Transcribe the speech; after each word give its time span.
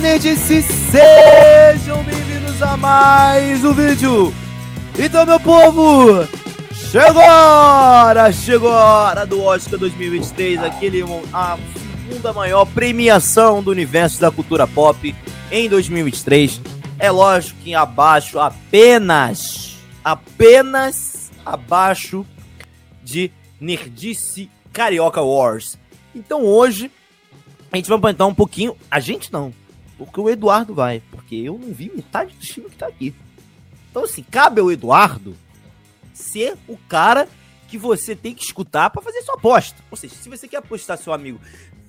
Nerdice, 0.00 0.62
sejam 0.62 2.02
bem-vindos 2.04 2.62
a 2.62 2.76
mais 2.76 3.64
um 3.64 3.72
vídeo. 3.72 4.32
Então, 4.98 5.24
meu 5.24 5.40
povo, 5.40 6.28
chegou 6.74 7.22
a 7.22 8.04
hora, 8.04 8.30
chegou 8.30 8.70
a 8.70 8.84
hora 8.84 9.24
do 9.24 9.42
Oscar 9.42 9.78
2023, 9.78 10.62
aquele 10.62 11.02
a 11.32 11.56
segunda 12.06 12.32
maior 12.34 12.66
premiação 12.66 13.62
do 13.62 13.70
universo 13.70 14.20
da 14.20 14.30
cultura 14.30 14.66
pop 14.66 15.14
em 15.50 15.66
2023. 15.66 16.60
É 16.98 17.10
lógico 17.10 17.58
que 17.60 17.74
abaixo 17.74 18.38
apenas, 18.38 19.78
apenas 20.04 21.30
abaixo 21.44 22.26
de 23.02 23.30
Nerdice 23.58 24.50
Carioca 24.74 25.22
Wars. 25.22 25.78
Então 26.14 26.44
hoje 26.44 26.90
a 27.72 27.76
gente 27.76 27.88
vai 27.88 27.96
apontar 27.96 28.26
um 28.26 28.34
pouquinho. 28.34 28.76
A 28.90 29.00
gente 29.00 29.32
não. 29.32 29.54
Porque 29.96 30.20
o 30.20 30.28
Eduardo 30.28 30.74
vai. 30.74 31.02
Porque 31.10 31.36
eu 31.36 31.58
não 31.58 31.72
vi 31.72 31.90
metade 31.94 32.34
do 32.34 32.40
time 32.40 32.68
que 32.68 32.76
tá 32.76 32.86
aqui. 32.86 33.14
Então, 33.90 34.04
assim, 34.04 34.22
cabe 34.22 34.60
ao 34.60 34.70
Eduardo 34.70 35.36
ser 36.12 36.56
o 36.68 36.76
cara 36.76 37.28
que 37.68 37.78
você 37.78 38.14
tem 38.14 38.34
que 38.34 38.44
escutar 38.44 38.90
para 38.90 39.02
fazer 39.02 39.22
sua 39.22 39.34
aposta. 39.34 39.82
Ou 39.90 39.96
seja, 39.96 40.14
se 40.14 40.28
você 40.28 40.46
quer 40.46 40.58
apostar 40.58 40.98
seu 40.98 41.12
amigo 41.12 41.40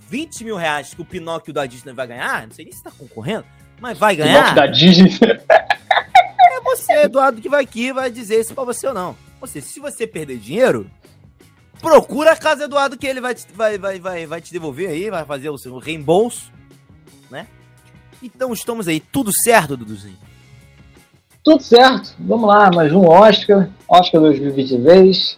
20 0.10 0.44
mil 0.44 0.56
reais 0.56 0.94
que 0.94 1.02
o 1.02 1.06
Pinóquio 1.06 1.54
da 1.54 1.66
Disney 1.66 1.94
vai 1.94 2.08
ganhar, 2.08 2.48
não 2.48 2.54
sei 2.54 2.66
nem 2.66 2.74
se 2.74 2.84
tá 2.84 2.92
concorrendo, 2.92 3.46
mas 3.80 3.98
vai 3.98 4.16
ganhar. 4.16 4.54
Pinóquio 4.54 4.56
da 4.56 4.68
Disney. 4.68 5.12
É 6.50 6.62
você, 6.62 6.94
Eduardo, 7.04 7.40
que 7.42 7.50
vai 7.50 7.64
aqui 7.64 7.94
vai 7.94 8.10
dizer 8.10 8.44
se 8.44 8.54
pra 8.54 8.64
você 8.64 8.88
ou 8.88 8.94
não. 8.94 9.16
Ou 9.40 9.48
seja, 9.48 9.66
se 9.68 9.80
você 9.80 10.08
perder 10.08 10.38
dinheiro, 10.38 10.90
Procura 11.80 12.32
a 12.32 12.36
Casa 12.36 12.64
Eduardo 12.64 12.98
que 12.98 13.06
ele 13.06 13.22
vai, 13.22 13.36
vai, 13.54 13.78
vai, 13.78 14.00
vai, 14.00 14.26
vai 14.26 14.42
te 14.42 14.52
devolver 14.52 14.90
aí, 14.90 15.10
vai 15.10 15.26
fazer 15.26 15.50
o 15.50 15.58
seu 15.58 15.78
reembolso? 15.78 16.52
Então 18.22 18.54
estamos 18.54 18.88
aí, 18.88 19.00
tudo 19.00 19.32
certo, 19.32 19.78
Duduzinho? 19.78 20.18
Tudo 21.44 21.62
certo, 21.64 22.14
vamos 22.20 22.48
lá, 22.48 22.70
mais 22.74 22.92
um 22.92 23.06
Oscar, 23.08 23.70
Oscar 23.88 24.22
2023. 24.22 25.38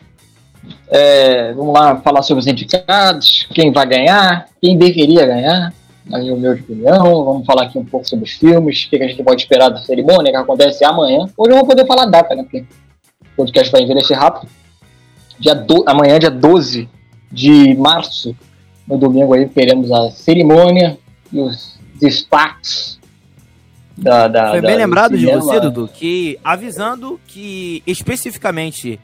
É, 0.89 1.53
vamos 1.53 1.73
lá 1.73 1.97
falar 1.97 2.21
sobre 2.23 2.41
os 2.41 2.47
indicados, 2.47 3.47
quem 3.53 3.71
vai 3.71 3.85
ganhar, 3.85 4.47
quem 4.61 4.77
deveria 4.77 5.25
ganhar, 5.25 5.73
na 6.05 6.19
minha 6.19 6.53
opinião. 6.53 7.25
Vamos 7.25 7.45
falar 7.45 7.63
aqui 7.63 7.77
um 7.77 7.85
pouco 7.85 8.07
sobre 8.07 8.25
os 8.25 8.31
filmes, 8.31 8.85
o 8.85 8.89
que 8.89 9.03
a 9.03 9.07
gente 9.07 9.23
pode 9.23 9.41
esperar 9.41 9.69
da 9.69 9.77
cerimônia 9.77 10.31
que 10.31 10.37
acontece 10.37 10.83
amanhã. 10.83 11.27
Hoje 11.37 11.51
eu 11.51 11.57
vou 11.57 11.67
poder 11.67 11.85
falar 11.85 12.05
data, 12.05 12.35
né? 12.35 12.43
Porque 12.43 12.59
o 12.59 13.35
podcast 13.35 13.71
vai 13.71 13.81
envelhecer 13.81 14.17
rápido 14.17 14.49
dia 15.39 15.55
do, 15.55 15.83
amanhã, 15.87 16.19
dia 16.19 16.29
12 16.29 16.89
de 17.31 17.73
março, 17.75 18.35
no 18.85 18.97
domingo 18.97 19.33
aí, 19.33 19.47
teremos 19.47 19.91
a 19.91 20.11
cerimônia 20.11 20.97
e 21.31 21.39
os 21.39 21.78
destaques 21.99 22.99
da, 23.99 24.27
da, 24.27 24.51
Foi 24.51 24.61
bem 24.61 24.71
da, 24.71 24.77
lembrado 24.77 25.17
de 25.17 25.25
você, 25.25 25.59
Dudu, 25.59 25.89
que 25.89 26.39
avisando 26.43 27.19
que 27.27 27.83
especificamente 27.85 28.99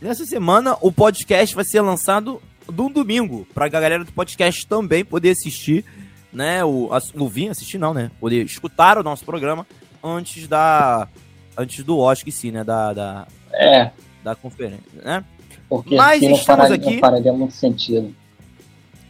nessa 0.00 0.26
semana 0.26 0.76
o 0.80 0.92
podcast 0.92 1.54
vai 1.54 1.64
ser 1.64 1.80
lançado 1.80 2.40
no 2.70 2.90
domingo, 2.90 3.46
pra 3.54 3.68
galera 3.68 4.04
do 4.04 4.12
podcast 4.12 4.66
também 4.66 5.04
poder 5.04 5.30
assistir, 5.30 5.84
né? 6.32 6.64
O, 6.64 6.90
ouvir, 7.18 7.48
assistir 7.48 7.78
não, 7.78 7.94
né? 7.94 8.10
Poder 8.20 8.44
escutar 8.44 8.98
o 8.98 9.02
nosso 9.02 9.24
programa 9.24 9.66
antes 10.02 10.46
da. 10.46 11.08
Antes 11.56 11.82
do 11.82 11.98
Oscar, 11.98 12.30
sim, 12.32 12.50
né? 12.50 12.62
Da, 12.62 12.92
da, 12.92 13.26
é 13.52 13.90
da 14.22 14.34
conferência, 14.34 15.00
né? 15.02 15.24
Porque 15.68 15.94
Mas 15.94 16.22
aqui 16.22 16.32
estamos 16.32 16.70
aqui... 16.70 16.92
não 16.94 16.98
faria 16.98 17.32
muito 17.32 17.54
sentido. 17.54 18.14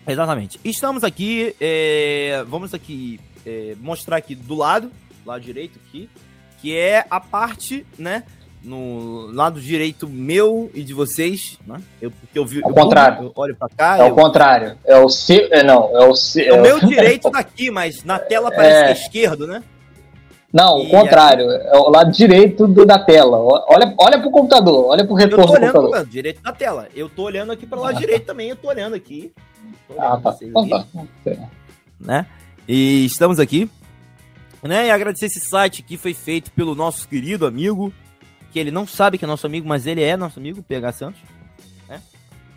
Exatamente. 0.07 0.61
Estamos 0.65 1.03
aqui, 1.03 1.55
é... 1.61 2.45
vamos 2.49 2.73
aqui 2.73 3.21
é... 3.45 3.75
mostrar 3.81 4.17
aqui 4.17 4.35
do 4.35 4.55
lado, 4.55 4.91
lado 5.25 5.41
direito 5.41 5.79
aqui, 5.87 6.09
que 6.61 6.77
é 6.77 7.05
a 7.11 7.21
parte, 7.21 7.87
né, 7.99 8.25
no 8.63 9.31
lado 9.33 9.61
direito 9.61 10.09
meu 10.09 10.71
e 10.75 10.83
de 10.83 10.93
vocês, 10.93 11.59
né? 11.67 11.81
Eu, 12.01 12.11
porque 12.11 12.39
eu 12.39 12.45
vi. 12.45 12.63
Ao 12.63 12.73
contrário. 12.73 13.27
Eu 13.27 13.33
olho 13.37 13.55
para 13.55 13.69
cá. 13.69 13.99
É 13.99 14.05
o 14.05 14.15
contrário. 14.15 14.77
É 14.85 14.99
o 14.99 15.09
seu. 15.09 15.49
É, 15.53 15.63
não, 15.63 15.97
é 15.97 16.05
o 16.05 16.15
seu. 16.15 16.45
É 16.45 16.59
o 16.59 16.63
meu 16.63 16.81
direito 16.85 17.31
daqui, 17.31 17.71
mas 17.71 18.03
na 18.03 18.19
tela 18.19 18.51
parece 18.51 18.77
é... 18.77 18.85
que 18.85 18.91
é 18.91 19.03
esquerdo, 19.03 19.47
né? 19.47 19.63
Não, 20.57 20.79
o 20.79 20.89
contrário. 20.89 21.51
Aí... 21.51 21.67
É 21.67 21.77
o 21.77 21.91
lado 21.91 22.11
direito 22.11 22.67
do, 22.67 22.87
da 22.87 22.99
tela. 22.99 23.37
Olha, 23.69 23.95
olha 23.99 24.19
pro 24.19 24.31
computador, 24.31 24.87
olha 24.87 25.05
pro 25.05 25.15
retorno 25.15 25.45
do 25.45 25.53
computador. 25.53 25.91
Olhando, 25.91 26.09
direito 26.09 26.43
da 26.43 26.51
tela. 26.51 26.89
Eu 26.95 27.11
tô 27.11 27.25
olhando 27.25 27.53
aqui 27.53 27.67
pro 27.67 27.79
lado 27.79 27.99
ah, 27.99 28.01
direito 28.01 28.23
tá. 28.23 28.33
também, 28.33 28.49
eu 28.49 28.57
tô 28.57 28.69
olhando 28.69 28.95
aqui. 28.95 29.33
Tô 29.87 29.93
olhando 29.93 30.07
ah, 30.07 30.33
tá. 30.33 30.37
Então, 30.41 30.69
tá. 30.69 31.49
Né? 32.01 32.27
E 32.67 33.05
estamos 33.05 33.39
aqui. 33.39 33.71
Né? 34.63 34.87
E 34.87 34.91
agradecer 34.91 35.27
esse 35.27 35.41
site 35.41 35.83
que 35.83 35.99
foi 35.99 36.15
feito 36.15 36.51
pelo 36.53 36.75
nosso 36.75 37.07
querido 37.07 37.47
amigo, 37.47 37.93
que 38.51 38.59
ele 38.59 38.71
não 38.71 38.87
sabe 38.87 39.19
que 39.19 39.27
é 39.27 39.29
nosso 39.29 39.47
amigo, 39.47 39.69
mas 39.69 39.87
ele 39.87 40.03
é 40.03 40.17
nosso 40.17 40.39
amigo, 40.39 40.63
PH 40.63 40.93
Santos. 40.93 41.21
Né? 41.87 42.01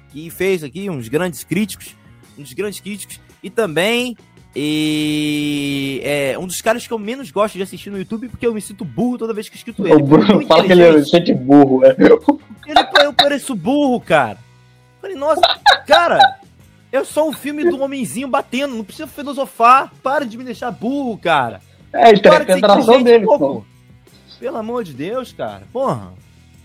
Que 0.10 0.30
fez 0.30 0.64
aqui 0.64 0.90
uns 0.90 1.10
grandes 1.10 1.44
críticos. 1.44 1.98
Dos 2.38 2.54
grandes 2.54 2.80
críticos. 2.80 3.20
E 3.44 3.50
também 3.50 4.16
e 4.56 6.02
é 6.04 6.38
um 6.40 6.48
dos 6.48 6.62
caras 6.62 6.88
que 6.88 6.92
eu 6.92 6.98
menos 6.98 7.30
gosto 7.30 7.56
de 7.56 7.64
assistir 7.64 7.90
no 7.90 7.98
YouTube 7.98 8.30
porque 8.30 8.48
eu 8.48 8.54
me 8.54 8.62
sinto 8.62 8.84
burro 8.84 9.18
toda 9.18 9.34
vez 9.34 9.48
que 9.48 9.56
escuto 9.56 9.86
ele. 9.86 9.96
O 9.96 10.00
Bruno 10.00 10.46
fala 10.48 10.64
que 10.64 10.72
ele 10.72 11.04
se 11.04 11.12
sente 11.12 11.34
burro, 11.34 11.86
é. 11.86 11.96
Ele, 12.00 12.80
eu 13.04 13.14
pareço 13.14 13.56
burro, 13.56 14.00
cara. 14.02 14.38
Falei, 15.02 15.16
nossa, 15.16 15.42
cara, 15.86 16.40
é 16.92 17.04
só 17.04 17.28
um 17.28 17.34
filme 17.34 17.64
do 17.70 17.82
homenzinho 17.82 18.28
batendo, 18.28 18.76
não 18.76 18.84
precisa 18.84 19.08
filosofar. 19.08 19.92
Para 20.02 20.26
de 20.26 20.38
me 20.38 20.44
deixar 20.44 20.72
burro, 20.72 21.18
cara. 21.18 21.62
É, 21.94 22.08
a 22.08 22.12
interpretação 22.12 23.02
dele, 23.02 23.26
pô. 23.26 23.64
Pelo 24.40 24.58
amor 24.58 24.84
de 24.84 24.94
Deus, 24.94 25.32
cara. 25.32 25.64
Porra. 25.72 26.14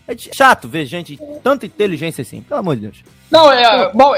É 0.07 0.15
chato 0.17 0.69
ver 0.69 0.85
gente 0.85 1.19
tanta 1.43 1.65
inteligência 1.65 2.23
assim, 2.23 2.43
pelo 2.43 2.61
amor 2.61 2.77
de 2.77 2.83
Deus. 2.83 2.97
Não, 3.31 3.51
é, 3.51 3.91
bom, 3.93 4.13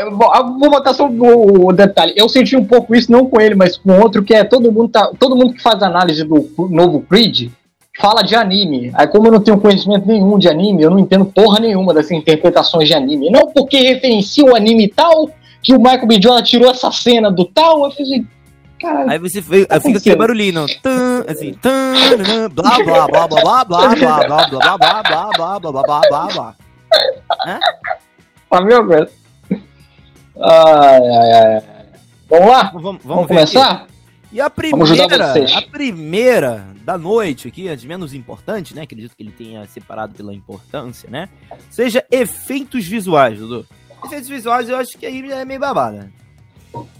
vou 0.58 0.70
botar 0.70 0.92
só 0.92 1.08
o, 1.08 1.72
detalhe. 1.72 2.12
Eu 2.16 2.28
senti 2.28 2.56
um 2.56 2.64
pouco 2.64 2.94
isso, 2.94 3.10
não 3.10 3.26
com 3.26 3.40
ele, 3.40 3.54
mas 3.54 3.76
com 3.76 3.98
outro, 4.00 4.22
que 4.22 4.34
é 4.34 4.42
todo 4.42 4.70
mundo, 4.72 4.88
tá, 4.88 5.10
todo 5.18 5.36
mundo 5.36 5.54
que 5.54 5.62
faz 5.62 5.82
análise 5.82 6.24
do 6.24 6.50
novo 6.70 7.00
Creed 7.02 7.50
fala 7.98 8.22
de 8.22 8.34
anime. 8.34 8.90
Aí, 8.94 9.06
como 9.06 9.28
eu 9.28 9.32
não 9.32 9.40
tenho 9.40 9.60
conhecimento 9.60 10.06
nenhum 10.06 10.38
de 10.38 10.48
anime, 10.48 10.82
eu 10.82 10.90
não 10.90 10.98
entendo 10.98 11.24
porra 11.24 11.60
nenhuma 11.60 11.94
dessas 11.94 12.12
interpretações 12.12 12.88
de 12.88 12.94
anime. 12.94 13.30
Não 13.30 13.46
porque 13.46 13.78
referencia 13.78 14.44
o 14.44 14.54
anime 14.54 14.88
tal, 14.88 15.30
que 15.62 15.74
o 15.74 15.78
Michael 15.78 16.06
B. 16.06 16.20
Jordan 16.20 16.42
tirou 16.42 16.70
essa 16.70 16.90
cena 16.90 17.30
do 17.30 17.44
tal, 17.44 17.84
eu 17.84 17.90
fiz 17.90 18.08
Caralho. 18.80 19.10
Aí 19.10 19.18
você 19.18 19.40
fica, 19.40 19.74
aquele 19.74 20.16
barulhinho, 20.16 20.66
tum, 20.82 21.24
assim, 21.26 21.54
tum, 21.54 22.48
blá, 22.50 22.78
blá, 22.84 23.06
blá, 23.06 23.28
blá, 23.28 23.64
blá, 23.64 23.64
blá, 23.64 23.94
blá, 23.94 24.24
blá, 24.24 24.48
blá, 24.48 24.48
blá, 24.48 24.78
blá, 24.78 25.02
blá, 25.02 25.32
blá, 25.32 25.60
blá, 25.60 25.82
blá, 25.82 26.00
blá, 26.08 26.26
blá. 26.26 26.56
Tá 28.50 28.60
meu 28.60 28.86
Deus. 28.86 29.10
Ai, 30.38 31.08
ai, 31.08 31.32
ai. 31.32 31.62
Vamos 32.28 32.48
lá? 32.48 32.70
Vamos, 32.74 33.02
vamos 33.02 33.26
começar? 33.26 33.86
E 34.32 34.40
a 34.40 34.50
primeira, 34.50 35.56
a 35.56 35.62
primeira 35.62 36.66
da 36.84 36.98
noite 36.98 37.48
aqui, 37.48 37.68
a 37.68 37.76
de 37.76 37.86
menos 37.86 38.12
importante, 38.12 38.74
né? 38.74 38.82
Acredito 38.82 39.16
que 39.16 39.22
ele 39.22 39.32
tenha 39.32 39.64
separado 39.66 40.14
pela 40.14 40.34
importância, 40.34 41.08
né? 41.08 41.28
Seja 41.70 42.04
efeitos 42.10 42.84
visuais, 42.86 43.38
Dudu. 43.38 43.66
Efeitos 44.04 44.28
visuais 44.28 44.68
eu 44.68 44.76
acho 44.76 44.98
que 44.98 45.06
aí 45.06 45.30
é 45.32 45.44
meio 45.44 45.60
babada. 45.60 46.10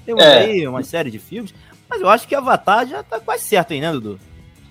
Temos 0.04 0.22
é. 0.22 0.38
aí 0.38 0.66
uma 0.66 0.82
série 0.82 1.10
de 1.10 1.19
filmes. 1.19 1.53
Mas 1.88 2.00
eu 2.00 2.08
acho 2.08 2.26
que 2.26 2.34
Avatar 2.34 2.86
já 2.86 3.02
tá 3.02 3.20
quase 3.20 3.44
certo 3.44 3.72
aí, 3.72 3.80
né, 3.80 3.92
Dudu? 3.92 4.19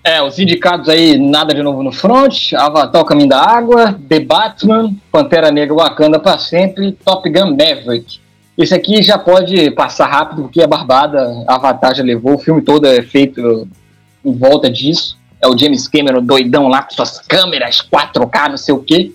É, 0.04 0.22
os 0.22 0.38
indicados 0.38 0.88
aí, 0.88 1.18
nada 1.18 1.52
de 1.54 1.64
novo 1.64 1.82
no 1.82 1.92
front, 1.92 2.54
Avatar 2.54 3.02
O 3.02 3.06
Caminho 3.06 3.30
da 3.30 3.42
Água, 3.42 4.00
The 4.08 4.20
Batman, 4.20 4.94
Pantera 5.12 5.50
Negra 5.50 5.74
Wakanda 5.74 6.20
para 6.20 6.38
sempre, 6.38 6.92
Top 6.92 7.28
Gun 7.28 7.52
Maverick. 7.52 8.20
Esse 8.56 8.76
aqui 8.76 9.02
já 9.02 9.18
pode 9.18 9.72
passar 9.72 10.06
rápido, 10.06 10.44
porque 10.44 10.62
a 10.62 10.68
Barbada, 10.68 11.44
Avatar 11.48 11.96
já 11.96 12.04
levou, 12.04 12.36
o 12.36 12.40
filme 12.40 12.62
todo 12.62 12.86
é 12.86 13.02
feito 13.02 13.68
em 14.24 14.32
volta 14.38 14.70
disso. 14.70 15.18
É 15.42 15.48
o 15.48 15.58
James 15.58 15.88
Cameron 15.88 16.22
doidão 16.22 16.68
lá 16.68 16.84
com 16.84 16.92
suas 16.92 17.20
câmeras 17.20 17.82
4K, 17.82 18.50
não 18.50 18.58
sei 18.58 18.76
o 18.76 18.84
quê. 18.84 19.12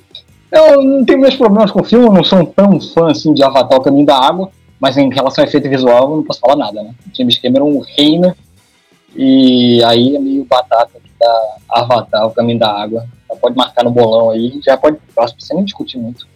Eu 0.51 0.83
não 0.83 1.05
tenho 1.05 1.21
meus 1.21 1.37
problemas 1.37 1.71
com 1.71 1.81
o 1.81 1.85
filme, 1.85 2.07
eu 2.07 2.13
não 2.13 2.25
sou 2.25 2.45
tão 2.45 2.81
fã 2.81 3.13
assim 3.13 3.33
de 3.33 3.45
Avatar 3.45 3.79
O 3.79 3.83
Caminho 3.83 4.07
da 4.07 4.19
Água. 4.19 4.51
Mas 4.81 4.97
em 4.97 5.13
relação 5.13 5.45
ao 5.45 5.49
efeito 5.49 5.69
visual, 5.69 6.11
eu 6.11 6.17
não 6.17 6.25
posso 6.25 6.41
falar 6.41 6.57
nada, 6.57 6.83
né? 6.83 6.95
O 7.07 7.17
James 7.17 7.39
Cameron 7.39 7.79
reina 7.97 8.35
e 9.15 9.83
aí 9.85 10.17
é 10.17 10.19
meio 10.19 10.45
batata 10.45 11.01
da 11.19 11.57
Avatar, 11.69 12.27
o 12.27 12.31
caminho 12.31 12.59
da 12.59 12.73
água. 12.73 13.07
Já 13.29 13.37
pode 13.37 13.57
marcar 13.57 13.85
no 13.85 13.91
bolão 13.91 14.31
aí, 14.31 14.61
já 14.65 14.77
pode 14.77 14.99
próximo, 15.15 15.41
sem 15.41 15.57
nem 15.57 15.65
discutir 15.65 15.99
muito. 15.99 16.27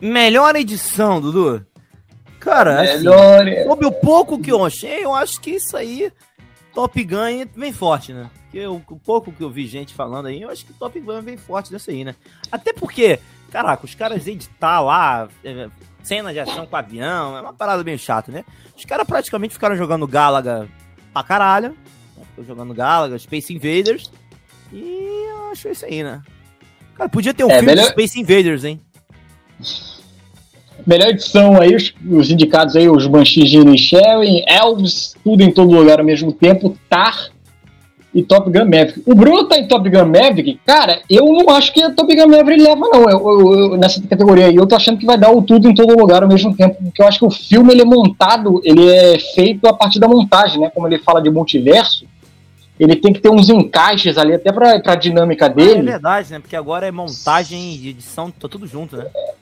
Melhor 0.00 0.54
edição, 0.56 1.20
Dudu? 1.20 1.64
Cara, 2.38 2.82
assim, 2.82 2.98
Melhor... 2.98 3.48
assim, 3.48 3.64
sobre 3.64 3.86
o 3.86 3.92
pouco 3.92 4.38
que 4.38 4.52
eu 4.52 4.64
achei, 4.64 5.02
eu 5.02 5.14
acho 5.14 5.40
que 5.40 5.52
isso 5.52 5.74
aí, 5.76 6.12
Top 6.74 7.02
Gun 7.02 7.46
vem 7.56 7.72
forte, 7.72 8.12
né? 8.12 8.28
Porque 8.42 8.66
o, 8.66 8.76
o 8.76 8.98
pouco 8.98 9.32
que 9.32 9.42
eu 9.42 9.48
vi 9.48 9.66
gente 9.66 9.94
falando 9.94 10.26
aí, 10.26 10.42
eu 10.42 10.50
acho 10.50 10.66
que 10.66 10.74
Top 10.74 11.00
Gun 11.00 11.22
vem 11.22 11.38
forte 11.38 11.70
dessa 11.70 11.90
aí, 11.90 12.04
né? 12.04 12.14
Até 12.52 12.74
porque, 12.74 13.18
caraca, 13.50 13.86
os 13.86 13.94
caras 13.94 14.26
editar 14.26 14.80
lá, 14.82 15.26
é, 15.42 15.68
cena 16.04 16.32
de 16.32 16.38
ação 16.38 16.66
com 16.66 16.76
avião, 16.76 17.36
é 17.36 17.40
uma 17.40 17.52
parada 17.52 17.82
bem 17.82 17.98
chata, 17.98 18.30
né? 18.30 18.44
Os 18.76 18.84
caras 18.84 19.06
praticamente 19.06 19.54
ficaram 19.54 19.74
jogando 19.74 20.06
Galaga 20.06 20.68
pra 21.12 21.22
caralho. 21.22 21.70
Né? 22.16 22.44
Jogando 22.46 22.74
Galaga, 22.74 23.18
Space 23.18 23.52
Invaders. 23.52 24.12
E 24.72 25.26
eu 25.28 25.50
acho 25.50 25.68
isso 25.68 25.84
aí, 25.84 26.02
né? 26.02 26.22
Cara, 26.94 27.08
podia 27.08 27.34
ter 27.34 27.44
um 27.44 27.50
é, 27.50 27.54
filme 27.54 27.66
melhor... 27.66 27.86
de 27.86 27.90
Space 27.90 28.20
Invaders, 28.20 28.64
hein? 28.64 28.80
Melhor 30.86 31.08
edição 31.08 31.60
aí, 31.60 31.74
os, 31.74 31.94
os 32.10 32.30
indicados 32.30 32.76
aí, 32.76 32.88
os 32.88 33.06
Banshees 33.06 33.50
de 33.50 33.64
Nisharin, 33.64 34.44
Elves, 34.46 35.14
tudo 35.24 35.42
em 35.42 35.50
todo 35.50 35.74
lugar 35.74 35.98
ao 35.98 36.04
mesmo 36.04 36.30
tempo, 36.32 36.76
Tar 36.90 37.30
e 38.14 38.22
Top 38.22 38.48
Gun 38.50 38.64
Maverick. 38.64 39.02
O 39.04 39.14
Bruno 39.14 39.44
tá 39.44 39.58
em 39.58 39.66
Top 39.66 39.88
Gun 39.88 40.06
Maverick, 40.06 40.60
cara, 40.64 41.00
eu 41.10 41.26
não 41.26 41.50
acho 41.50 41.72
que 41.72 41.82
a 41.82 41.90
Top 41.90 42.14
Gun 42.14 42.28
Maverick 42.28 42.62
leva, 42.62 42.80
não, 42.80 43.10
eu, 43.10 43.18
eu, 43.18 43.54
eu, 43.54 43.76
nessa 43.76 44.00
categoria 44.06 44.46
aí. 44.46 44.56
Eu 44.56 44.66
tô 44.66 44.76
achando 44.76 44.98
que 44.98 45.06
vai 45.06 45.18
dar 45.18 45.32
o 45.32 45.42
tudo 45.42 45.68
em 45.68 45.74
todo 45.74 45.98
lugar 45.98 46.22
ao 46.22 46.28
mesmo 46.28 46.56
tempo, 46.56 46.76
porque 46.82 47.02
eu 47.02 47.08
acho 47.08 47.18
que 47.18 47.26
o 47.26 47.30
filme, 47.30 47.72
ele 47.72 47.82
é 47.82 47.84
montado, 47.84 48.60
ele 48.64 48.88
é 48.88 49.18
feito 49.18 49.66
a 49.66 49.72
partir 49.72 49.98
da 49.98 50.06
montagem, 50.06 50.60
né, 50.60 50.70
como 50.72 50.86
ele 50.86 50.98
fala 50.98 51.20
de 51.20 51.30
multiverso, 51.30 52.06
ele 52.78 52.96
tem 52.96 53.12
que 53.12 53.20
ter 53.20 53.30
uns 53.30 53.48
encaixes 53.48 54.18
ali, 54.18 54.34
até 54.34 54.52
pra, 54.52 54.80
pra 54.80 54.94
dinâmica 54.94 55.48
dele. 55.48 55.80
É 55.80 55.92
verdade, 55.92 56.32
né, 56.32 56.38
porque 56.38 56.56
agora 56.56 56.86
é 56.86 56.90
montagem 56.90 57.74
e 57.74 57.88
edição, 57.88 58.30
tá 58.30 58.48
tudo 58.48 58.66
junto, 58.66 58.96
né. 58.96 59.06
É, 59.14 59.33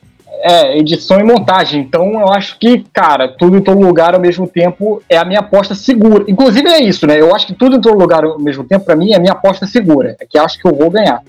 edição 0.77 1.21
e 1.21 1.23
montagem. 1.23 1.81
Então 1.81 2.13
eu 2.13 2.29
acho 2.33 2.59
que, 2.59 2.85
cara, 2.93 3.29
tudo 3.29 3.57
em 3.57 3.63
todo 3.63 3.81
lugar 3.81 4.15
ao 4.15 4.21
mesmo 4.21 4.47
tempo 4.47 5.03
é 5.09 5.17
a 5.17 5.25
minha 5.25 5.41
aposta 5.41 5.75
segura. 5.75 6.25
Inclusive 6.29 6.69
é 6.69 6.83
isso, 6.83 7.07
né? 7.07 7.21
Eu 7.21 7.35
acho 7.35 7.47
que 7.47 7.55
tudo 7.55 7.77
em 7.77 7.81
todo 7.81 7.99
lugar 7.99 8.25
ao 8.25 8.39
mesmo 8.39 8.65
tempo, 8.65 8.85
para 8.85 8.97
mim, 8.97 9.13
é 9.13 9.17
a 9.17 9.21
minha 9.21 9.33
aposta 9.33 9.67
segura. 9.67 10.17
É 10.21 10.27
que 10.27 10.39
acho 10.39 10.59
que 10.59 10.67
eu 10.67 10.75
vou 10.75 10.91
ganhar. 10.91 11.23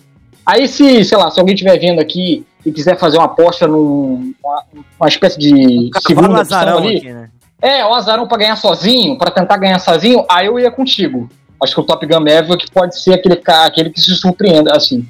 Aí, 0.45 0.67
se, 0.67 1.03
sei 1.05 1.17
lá, 1.17 1.31
se 1.31 1.39
alguém 1.39 1.55
estiver 1.55 1.79
vendo 1.79 2.01
aqui 2.01 2.45
e 2.65 2.71
quiser 2.71 2.97
fazer 2.97 3.17
uma 3.17 3.25
aposta 3.25 3.67
numa 3.67 4.63
uma 4.99 5.07
espécie 5.07 5.39
de 5.39 5.53
um 5.95 6.01
segunda 6.01 6.41
opção 6.41 6.77
ali. 6.77 6.97
Aqui, 6.97 7.13
né? 7.13 7.29
É, 7.61 7.85
o 7.85 7.93
azarão 7.93 8.27
pra 8.27 8.37
ganhar 8.37 8.57
sozinho, 8.57 9.17
para 9.17 9.31
tentar 9.31 9.55
ganhar 9.55 9.79
sozinho, 9.79 10.25
aí 10.29 10.47
eu 10.47 10.59
ia 10.59 10.69
contigo. 10.69 11.29
Acho 11.61 11.75
que 11.75 11.79
o 11.79 11.83
Top 11.83 12.05
Gun 12.05 12.19
Maverick 12.19 12.69
pode 12.71 12.99
ser 12.99 13.13
aquele, 13.13 13.41
aquele 13.47 13.89
que 13.89 14.01
se 14.01 14.13
surpreenda, 14.15 14.75
assim. 14.75 15.07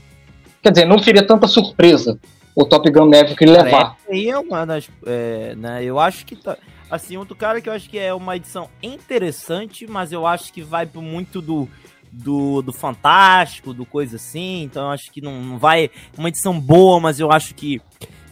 Quer 0.61 0.71
dizer, 0.71 0.85
não 0.85 0.99
seria 0.99 1.25
tanta 1.25 1.47
surpresa 1.47 2.19
o 2.55 2.65
Top 2.65 2.89
Gun 2.89 3.05
Maverick 3.05 3.45
levar. 3.45 3.97
Aí 4.09 4.29
é 4.29 4.37
uma 4.37 4.65
das. 4.65 4.89
É, 5.05 5.55
né, 5.55 5.83
eu 5.83 5.99
acho 5.99 6.25
que. 6.25 6.35
Tá, 6.35 6.57
assim, 6.89 7.17
outro 7.17 7.35
cara 7.35 7.61
que 7.61 7.69
eu 7.69 7.73
acho 7.73 7.89
que 7.89 7.97
é 7.97 8.13
uma 8.13 8.35
edição 8.35 8.69
interessante, 8.81 9.87
mas 9.87 10.11
eu 10.11 10.27
acho 10.27 10.51
que 10.53 10.61
vai 10.61 10.85
por 10.85 11.01
muito 11.01 11.41
do. 11.41 11.67
Do, 12.15 12.61
do 12.61 12.71
Fantástico, 12.71 13.73
do 13.73 13.87
coisa 13.87 14.17
assim, 14.17 14.61
então 14.61 14.83
eu 14.83 14.89
acho 14.91 15.11
que 15.11 15.19
não, 15.19 15.41
não 15.41 15.57
vai. 15.57 15.89
Uma 16.15 16.29
edição 16.29 16.59
boa, 16.59 16.99
mas 16.99 17.19
eu 17.19 17.31
acho 17.31 17.55
que 17.55 17.81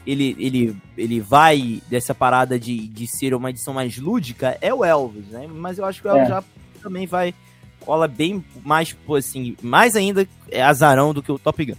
ele, 0.05 0.35
ele, 0.37 0.77
ele 0.95 1.19
vai 1.19 1.81
dessa 1.89 2.13
parada 2.13 2.59
de, 2.59 2.87
de 2.87 3.07
ser 3.07 3.33
uma 3.33 3.49
edição 3.49 3.73
mais 3.73 3.97
lúdica 3.97 4.55
é 4.61 4.71
o 4.71 4.85
Elvis, 4.85 5.25
né? 5.29 5.47
Mas 5.51 5.79
eu 5.79 5.85
acho 5.85 5.99
que 5.99 6.07
o 6.07 6.11
Elvis 6.11 6.27
é. 6.27 6.29
já 6.29 6.43
também 6.83 7.07
vai 7.07 7.33
cola 7.79 8.07
bem 8.07 8.43
mais, 8.63 8.95
assim, 9.17 9.55
mais 9.61 9.95
ainda 9.95 10.27
é 10.49 10.61
azarão 10.61 11.13
do 11.13 11.23
que 11.23 11.31
o 11.31 11.39
Top 11.39 11.65
Gun. 11.65 11.75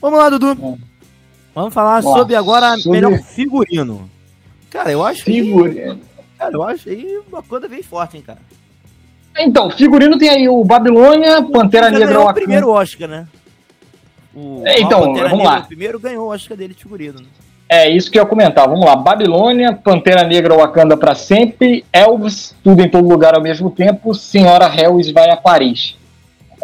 Vamos 0.00 0.18
lá, 0.18 0.30
Dudu. 0.30 0.52
É. 0.52 0.93
Vamos 1.54 1.72
falar 1.72 2.02
Nossa, 2.02 2.18
sobre 2.18 2.34
agora 2.34 2.76
sobre... 2.76 3.00
melhor 3.00 3.18
figurino. 3.22 4.10
Cara, 4.70 4.90
eu 4.90 5.04
acho 5.04 5.22
figurino. 5.22 5.96
que. 5.96 6.14
Cara, 6.36 6.52
eu 6.52 6.62
acho 6.62 6.88
aí 6.88 7.20
uma 7.28 7.42
coisa 7.42 7.68
bem 7.68 7.82
forte, 7.82 8.16
hein, 8.16 8.24
cara. 8.26 8.40
Então, 9.38 9.70
figurino 9.70 10.18
tem 10.18 10.30
aí 10.30 10.48
o 10.48 10.64
Babilônia, 10.64 11.42
Pantera 11.42 11.90
Negra. 11.90 12.20
o 12.20 12.34
primeiro 12.34 12.70
Oscar, 12.70 13.08
né? 13.08 13.26
O, 14.34 14.62
é, 14.64 14.80
então, 14.80 15.00
vamos 15.00 15.20
Negra, 15.20 15.36
lá. 15.36 15.60
O 15.60 15.66
primeiro 15.66 15.98
ganhou 15.98 16.26
o 16.26 16.32
Oscar 16.32 16.56
dele 16.56 16.74
de 16.74 16.82
figurino. 16.82 17.20
Né? 17.20 17.26
É 17.68 17.88
isso 17.88 18.10
que 18.10 18.18
eu 18.18 18.22
ia 18.22 18.28
comentar. 18.28 18.68
Vamos 18.68 18.84
lá. 18.84 18.94
Babilônia, 18.94 19.74
Pantera 19.74 20.24
Negra 20.24 20.54
Wakanda 20.54 20.96
para 20.96 21.14
sempre, 21.14 21.84
Elvis, 21.92 22.54
tudo 22.62 22.82
em 22.82 22.88
todo 22.88 23.08
lugar 23.08 23.34
ao 23.34 23.42
mesmo 23.42 23.70
tempo, 23.70 24.14
Senhora 24.14 24.66
Hells 24.66 25.12
vai 25.12 25.30
a 25.30 25.36
Paris. 25.36 25.96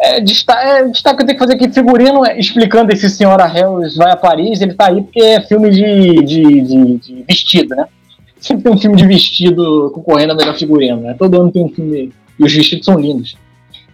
É, 0.01 0.19
destaque, 0.19 0.65
é, 0.65 0.87
destaque 0.87 1.21
eu 1.21 1.27
tenho 1.27 1.37
que 1.37 1.45
fazer 1.45 1.53
aqui 1.53 1.71
figurino 1.71 2.25
é, 2.25 2.39
explicando 2.39 2.91
esse 2.91 3.07
Senhora 3.07 3.45
Hells 3.45 3.95
vai 3.95 4.11
a 4.11 4.15
Paris. 4.15 4.59
Ele 4.59 4.73
tá 4.73 4.87
aí 4.87 5.03
porque 5.03 5.21
é 5.21 5.41
filme 5.41 5.69
de, 5.69 6.23
de, 6.23 6.61
de, 6.61 6.97
de 6.97 7.23
vestido, 7.27 7.75
né? 7.75 7.85
Sempre 8.39 8.63
tem 8.63 8.71
um 8.73 8.77
filme 8.79 8.97
de 8.97 9.05
vestido 9.05 9.91
concorrendo 9.93 10.33
a 10.33 10.35
melhor 10.35 10.57
figurino, 10.57 11.01
né? 11.01 11.15
Todo 11.17 11.39
ano 11.39 11.51
tem 11.51 11.63
um 11.63 11.69
filme. 11.69 12.11
E 12.39 12.43
os 12.43 12.51
vestidos 12.51 12.83
são 12.83 12.99
lindos, 12.99 13.37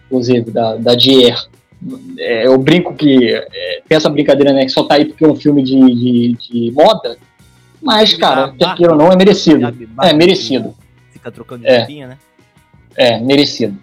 inclusive, 0.06 0.50
da, 0.50 0.76
da 0.76 0.94
Dier. 0.94 1.36
É, 2.18 2.46
eu 2.46 2.56
brinco 2.56 2.94
que. 2.94 3.34
É, 3.34 3.82
tem 3.86 3.96
essa 3.96 4.08
brincadeira, 4.08 4.54
né? 4.54 4.64
Que 4.64 4.70
só 4.70 4.84
tá 4.84 4.94
aí 4.94 5.04
porque 5.04 5.22
é 5.22 5.28
um 5.28 5.36
filme 5.36 5.62
de, 5.62 5.78
de, 5.78 6.36
de 6.40 6.72
moda. 6.72 7.18
Mas, 7.82 8.14
cara, 8.14 8.54
quer 8.58 8.74
queira 8.76 8.92
ou 8.92 8.98
não, 8.98 9.12
é 9.12 9.16
merecido. 9.16 9.74
É 10.02 10.12
merecido. 10.14 10.74
Fica 11.12 11.30
trocando 11.30 11.64
de 11.64 11.68
é. 11.68 12.06
né? 12.06 12.18
É, 12.96 13.20
merecido. 13.20 13.76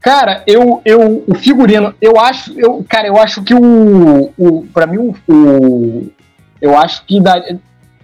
Cara, 0.00 0.42
eu, 0.46 0.80
eu, 0.84 1.24
o 1.26 1.34
figurino, 1.34 1.94
eu 2.00 2.18
acho, 2.18 2.58
eu, 2.58 2.82
cara, 2.88 3.06
eu 3.06 3.18
acho 3.18 3.44
que 3.44 3.54
o, 3.54 4.32
o 4.38 4.66
para 4.72 4.86
mim 4.86 4.96
o, 4.96 5.14
o, 5.28 6.10
eu 6.60 6.76
acho 6.78 7.04
que 7.04 7.20
dá, 7.20 7.38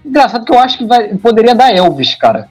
engraçado 0.05 0.45
que 0.45 0.53
eu 0.53 0.59
acho 0.59 0.77
que 0.77 0.85
vai, 0.85 1.17
poderia 1.17 1.55
dar 1.55 1.75
Elvis, 1.75 2.15
cara. 2.15 2.49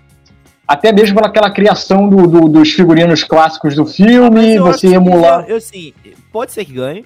Até 0.67 0.91
mesmo 0.91 1.15
pelaquela 1.15 1.51
criação 1.51 2.09
do, 2.09 2.25
do, 2.25 2.49
dos 2.49 2.71
figurinos 2.71 3.23
clássicos 3.23 3.75
do 3.75 3.85
filme, 3.85 4.57
você 4.57 4.87
emular. 4.87 5.41
Eu, 5.41 5.55
eu, 5.55 5.61
sim, 5.61 5.93
pode 6.31 6.51
ser 6.51 6.65
que 6.65 6.73
ganhe, 6.73 7.05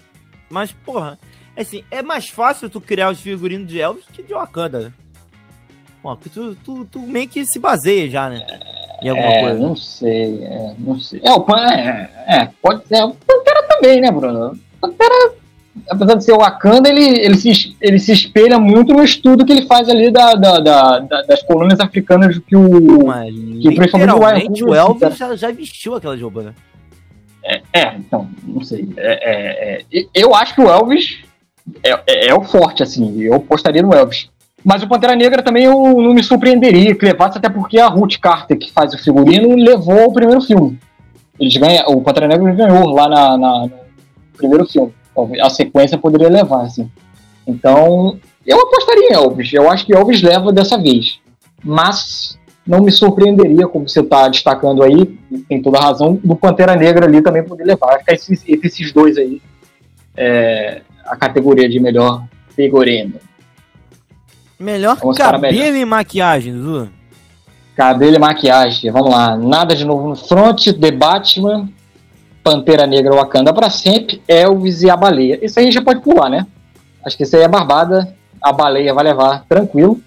mas 0.49 0.71
porra, 0.71 1.19
assim, 1.57 1.83
é 1.91 2.01
mais 2.01 2.29
fácil 2.29 2.69
tu 2.69 2.79
criar 2.79 3.11
os 3.11 3.19
figurinos 3.19 3.67
de 3.67 3.81
Elvis 3.81 4.05
que 4.13 4.23
de 4.23 4.33
Wakanda. 4.33 4.79
Né? 4.79 4.93
Pô, 6.01 6.15
tu, 6.15 6.55
tu, 6.55 6.85
tu 6.85 6.99
meio 7.01 7.27
que 7.27 7.45
se 7.45 7.59
baseia 7.59 8.09
já, 8.09 8.29
né? 8.29 8.47
Em 9.01 9.09
alguma 9.09 9.27
é, 9.27 9.41
coisa? 9.41 9.59
Não 9.59 9.75
sei, 9.75 10.43
é, 10.43 10.73
não 10.77 10.99
sei. 10.99 11.21
É, 11.23 11.31
o 11.31 11.41
Pan, 11.41 11.65
é, 11.71 12.09
é, 12.27 12.49
pode 12.61 12.87
ser. 12.87 13.03
O 13.03 13.13
Pantera 13.13 13.63
também, 13.67 14.01
né, 14.01 14.11
Bruno? 14.11 14.51
O 14.51 14.79
Pantera, 14.81 15.33
apesar 15.89 16.15
de 16.15 16.23
ser 16.23 16.33
o 16.33 16.39
Wakanda, 16.39 16.89
ele, 16.89 17.19
ele, 17.19 17.35
se, 17.35 17.75
ele 17.79 17.99
se 17.99 18.11
espelha 18.11 18.59
muito 18.59 18.93
no 18.93 19.03
estudo 19.03 19.45
que 19.45 19.51
ele 19.51 19.65
faz 19.65 19.89
ali 19.89 20.11
da, 20.11 20.35
da, 20.35 20.59
da, 20.59 20.99
da 20.99 21.21
das 21.23 21.41
colônias 21.43 21.79
africanas 21.79 22.37
que 22.39 22.55
o. 22.55 23.05
Mas, 23.05 23.33
que 23.33 23.69
literalmente 23.69 24.63
o 24.63 24.73
Elvis 24.73 25.17
já, 25.17 25.35
já 25.35 25.51
vestiu 25.51 25.95
aquela 25.95 26.17
roupa, 26.17 26.43
né? 26.43 26.53
É, 27.43 27.61
é, 27.73 27.95
então, 27.95 28.29
não 28.43 28.63
sei. 28.63 28.87
É, 28.97 29.31
é, 29.31 29.81
é, 29.91 30.05
eu 30.13 30.35
acho 30.35 30.53
que 30.53 30.61
o 30.61 30.69
Elvis 30.69 31.19
é, 31.83 31.91
é, 32.07 32.27
é 32.27 32.33
o 32.33 32.43
forte, 32.43 32.83
assim. 32.83 33.21
Eu 33.21 33.35
apostaria 33.35 33.81
no 33.81 33.93
Elvis. 33.93 34.29
Mas 34.63 34.83
o 34.83 34.87
Pantera 34.87 35.15
Negra 35.15 35.41
também 35.41 35.63
eu 35.63 35.73
não 35.73 36.13
me 36.13 36.23
surpreenderia 36.23 36.95
que 36.95 37.05
levasse, 37.05 37.37
até 37.37 37.49
porque 37.49 37.79
a 37.79 37.87
Ruth 37.87 38.17
Carter, 38.19 38.57
que 38.57 38.71
faz 38.71 38.93
o 38.93 38.97
figurino, 38.97 39.55
levou 39.55 40.05
o 40.05 40.13
primeiro 40.13 40.41
filme. 40.41 40.77
Eles 41.39 41.55
ganham, 41.55 41.85
o 41.87 42.01
Pantera 42.01 42.27
Negra 42.27 42.51
ganhou 42.53 42.89
lá 42.89 43.07
na, 43.07 43.37
na, 43.37 43.61
no 43.63 43.71
primeiro 44.37 44.65
filme. 44.65 44.93
A 45.41 45.49
sequência 45.49 45.97
poderia 45.97 46.29
levar, 46.29 46.63
assim. 46.63 46.89
Então, 47.47 48.17
eu 48.45 48.59
apostaria 48.59 49.09
em 49.09 49.13
Elvis. 49.13 49.53
Eu 49.53 49.69
acho 49.69 49.85
que 49.85 49.95
Elvis 49.95 50.21
leva 50.21 50.51
dessa 50.51 50.77
vez. 50.77 51.19
Mas 51.63 52.37
não 52.65 52.81
me 52.81 52.91
surpreenderia, 52.91 53.67
como 53.67 53.87
você 53.87 54.01
está 54.01 54.27
destacando 54.27 54.83
aí, 54.83 55.17
tem 55.47 55.61
toda 55.61 55.77
a 55.77 55.81
razão, 55.81 56.19
do 56.23 56.35
Pantera 56.35 56.75
Negra 56.75 57.05
ali 57.05 57.21
também 57.21 57.43
poder 57.43 57.63
levar. 57.63 57.97
Que 57.99 58.13
esses, 58.13 58.43
esses 58.45 58.93
dois 58.93 59.17
aí, 59.17 59.41
é, 60.15 60.81
a 61.05 61.15
categoria 61.15 61.67
de 61.67 61.79
melhor 61.79 62.23
figurino. 62.55 63.15
Melhor 64.59 64.97
Vamos 64.97 65.17
cabelo 65.17 65.77
e 65.77 65.85
maquiagem, 65.85 66.51
Dudu. 66.51 66.89
Cabelo 67.77 68.15
e 68.17 68.19
maquiagem. 68.19 68.91
Vamos 68.91 69.09
lá. 69.09 69.37
Nada 69.37 69.73
de 69.73 69.85
novo 69.85 70.09
no 70.09 70.17
front. 70.17 70.65
The 70.73 70.91
Batman. 70.91 71.69
Pantera 72.43 72.85
Negra 72.85 73.15
Wakanda 73.15 73.53
para 73.53 73.69
sempre. 73.69 74.21
Elvis 74.27 74.81
e 74.81 74.89
a 74.89 74.97
baleia. 74.97 75.39
Isso 75.41 75.57
aí 75.57 75.63
a 75.63 75.65
gente 75.65 75.75
já 75.75 75.81
pode 75.81 76.01
pular, 76.01 76.29
né? 76.29 76.45
Acho 77.05 77.15
que 77.15 77.23
isso 77.23 77.37
aí 77.37 77.43
é 77.43 77.47
barbada. 77.47 78.13
A 78.41 78.51
baleia 78.51 78.93
vai 78.93 79.05
levar 79.05 79.45
tranquilo. 79.47 80.01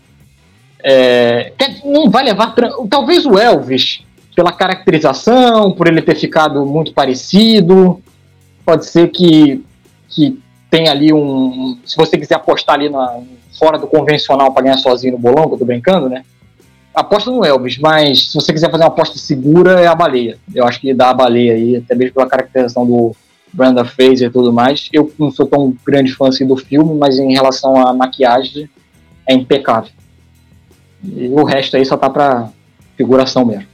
É, 0.84 1.52
não 1.82 2.10
vai 2.10 2.22
levar. 2.22 2.54
Talvez 2.90 3.24
o 3.24 3.38
Elvis, 3.38 4.02
pela 4.36 4.52
caracterização, 4.52 5.72
por 5.72 5.86
ele 5.86 6.02
ter 6.02 6.16
ficado 6.16 6.66
muito 6.66 6.92
parecido. 6.92 8.02
Pode 8.66 8.84
ser 8.84 9.08
que, 9.08 9.64
que 10.10 10.38
tem 10.70 10.90
ali 10.90 11.10
um. 11.10 11.78
Se 11.86 11.96
você 11.96 12.18
quiser 12.18 12.34
apostar 12.34 12.74
ali 12.74 12.90
na, 12.90 13.18
fora 13.62 13.78
do 13.78 13.86
convencional 13.86 14.52
para 14.52 14.64
ganhar 14.64 14.78
sozinho 14.78 15.12
no 15.12 15.18
bolão, 15.20 15.46
que 15.46 15.54
eu 15.54 15.58
tô 15.58 15.64
brincando, 15.64 16.08
né? 16.08 16.24
Aposta 16.92 17.30
no 17.30 17.44
Elvis, 17.44 17.78
mas 17.78 18.30
se 18.30 18.34
você 18.34 18.52
quiser 18.52 18.68
fazer 18.68 18.82
uma 18.82 18.88
aposta 18.88 19.16
segura, 19.16 19.80
é 19.80 19.86
a 19.86 19.94
baleia. 19.94 20.36
Eu 20.52 20.66
acho 20.66 20.80
que 20.80 20.92
dá 20.92 21.10
a 21.10 21.14
baleia 21.14 21.54
aí, 21.54 21.76
até 21.76 21.94
mesmo 21.94 22.14
pela 22.14 22.26
caracterização 22.26 22.84
do 22.84 23.14
Brenda 23.52 23.84
Fraser 23.84 24.28
e 24.28 24.32
tudo 24.32 24.52
mais. 24.52 24.88
Eu 24.92 25.12
não 25.16 25.30
sou 25.30 25.46
tão 25.46 25.72
grande 25.86 26.12
fã 26.12 26.28
assim 26.28 26.44
do 26.44 26.56
filme, 26.56 26.92
mas 26.98 27.20
em 27.20 27.32
relação 27.32 27.76
à 27.76 27.94
maquiagem, 27.94 28.68
é 29.28 29.32
impecável. 29.32 29.92
E 31.04 31.28
o 31.28 31.44
resto 31.44 31.76
aí 31.76 31.86
só 31.86 31.96
tá 31.96 32.10
pra 32.10 32.48
figuração 32.96 33.44
mesmo. 33.44 33.68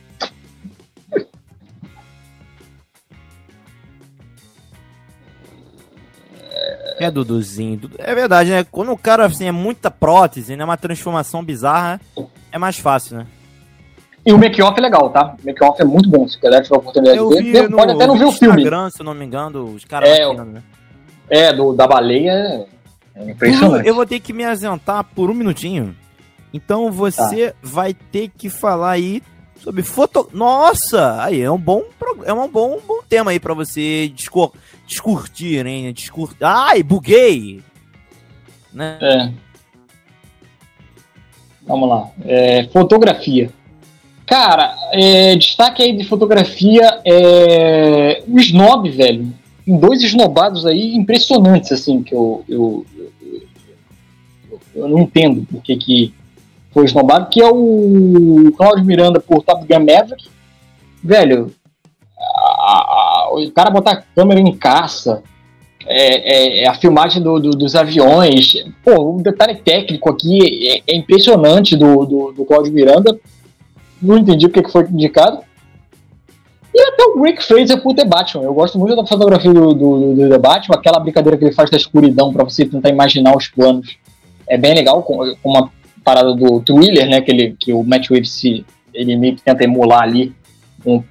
É, 7.01 7.11
Duduzinho. 7.11 7.81
É 7.99 8.15
verdade, 8.15 8.51
né? 8.51 8.65
Quando 8.71 8.93
o 8.93 8.97
cara 8.99 9.27
assim, 9.27 9.47
é 9.47 9.53
muita 9.53 9.91
prótese, 9.91 10.57
né? 10.57 10.65
Uma 10.65 10.77
transformação 10.77 11.43
bizarra, 11.45 12.01
é 12.53 12.59
mais 12.59 12.79
fácil, 12.79 13.19
né? 13.19 13.27
E 14.27 14.33
o 14.33 14.39
make-off 14.39 14.79
é 14.79 14.83
legal, 14.83 15.09
tá? 15.11 15.35
O 15.43 15.47
make-off 15.47 15.81
é 15.81 15.85
muito 15.85 16.09
bom, 16.11 16.27
se 16.29 16.39
quiser 16.39 16.63
tiver 16.63 16.75
a 16.75 16.79
oportunidade 16.79 17.17
Eu 17.19 17.31
de 17.31 17.51
ver. 17.53 17.71
no, 17.71 17.77
Pode 17.77 17.93
até 17.93 18.07
não 18.07 18.19
ver 18.19 18.25
o 18.25 18.33
filme. 18.33 18.57
Instagram, 18.63 18.91
se 18.91 19.01
eu 19.01 19.05
não 19.05 19.15
me 19.15 19.25
engano, 19.25 19.65
os 19.65 19.85
caras 19.85 20.09
É, 20.11 20.27
batendo, 20.27 20.45
né? 20.53 20.63
É, 21.31 21.53
do, 21.53 21.73
da 21.73 21.87
baleia 21.87 22.67
é 23.15 23.31
impressionante. 23.31 23.87
eu 23.87 23.95
vou 23.95 24.05
ter 24.07 24.21
que 24.21 24.33
me 24.33 24.45
ausentar 24.45 25.05
por 25.05 25.31
um 25.31 25.35
minutinho. 25.35 25.95
Então 26.53 26.91
você 26.91 27.49
Tá. 27.53 27.55
vai 27.63 27.95
ter 27.95 28.31
que 28.37 28.51
falar 28.51 28.91
aí 28.93 29.23
sobre 29.63 29.83
foto. 29.83 30.29
Nossa! 30.33 31.23
Aí 31.23 31.41
é 31.41 31.51
um 31.51 31.59
bom, 31.59 31.85
é 32.25 32.33
um 32.33 32.49
bom, 32.49 32.79
bom 32.87 33.01
tema 33.09 33.31
aí 33.31 33.39
pra 33.41 33.55
você 33.55 34.09
discor... 34.15 34.53
discutir, 34.89 35.65
hein? 35.67 35.93
Discur... 35.93 36.35
Ai, 36.41 36.83
buguei! 36.83 37.63
Né? 38.73 38.99
É. 39.01 39.31
Vamos 41.67 41.89
lá. 41.89 42.11
É, 42.25 42.65
fotografia. 42.73 43.51
Cara, 44.27 44.75
é, 44.93 45.37
destaque 45.37 45.83
aí 45.83 45.97
de 45.97 46.05
fotografia 46.05 47.01
é 47.05 48.23
o 48.27 48.39
Snob, 48.41 48.91
velho. 48.91 49.33
Dois 49.67 50.03
esnobados 50.03 50.65
aí 50.65 50.95
impressionantes, 50.95 51.71
assim, 51.73 52.03
que 52.03 52.15
eu, 52.15 52.43
eu, 52.49 52.87
eu, 52.91 53.13
eu- 54.75 54.89
não 54.89 55.01
entendo 55.01 55.47
por 55.47 55.63
que, 55.63 56.13
foi 56.73 56.85
esnobado, 56.87 57.29
que 57.29 57.43
é 57.43 57.49
o 57.49 58.51
Cláudio 58.57 58.85
Miranda 58.85 59.21
por 59.21 59.43
Top 59.43 59.67
Gun 59.67 59.81
Maverick. 59.81 60.29
Velho, 61.03 61.55
o 63.31 63.51
cara 63.53 63.71
botar 63.71 63.93
a 63.93 63.97
câmera 64.15 64.41
em 64.41 64.55
caça, 64.57 65.23
é, 65.87 66.61
é- 66.61 66.65
é 66.65 66.69
a 66.69 66.75
filmagem 66.75 67.23
do- 67.23 67.39
do- 67.41 67.51
dos 67.51 67.75
aviões. 67.75 68.55
Pô, 68.85 69.17
o 69.17 69.23
detalhe 69.23 69.57
técnico 69.57 70.11
aqui 70.11 70.69
é, 70.69 70.83
é 70.93 70.97
impressionante 70.97 71.77
do, 71.77 72.05
do, 72.05 72.33
do 72.33 72.45
Cláudio 72.45 72.73
Miranda. 72.73 73.19
Não 74.01 74.19
entendi 74.19 74.47
porque 74.49 74.63
que 74.63 74.71
foi 74.71 74.85
indicado. 74.85 75.41
E 76.75 76.81
até 76.81 77.05
o 77.05 77.23
Rick 77.23 77.43
Fraser 77.43 77.83
por 77.83 77.95
The 77.95 78.05
Batman. 78.05 78.45
Eu 78.45 78.55
gosto 78.55 78.79
muito 78.79 78.95
da 78.95 79.05
fotografia 79.07 79.53
do, 79.53 79.75
do, 79.75 80.15
do 80.15 80.29
The 80.29 80.39
Batman, 80.39 80.77
aquela 80.77 81.01
brincadeira 81.01 81.37
que 81.37 81.45
ele 81.45 81.55
faz 81.55 81.71
da 81.71 81.77
escuridão 81.77 82.33
para 82.33 82.45
você 82.45 82.65
tentar 82.65 82.91
imaginar 82.91 83.37
os 83.37 83.49
planos. 83.49 83.97
É 84.47 84.57
bem 84.57 84.75
legal, 84.75 85.03
com, 85.03 85.17
com 85.43 85.51
uma 85.51 85.71
parada 86.05 86.35
do 86.35 86.61
thriller, 86.61 87.09
né? 87.09 87.21
Que, 87.21 87.31
ele, 87.33 87.57
que 87.59 87.73
o 87.73 87.83
Matt 87.83 88.09
Reeves 88.11 88.43
ele 88.95 89.17
meio 89.17 89.37
que 89.37 89.43
tenta 89.43 89.65
emular 89.65 90.03
ali 90.03 90.33
com, 90.85 91.03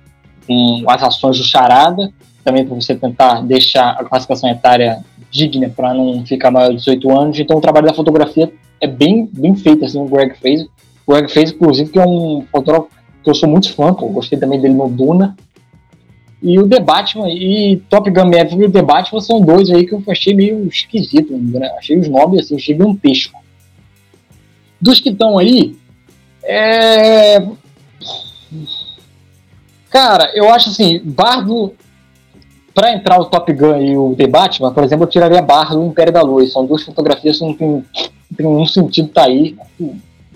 com 0.47 0.83
as 0.87 1.03
ações 1.03 1.37
do 1.37 1.43
Charada 1.43 2.11
também 2.47 2.65
para 2.65 2.75
você 2.75 2.95
tentar 2.95 3.41
deixar 3.41 3.89
a 3.89 4.05
classificação 4.05 4.49
etária 4.49 5.03
digna 5.29 5.69
para 5.69 5.93
não 5.93 6.25
ficar 6.25 6.49
maior 6.49 6.69
de 6.69 6.77
18 6.77 7.19
anos. 7.19 7.39
Então 7.39 7.57
o 7.57 7.61
trabalho 7.61 7.87
da 7.87 7.93
fotografia 7.93 8.51
é 8.79 8.87
bem, 8.87 9.29
bem 9.33 9.53
feito, 9.53 9.83
assim, 9.83 9.99
o 9.99 10.05
Greg 10.05 10.37
fez. 10.39 10.65
O 11.05 11.11
Greg 11.11 11.29
fez, 11.29 11.51
inclusive, 11.51 11.91
que 11.91 11.99
é 11.99 12.07
um 12.07 12.45
fotógrafo 12.49 12.87
que 13.21 13.29
eu 13.29 13.35
sou 13.35 13.49
muito 13.49 13.73
fã, 13.73 13.93
pô, 13.93 14.07
gostei 14.07 14.39
também 14.39 14.61
dele 14.61 14.75
no 14.75 14.87
Duna. 14.87 15.35
E 16.41 16.57
o 16.59 16.67
Batman 16.67 17.29
e 17.29 17.77
Top 17.89 18.09
Gun 18.09 18.25
Maverick 18.25 18.61
e 18.61 18.65
o 18.65 18.85
Batman 18.85 19.19
são 19.19 19.41
dois 19.41 19.69
aí 19.69 19.85
que 19.85 19.93
eu 19.93 20.03
achei 20.07 20.33
meio 20.33 20.67
esquisito, 20.67 21.35
né? 21.35 21.67
achei 21.77 21.97
os 21.97 22.07
nobres 22.07 22.45
assim, 22.45 22.59
gigantesco. 22.59 23.37
Dos 24.79 25.01
que 25.01 25.09
estão 25.09 25.37
aí, 25.37 25.75
é... 26.43 27.39
Cara, 29.89 30.31
eu 30.35 30.49
acho 30.49 30.69
assim, 30.69 31.01
Bardo 31.03 31.73
para 32.73 32.93
entrar 32.93 33.19
o 33.19 33.25
Top 33.25 33.51
Gun 33.51 33.81
e 33.81 33.97
o 33.97 34.15
The 34.15 34.27
Batman, 34.27 34.71
por 34.71 34.83
exemplo, 34.83 35.05
eu 35.05 35.09
tiraria 35.09 35.41
Barra 35.41 35.73
do 35.75 35.83
Império 35.83 36.13
da 36.13 36.21
Luz. 36.21 36.53
São 36.53 36.65
duas 36.65 36.83
fotografias 36.83 37.39
que 37.39 37.43
não 37.43 37.53
tem, 37.53 37.67
não 37.67 37.83
tem 38.37 38.45
nenhum 38.45 38.67
sentido 38.67 39.07
tá 39.07 39.25
aí. 39.25 39.57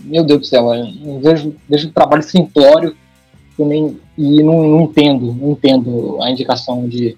Meu 0.04 0.24
Deus 0.24 0.40
do 0.40 0.46
céu, 0.48 0.74
eu 0.74 1.20
vejo, 1.20 1.56
vejo 1.70 1.90
um 1.90 1.92
trabalho 1.92 2.24
simplório 2.24 2.96
eu 3.62 3.66
nem, 3.66 3.98
e 4.18 4.42
não, 4.44 4.64
não 4.64 4.82
entendo, 4.82 5.34
não 5.34 5.52
entendo 5.52 6.18
a 6.22 6.30
indicação 6.30 6.88
de, 6.88 7.18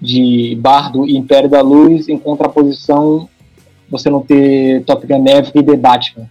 de 0.00 0.56
Bardo 0.60 1.06
e 1.06 1.16
Império 1.16 1.48
da 1.48 1.60
Luz 1.60 2.08
em 2.08 2.18
contraposição 2.18 3.28
você 3.88 4.08
não 4.08 4.20
ter 4.22 4.84
Top 4.84 5.04
Gun 5.04 5.18
Maverick 5.18 5.58
e 5.58 5.62
The 5.62 5.76
Batman 5.76 6.30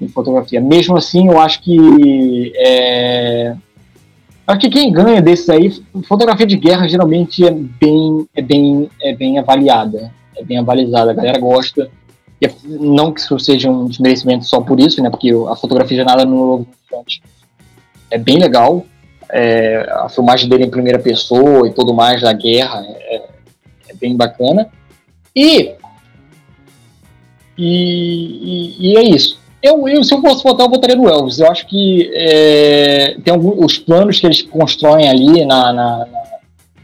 em 0.00 0.08
fotografia. 0.08 0.60
Mesmo 0.60 0.96
assim, 0.96 1.28
eu 1.28 1.38
acho 1.38 1.62
que 1.62 2.52
é, 2.56 3.54
Acho 4.50 4.60
que 4.60 4.70
quem 4.70 4.90
ganha 4.92 5.22
desses 5.22 5.48
aí, 5.48 5.70
fotografia 6.08 6.46
de 6.46 6.56
guerra 6.56 6.88
geralmente 6.88 7.46
é 7.46 7.50
bem, 7.52 8.26
é 8.34 8.42
bem, 8.42 8.90
é 9.00 9.14
bem 9.14 9.38
avaliada, 9.38 10.12
é 10.36 10.42
bem 10.42 10.58
avalizada, 10.58 11.10
a 11.12 11.14
galera 11.14 11.38
gosta. 11.38 11.88
E 12.40 12.46
é- 12.46 12.54
não 12.64 13.12
que 13.12 13.20
isso 13.20 13.38
seja 13.38 13.70
um 13.70 13.86
desmerecimento 13.86 14.44
só 14.46 14.60
por 14.60 14.80
isso, 14.80 15.00
né? 15.02 15.08
Porque 15.10 15.30
a 15.48 15.54
fotografia 15.54 15.98
de 15.98 16.04
nada 16.04 16.24
no 16.24 16.66
é 18.10 18.18
bem 18.18 18.38
legal. 18.38 18.84
é, 19.32 19.86
a 19.92 20.08
filmagem 20.08 20.48
dele 20.48 20.64
em 20.64 20.70
primeira 20.70 20.98
pessoa 20.98 21.68
e 21.68 21.72
tudo 21.72 21.94
mais 21.94 22.20
da 22.20 22.32
guerra 22.32 22.84
é, 22.84 23.28
é 23.90 23.94
bem 23.94 24.16
bacana. 24.16 24.68
E, 25.36 25.70
e- 27.56 28.76
e 28.80 28.96
é 28.96 29.02
isso. 29.04 29.38
Eu, 29.62 29.86
eu, 29.88 30.02
se 30.02 30.14
eu 30.14 30.20
fosse 30.20 30.42
votar, 30.42 30.66
eu 30.66 30.70
votaria 30.70 30.96
no 30.96 31.08
Elvis. 31.08 31.38
Eu 31.38 31.50
acho 31.50 31.66
que 31.66 32.10
é, 32.14 33.16
tem 33.22 33.32
alguns, 33.32 33.64
os 33.64 33.78
planos 33.78 34.18
que 34.18 34.26
eles 34.26 34.42
constroem 34.42 35.08
ali 35.08 35.44
na, 35.44 35.72
na, 35.72 35.98
na- 36.06 36.30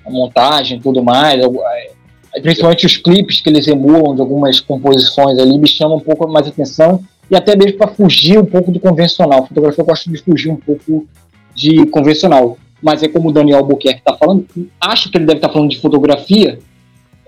montagem 0.09 0.78
e 0.78 0.80
tudo 0.80 1.02
mais, 1.02 1.40
é, 1.42 2.40
principalmente 2.40 2.87
os 2.87 2.97
clipes 2.97 3.40
que 3.40 3.49
eles 3.49 3.66
emulam 3.66 4.14
de 4.14 4.21
algumas 4.21 4.61
composições 4.61 5.37
ali, 5.37 5.59
me 5.59 5.66
chamam 5.66 5.97
um 5.97 6.00
pouco 6.00 6.28
mais 6.28 6.47
atenção 6.47 7.02
e 7.28 7.35
até 7.35 7.56
mesmo 7.56 7.76
para 7.76 7.88
fugir 7.88 8.38
um 8.38 8.45
pouco 8.45 8.71
do 8.71 8.78
convencional. 8.78 9.47
Fotografia 9.47 9.83
eu 9.83 9.87
gosto 9.87 10.09
de 10.11 10.18
fugir 10.18 10.50
um 10.50 10.56
pouco 10.56 11.09
de 11.54 11.87
convencional. 11.87 12.56
Mas 12.80 13.02
é 13.02 13.09
como 13.09 13.30
o 13.30 13.33
Daniel 13.33 13.59
Albuquerque 13.59 13.99
está 13.99 14.14
falando, 14.14 14.47
acho 14.80 15.11
que 15.11 15.16
ele 15.16 15.25
deve 15.25 15.38
estar 15.38 15.49
falando 15.49 15.71
de 15.71 15.80
fotografia, 15.80 16.59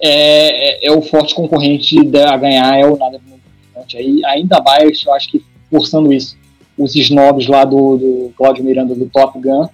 é, 0.01 0.87
é, 0.87 0.89
é 0.89 0.93
o 0.93 1.03
forte 1.03 1.35
concorrente 1.35 1.99
a 1.99 2.37
ganhar 2.37 2.79
é 2.79 2.87
o 2.87 2.97
Nada 2.97 3.19
Horizonte. 3.79 3.97
Aí, 3.97 4.25
ainda 4.25 4.61
mais, 4.63 5.05
eu 5.05 5.13
acho 5.15 5.31
que 5.31 5.45
forçando 5.71 6.13
isso, 6.13 6.37
os 6.77 6.95
snobs 6.95 7.47
lá 7.47 7.65
do, 7.65 7.97
do 7.97 8.33
Claudio 8.37 8.65
Miranda 8.65 8.95
do 8.95 9.07
Top 9.07 9.39
Gun 9.39 9.69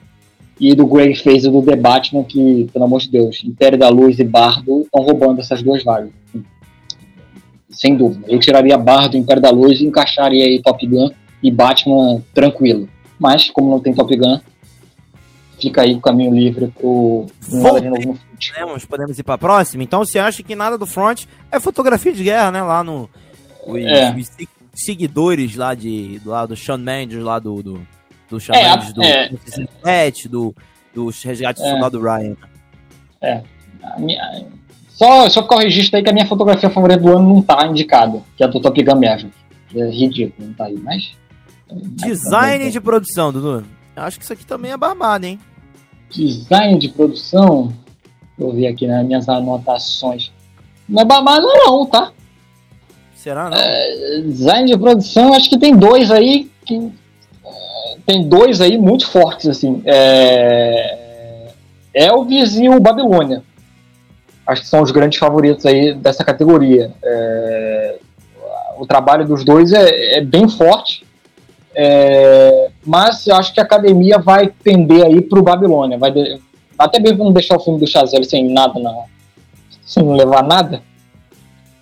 e 0.59 0.75
do 0.75 0.87
Greg 0.87 1.15
Fraser 1.17 1.51
do 1.51 1.63
The 1.63 1.77
Batman, 1.77 2.25
que, 2.25 2.69
pelo 2.73 2.85
amor 2.85 3.01
de 3.01 3.11
Deus, 3.11 3.43
Império 3.45 3.79
da 3.79 3.89
Luz 3.89 4.19
e 4.19 4.25
Bardo 4.25 4.83
estão 4.83 5.03
roubando 5.03 5.41
essas 5.41 5.63
duas 5.63 5.83
vagas. 5.83 6.11
Sem 7.71 7.97
dúvida. 7.97 8.25
Eu 8.29 8.39
tiraria 8.39 8.79
Bardo 8.79 9.13
do 9.13 9.17
Império 9.17 9.43
da 9.43 9.51
Luz 9.51 9.81
e 9.81 9.87
encaixaria 9.87 10.45
aí 10.45 10.63
Top 10.63 10.87
Gun 10.87 11.11
e 11.43 11.51
Batman 11.51 12.23
tranquilo. 12.33 12.89
Mas, 13.19 13.51
como 13.51 13.71
não 13.71 13.81
tem 13.81 13.93
Top 13.93 14.15
Gun, 14.17 14.39
fica 15.61 15.83
aí 15.83 15.95
o 15.95 16.01
caminho 16.01 16.35
livre 16.35 16.69
pro 16.69 17.27
pro 17.49 17.63
Nada 17.63 17.81
de 17.81 17.89
Novo 17.89 18.09
no 18.09 18.15
Front. 18.15 18.53
Podemos, 18.53 18.85
podemos 18.85 19.19
ir 19.19 19.23
pra 19.23 19.39
próxima? 19.39 19.83
Então 19.83 20.05
você 20.05 20.19
acha 20.19 20.43
que 20.43 20.55
nada 20.55 20.77
do 20.79 20.87
front 20.87 21.25
é 21.51 21.59
fotografia 21.59 22.13
de 22.13 22.25
guerra, 22.25 22.51
né? 22.51 22.63
Lá 22.63 22.85
no. 22.85 23.09
Os, 23.67 23.77
É. 23.83 24.15
os 24.17 24.27
se- 24.29 24.49
seguidores 24.75 25.57
lá 25.57 25.75
de. 25.75 26.21
Lá 26.25 26.47
do 26.47 26.57
Sean 26.57 26.79
Mendes, 26.79 27.19
lá 27.23 27.39
do. 27.39 27.63
Do, 27.63 27.87
do 28.31 28.41
Sean 28.41 28.55
É, 28.55 28.71
Mendes, 28.71 28.93
do 28.93 29.03
é. 29.03 29.29
67, 29.45 30.29
do, 30.29 30.55
dos 30.95 31.23
resgates 31.23 31.63
do 31.63 31.69
É. 31.69 31.73
soldado 31.73 32.01
Ryan. 32.01 32.37
A 33.83 33.99
minha- 33.99 34.45
Só, 34.89 35.29
só 35.29 35.43
ficar 35.43 35.57
o 35.57 35.59
registro 35.59 35.97
aí 35.97 36.03
que 36.05 36.11
a 36.11 36.13
minha 36.13 36.27
fotografia 36.27 36.71
favorita 36.71 37.01
do 37.01 37.17
ano 37.17 37.29
não 37.35 37.43
tá 37.43 37.67
indicada, 37.67 38.23
que 38.37 38.43
é 38.45 38.47
a 38.47 38.49
do 38.51 38.61
Top 38.61 38.81
Gun 38.83 38.95
Maverick. 38.95 39.33
É 39.75 39.91
ridículo, 39.91 40.47
não 40.49 40.55
tá 40.55 40.67
aí, 40.67 40.79
mas... 40.81 41.13
Design 41.73 42.71
de 42.71 42.81
produção, 42.81 43.33
Dudu. 43.33 43.67
Acho 43.97 44.19
que 44.19 44.25
isso 44.25 44.33
aqui 44.33 44.47
também 44.47 44.71
é 44.71 44.77
barbado, 44.77 45.27
hein? 45.27 45.41
Design 46.11 46.79
de 46.79 46.89
produção, 46.91 47.73
vou 48.39 48.53
ver 48.53 48.69
aqui 48.69 48.87
nas 48.87 49.05
minhas 49.05 49.29
anotações. 49.29 50.31
Não 50.89 51.03
é 51.03 51.05
babado 51.05 51.45
não, 51.45 51.85
tá? 51.87 52.13
Será, 53.25 53.49
não? 53.49 53.57
É, 53.57 54.21
Design 54.21 54.71
de 54.71 54.79
produção, 54.79 55.33
acho 55.33 55.49
que 55.49 55.59
tem 55.59 55.75
dois 55.75 56.11
aí 56.11 56.51
que... 56.67 56.77
é, 56.77 57.97
Tem 58.05 58.29
dois 58.29 58.61
aí 58.61 58.77
muito 58.77 59.09
fortes, 59.11 59.49
assim. 59.49 59.83
É... 59.87 61.49
Elvis 61.95 62.57
e 62.57 62.69
o 62.69 62.79
Babilônia. 62.79 63.43
Acho 64.47 64.61
que 64.61 64.69
são 64.69 64.83
os 64.83 64.91
grandes 64.91 65.19
favoritos 65.19 65.65
aí 65.65 65.95
dessa 65.95 66.23
categoria. 66.23 66.93
É, 67.03 67.97
O 68.79 68.87
trabalho 68.87 69.27
dos 69.27 69.43
dois 69.43 69.73
é, 69.73 70.19
é 70.19 70.21
bem 70.21 70.47
forte, 70.47 71.03
é, 71.75 72.69
mas 72.85 73.27
eu 73.27 73.37
acho 73.37 73.55
que 73.55 73.61
a 73.61 73.63
academia 73.63 74.19
vai 74.19 74.49
tender 74.63 75.03
aí 75.03 75.23
pro 75.23 75.43
Babilônia. 75.43 75.97
Vai 75.97 76.11
de- 76.13 76.39
Até 76.79 77.01
mesmo 77.01 77.33
deixar 77.33 77.57
o 77.57 77.61
filme 77.61 77.81
do 77.81 77.87
Chazelle 77.87 78.27
sem 78.27 78.53
nada, 78.53 78.79
na... 78.79 78.93
sem 79.83 80.07
levar 80.15 80.43
nada. 80.43 80.83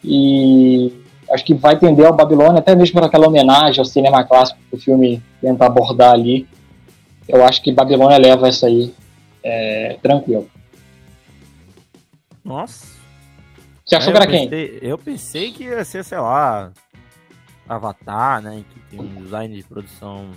E 0.04 0.92
acho 1.32 1.44
que 1.44 1.54
vai 1.54 1.78
tender 1.78 2.06
ao 2.06 2.14
Babilônia, 2.14 2.58
até 2.58 2.74
mesmo 2.74 2.94
por 2.94 3.04
aquela 3.04 3.26
homenagem 3.26 3.78
ao 3.78 3.84
cinema 3.84 4.22
clássico 4.24 4.60
que 4.68 4.76
o 4.76 4.80
filme 4.80 5.22
tenta 5.40 5.66
abordar 5.66 6.12
ali. 6.12 6.46
Eu 7.28 7.44
acho 7.44 7.62
que 7.62 7.72
Babilônia 7.72 8.18
leva 8.18 8.48
essa 8.48 8.66
aí 8.66 8.92
é, 9.42 9.96
tranquilo. 10.02 10.48
Nossa. 12.44 12.86
Você 13.84 13.96
achou 13.96 14.10
É, 14.10 14.12
que 14.12 14.22
era 14.22 14.44
eu 14.44 14.48
quem? 14.48 14.78
Eu 14.82 14.98
pensei 14.98 15.52
que 15.52 15.64
ia 15.64 15.84
ser, 15.84 16.04
sei 16.04 16.18
lá, 16.18 16.70
Avatar, 17.68 18.42
né? 18.42 18.64
Que 18.68 18.80
tem 18.96 19.00
um 19.00 19.22
design 19.22 19.56
de 19.56 19.62
produção 19.64 20.30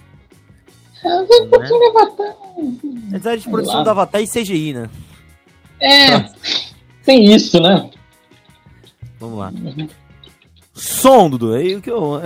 É, 1.03 1.23
vem 1.25 1.41
um 1.43 1.49
pouquinho 1.49 1.79
de 1.79 1.85
Avatar. 1.97 2.35
É 3.33 3.37
de 3.37 3.49
produção 3.49 3.83
do 3.83 3.89
Avatar 3.89 4.21
e 4.21 4.27
CGI, 4.27 4.73
né? 4.73 4.89
É, 5.79 6.19
tem 7.03 7.25
isso, 7.25 7.59
né? 7.59 7.89
Vamos 9.19 9.39
lá. 9.39 9.51
Som, 10.75 11.29
Dudu. 11.29 11.53
Aí 11.53 11.81
que 11.81 11.89
eu. 11.89 12.21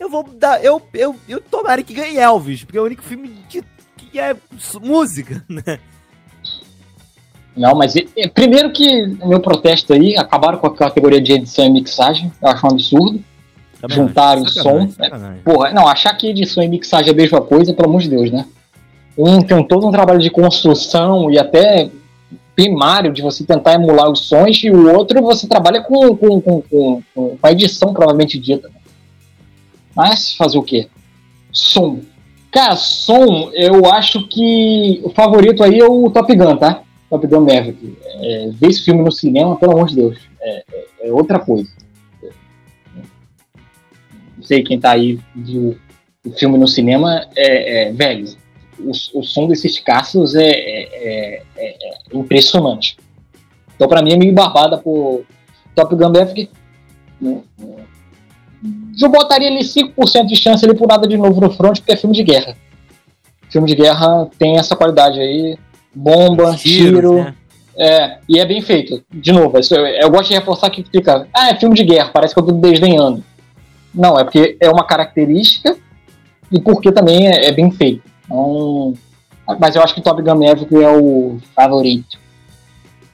Eu 0.00 0.08
vou 0.08 0.24
dar. 0.24 0.64
Eu, 0.64 0.80
eu, 0.94 1.14
eu 1.28 1.40
tomara 1.40 1.82
que 1.82 1.92
ganhe 1.92 2.16
Elvis, 2.16 2.64
porque 2.64 2.78
é 2.78 2.80
o 2.80 2.86
único 2.86 3.02
filme 3.02 3.30
que, 3.48 3.62
que 3.96 4.18
é 4.18 4.34
música, 4.82 5.44
né? 5.48 5.78
Não, 7.54 7.74
mas 7.74 7.94
é, 7.94 8.28
primeiro 8.28 8.72
que 8.72 9.06
meu 9.06 9.40
protesto 9.40 9.92
aí, 9.92 10.16
acabaram 10.16 10.58
com 10.58 10.66
a 10.66 10.74
categoria 10.74 11.20
de 11.20 11.32
edição 11.34 11.66
e 11.66 11.70
mixagem, 11.70 12.32
eu 12.40 12.48
acho 12.48 12.66
um 12.66 12.70
absurdo. 12.70 13.24
Juntaram 13.88 14.46
som. 14.46 14.88
Né? 14.98 15.38
Porra, 15.44 15.72
não, 15.72 15.86
achar 15.88 16.14
que 16.14 16.28
edição 16.28 16.62
e 16.62 16.68
mixagem 16.68 17.08
é 17.08 17.12
a 17.12 17.16
mesma 17.16 17.40
coisa, 17.40 17.72
pelo 17.72 17.88
amor 17.88 18.00
de 18.00 18.10
Deus, 18.10 18.30
né? 18.30 18.46
Um 19.16 19.40
tem 19.42 19.62
todo 19.66 19.86
um 19.86 19.90
trabalho 19.90 20.20
de 20.20 20.30
construção 20.30 21.30
e 21.30 21.38
até 21.38 21.90
primário 22.60 23.10
de 23.10 23.22
você 23.22 23.42
tentar 23.42 23.72
emular 23.72 24.10
os 24.10 24.28
sons, 24.28 24.62
e 24.62 24.70
o 24.70 24.94
outro 24.94 25.22
você 25.22 25.46
trabalha 25.46 25.80
com, 25.80 26.14
com, 26.14 26.38
com, 26.42 26.60
com, 26.60 27.02
com 27.14 27.38
a 27.42 27.52
edição 27.52 27.94
provavelmente 27.94 28.38
dita. 28.38 28.68
Né? 28.68 28.74
Mas 29.96 30.34
fazer 30.34 30.58
o 30.58 30.62
quê? 30.62 30.88
Som. 31.50 32.00
Cara, 32.52 32.76
som, 32.76 33.50
eu 33.54 33.86
acho 33.86 34.28
que 34.28 35.00
o 35.02 35.08
favorito 35.08 35.64
aí 35.64 35.78
é 35.78 35.86
o 35.86 36.10
Top 36.10 36.34
Gun, 36.34 36.56
tá? 36.56 36.82
Top 37.08 37.26
Gun 37.26 37.40
Maverick. 37.40 37.96
É, 38.04 38.50
ver 38.52 38.68
esse 38.68 38.84
filme 38.84 39.02
no 39.02 39.10
cinema, 39.10 39.56
pelo 39.56 39.72
amor 39.72 39.88
de 39.88 39.96
Deus, 39.96 40.18
é, 40.42 40.64
é, 40.70 41.08
é 41.08 41.12
outra 41.12 41.38
coisa. 41.38 41.70
Não 44.36 44.42
sei 44.42 44.62
quem 44.62 44.78
tá 44.78 44.90
aí 44.90 45.18
viu 45.34 45.78
o 46.26 46.30
filme 46.32 46.58
no 46.58 46.68
cinema, 46.68 47.26
é, 47.34 47.88
é 47.88 47.92
velho. 47.92 48.26
O, 48.84 49.18
o, 49.18 49.22
som 49.22 49.46
desses 49.46 49.78
caços 49.78 50.34
é, 50.34 50.48
é, 50.48 51.42
é, 51.56 51.76
é 51.80 51.98
impressionante. 52.12 52.96
Então, 53.74 53.88
para 53.88 54.02
mim, 54.02 54.12
é 54.12 54.16
meio 54.16 54.32
barbada 54.32 54.78
por 54.78 55.24
Top 55.74 55.94
Gun 55.94 56.10
Maverick. 56.10 56.50
Eu 59.00 59.08
botaria 59.08 59.48
ali 59.48 59.60
5% 59.60 60.26
de 60.26 60.36
chance 60.36 60.64
ali 60.64 60.74
por 60.74 60.86
nada 60.86 61.08
de 61.08 61.16
novo 61.16 61.40
no 61.40 61.50
front, 61.50 61.78
porque 61.78 61.92
é 61.92 61.96
filme 61.96 62.14
de 62.14 62.22
guerra. 62.22 62.56
Filme 63.48 63.66
de 63.66 63.74
guerra 63.74 64.28
tem 64.38 64.58
essa 64.58 64.76
qualidade 64.76 65.18
aí. 65.18 65.58
Bomba, 65.94 66.54
tiro. 66.54 67.24
Né? 67.24 67.34
É, 67.76 68.18
e 68.28 68.38
é 68.38 68.44
bem 68.44 68.60
feito. 68.60 69.02
De 69.10 69.32
novo, 69.32 69.56
eu, 69.58 69.86
eu 69.86 70.10
gosto 70.10 70.28
de 70.28 70.34
reforçar 70.34 70.70
que 70.70 70.84
fica. 70.84 71.26
Ah, 71.32 71.48
é 71.48 71.54
filme 71.54 71.74
de 71.74 71.84
guerra, 71.84 72.10
parece 72.12 72.34
que 72.34 72.40
eu 72.40 72.44
tô 72.44 72.52
desdenhando. 72.52 73.24
Não, 73.94 74.18
é 74.18 74.24
porque 74.24 74.56
é 74.60 74.68
uma 74.68 74.84
característica 74.84 75.76
e 76.52 76.60
porque 76.60 76.92
também 76.92 77.28
é, 77.28 77.46
é 77.46 77.52
bem 77.52 77.70
feito. 77.70 78.09
Então, 78.30 78.94
mas 79.58 79.74
eu 79.74 79.82
acho 79.82 79.94
que 79.94 80.00
Top 80.00 80.22
Gun 80.22 80.36
Maverick 80.36 80.72
é 80.74 80.88
o 80.88 81.38
favorito 81.54 82.16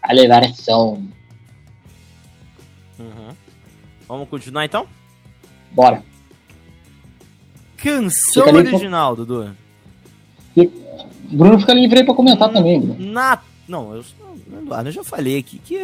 a 0.03 0.13
levar 0.13 0.45
ação. 0.45 1.03
Uhum. 2.99 3.35
Vamos 4.07 4.29
continuar 4.29 4.67
então? 4.67 4.87
Bora. 5.73 6.03
Canção 7.79 8.47
original, 8.47 9.17
com... 9.17 9.25
Dudu. 9.25 9.57
Bruno 11.31 11.59
fica 11.59 11.75
livre 11.75 11.99
aí 11.99 12.05
pra 12.05 12.15
comentar 12.15 12.51
hum, 12.51 12.53
também, 12.53 12.81
Bruno. 12.81 13.13
Na... 13.13 13.41
Não, 13.67 13.95
eu, 13.95 14.05
Eduardo, 14.63 14.91
eu 14.91 14.93
já 14.93 15.03
falei 15.03 15.39
aqui 15.39 15.59
que 15.59 15.79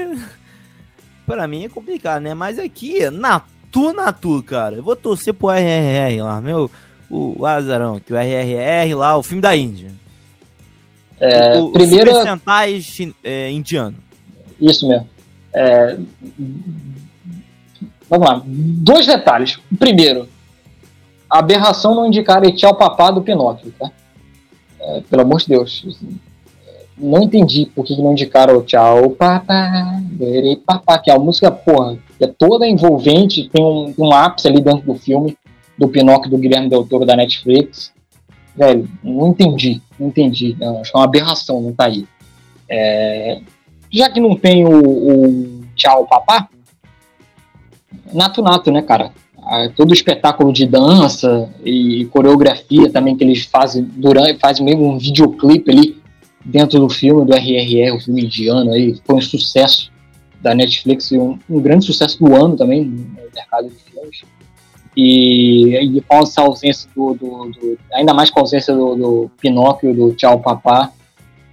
pra 1.26 1.46
mim 1.48 1.64
é 1.64 1.68
complicado, 1.68 2.22
né? 2.22 2.34
Mas 2.34 2.58
aqui, 2.58 3.10
Natu, 3.10 3.92
Natu, 3.92 4.42
cara. 4.42 4.76
Eu 4.76 4.82
vou 4.82 4.94
torcer 4.94 5.34
pro 5.34 5.50
RRR 5.50 6.22
lá, 6.22 6.40
meu. 6.40 6.70
O 7.14 7.44
Azarão, 7.44 8.00
que 8.00 8.12
o 8.12 8.16
RRR 8.16 8.94
lá, 8.94 9.16
o 9.16 9.22
filme 9.22 9.42
da 9.42 9.54
Índia. 9.54 9.90
É, 11.20 11.58
o, 11.58 11.70
primeiro... 11.70 12.10
Super 12.12 13.14
é, 13.22 13.50
indiano. 13.50 13.96
Isso 14.60 14.88
mesmo. 14.88 15.06
É, 15.52 15.98
Vamos 18.12 18.28
lá. 18.28 18.42
Dois 18.44 19.06
detalhes. 19.06 19.58
Primeiro, 19.78 20.28
a 21.30 21.38
aberração 21.38 21.94
não 21.94 22.06
indicar 22.06 22.42
tchau 22.52 22.74
papá 22.74 23.10
do 23.10 23.22
Pinóquio, 23.22 23.72
tá? 23.78 23.90
É, 24.78 25.00
pelo 25.08 25.22
amor 25.22 25.40
de 25.40 25.48
Deus. 25.48 25.82
Não 26.98 27.22
entendi 27.22 27.64
por 27.74 27.86
que 27.86 27.96
não 27.96 28.12
indicaram 28.12 28.58
o 28.58 28.62
tchau 28.62 29.08
papá, 29.12 29.98
papá, 30.66 30.98
que 30.98 31.10
é 31.10 31.14
a 31.14 31.18
música, 31.18 31.50
porra, 31.50 31.96
é 32.20 32.26
toda 32.26 32.68
envolvente, 32.68 33.48
tem 33.48 33.64
um, 33.64 33.94
um 33.96 34.12
ápice 34.12 34.46
ali 34.46 34.60
dentro 34.60 34.84
do 34.84 34.94
filme, 34.94 35.34
do 35.82 35.88
Pinóquio 35.88 36.30
do 36.30 36.38
Guilherme 36.38 36.68
Del 36.68 36.86
Toro 36.86 37.04
da 37.04 37.16
Netflix. 37.16 37.92
Velho, 38.54 38.88
não 39.02 39.28
entendi, 39.28 39.80
não 39.98 40.08
entendi. 40.08 40.56
Não, 40.60 40.80
acho 40.80 40.92
que 40.92 40.96
é 40.96 41.00
uma 41.00 41.06
aberração, 41.06 41.60
não 41.60 41.72
tá 41.72 41.86
aí. 41.86 42.06
É, 42.68 43.40
já 43.90 44.08
que 44.08 44.20
não 44.20 44.36
tem 44.36 44.64
o, 44.64 44.70
o 44.70 45.60
tchau 45.74 46.06
papá, 46.06 46.48
Nato 48.12 48.42
Nato, 48.42 48.70
né, 48.70 48.82
cara? 48.82 49.12
Todo 49.76 49.90
o 49.90 49.94
espetáculo 49.94 50.52
de 50.52 50.66
dança 50.66 51.50
e 51.64 52.04
coreografia 52.06 52.90
também 52.90 53.16
que 53.16 53.24
eles 53.24 53.44
fazem 53.44 53.82
durante, 53.82 54.38
fazem 54.38 54.64
mesmo 54.64 54.88
um 54.88 54.98
videoclipe 54.98 55.70
ali 55.70 56.00
dentro 56.44 56.78
do 56.78 56.88
filme 56.88 57.26
do 57.26 57.34
RRR, 57.34 57.96
o 57.96 58.00
filme 58.00 58.24
indiano 58.24 58.72
aí, 58.72 58.96
foi 59.04 59.16
um 59.16 59.20
sucesso 59.20 59.90
da 60.40 60.54
Netflix 60.54 61.10
e 61.10 61.18
um, 61.18 61.38
um, 61.50 61.60
grande 61.60 61.84
sucesso 61.84 62.18
do 62.18 62.34
ano 62.34 62.56
também 62.56 62.84
no 62.84 63.30
mercado 63.34 63.68
de 63.68 63.74
filmes. 63.74 64.22
E, 64.96 65.96
e 65.96 66.00
com 66.02 66.18
essa 66.18 66.42
ausência 66.42 66.88
do, 66.94 67.14
do, 67.14 67.50
do, 67.50 67.78
ainda 67.92 68.12
mais 68.12 68.30
com 68.30 68.40
a 68.40 68.42
ausência 68.42 68.74
do, 68.74 68.94
do 68.94 69.30
Pinóquio, 69.40 69.94
do 69.94 70.12
Tchau 70.12 70.40
Papá, 70.40 70.92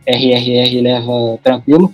RRR 0.06 0.82
leva 0.82 1.40
tranquilo. 1.44 1.94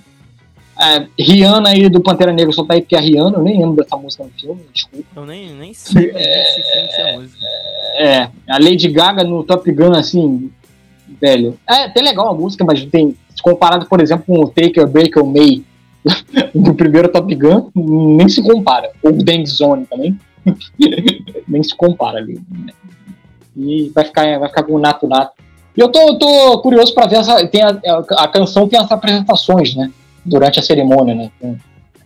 É, 0.78 1.08
Rihanna 1.18 1.70
aí 1.70 1.88
do 1.88 2.02
Pantera 2.02 2.34
Negra 2.34 2.52
só 2.52 2.66
tá 2.66 2.74
aí 2.74 2.82
porque 2.82 2.96
é 2.96 3.00
a 3.00 3.02
Rihanna, 3.02 3.38
eu 3.38 3.44
nem 3.44 3.58
lembro 3.58 3.78
dessa 3.78 3.96
música 3.96 4.26
no 4.26 4.30
filme, 4.32 4.62
desculpa. 4.74 5.08
Eu 5.16 5.26
nem, 5.26 5.50
nem 5.54 5.74
sei 5.74 6.12
é, 6.14 7.12
é, 7.14 7.18
música. 7.18 7.46
É, 7.98 8.30
a 8.50 8.60
Lady 8.60 8.90
Gaga 8.90 9.24
no 9.24 9.44
Top 9.44 9.72
Gun, 9.72 9.94
assim, 9.94 10.52
velho. 11.22 11.58
É 11.70 11.86
até 11.86 12.02
legal 12.02 12.30
a 12.30 12.34
música, 12.34 12.66
mas 12.66 12.84
tem. 12.86 13.16
Comparado, 13.42 13.86
por 13.86 14.02
exemplo, 14.02 14.26
com 14.26 14.42
o 14.42 14.50
Taker, 14.50 14.88
Breaker, 14.88 15.24
May 15.24 15.62
do 16.56 16.74
primeiro 16.74 17.10
Top 17.10 17.34
Gun, 17.34 17.70
nem 17.76 18.28
se 18.28 18.42
compara. 18.42 18.92
Ou 19.04 19.12
o 19.12 19.24
Dang 19.24 19.46
Zone 19.46 19.86
também. 19.86 20.18
nem 21.48 21.64
se 21.64 21.76
compara 21.76 22.20
ali. 22.20 22.40
E 23.56 23.92
vai 23.94 24.06
ficar, 24.06 24.40
vai 24.40 24.50
ficar 24.50 24.64
com 24.64 24.74
o 24.74 24.80
Nato 24.80 25.08
Nato. 25.08 25.34
E 25.76 25.82
eu 25.82 25.90
tô, 25.90 26.18
tô 26.18 26.62
curioso 26.62 26.94
para 26.94 27.08
ver 27.08 27.18
essa. 27.18 27.46
Tem 27.48 27.62
a, 27.62 27.70
a, 27.70 28.24
a 28.24 28.28
canção 28.28 28.68
tem 28.68 28.80
as 28.80 28.92
apresentações, 28.92 29.76
né? 29.76 29.92
durante 30.26 30.60
a 30.60 30.64
cerimônia, 30.64 31.14
né? 31.14 31.58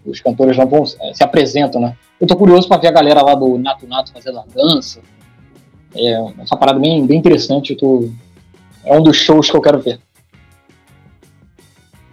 Os 0.05 0.19
cantores 0.19 0.57
não 0.57 0.67
vão 0.67 0.83
é, 0.99 1.13
se 1.13 1.23
apresentam, 1.23 1.79
né? 1.79 1.95
Eu 2.19 2.27
tô 2.27 2.35
curioso 2.35 2.67
para 2.67 2.81
ver 2.81 2.87
a 2.87 2.91
galera 2.91 3.21
lá 3.21 3.33
do 3.33 3.57
Nato 3.57 3.87
Nato 3.87 4.11
fazendo 4.11 4.39
a 4.39 4.45
dança. 4.53 4.99
É 5.95 6.41
essa 6.41 6.57
parada 6.57 6.79
bem, 6.79 7.05
bem 7.05 7.17
interessante. 7.17 7.71
Eu 7.71 7.77
tô... 7.77 8.09
É 8.83 8.97
um 8.97 9.01
dos 9.01 9.17
shows 9.17 9.49
que 9.49 9.55
eu 9.55 9.61
quero 9.61 9.79
ver. 9.79 9.99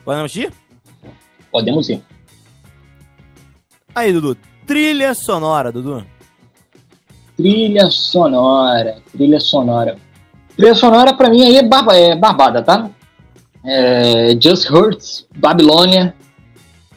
Podemos 0.04 0.36
ir? 0.36 0.52
Podemos 1.50 1.88
ir. 1.88 2.00
Aí, 3.94 4.12
Dudu. 4.12 4.36
Trilha 4.66 5.14
sonora, 5.14 5.72
Dudu. 5.72 6.04
Trilha 7.36 7.90
sonora. 7.90 8.96
Trilha 9.12 9.40
sonora. 9.40 9.96
Trilha 10.56 10.74
sonora, 10.74 11.12
pra 11.14 11.28
mim, 11.28 11.42
aí 11.42 11.56
é, 11.56 11.62
barba, 11.62 11.94
é 11.94 12.16
barbada, 12.16 12.62
tá? 12.62 12.90
é, 13.66 14.38
Just 14.40 14.70
Hurts, 14.70 15.26
Babilônia, 15.36 16.14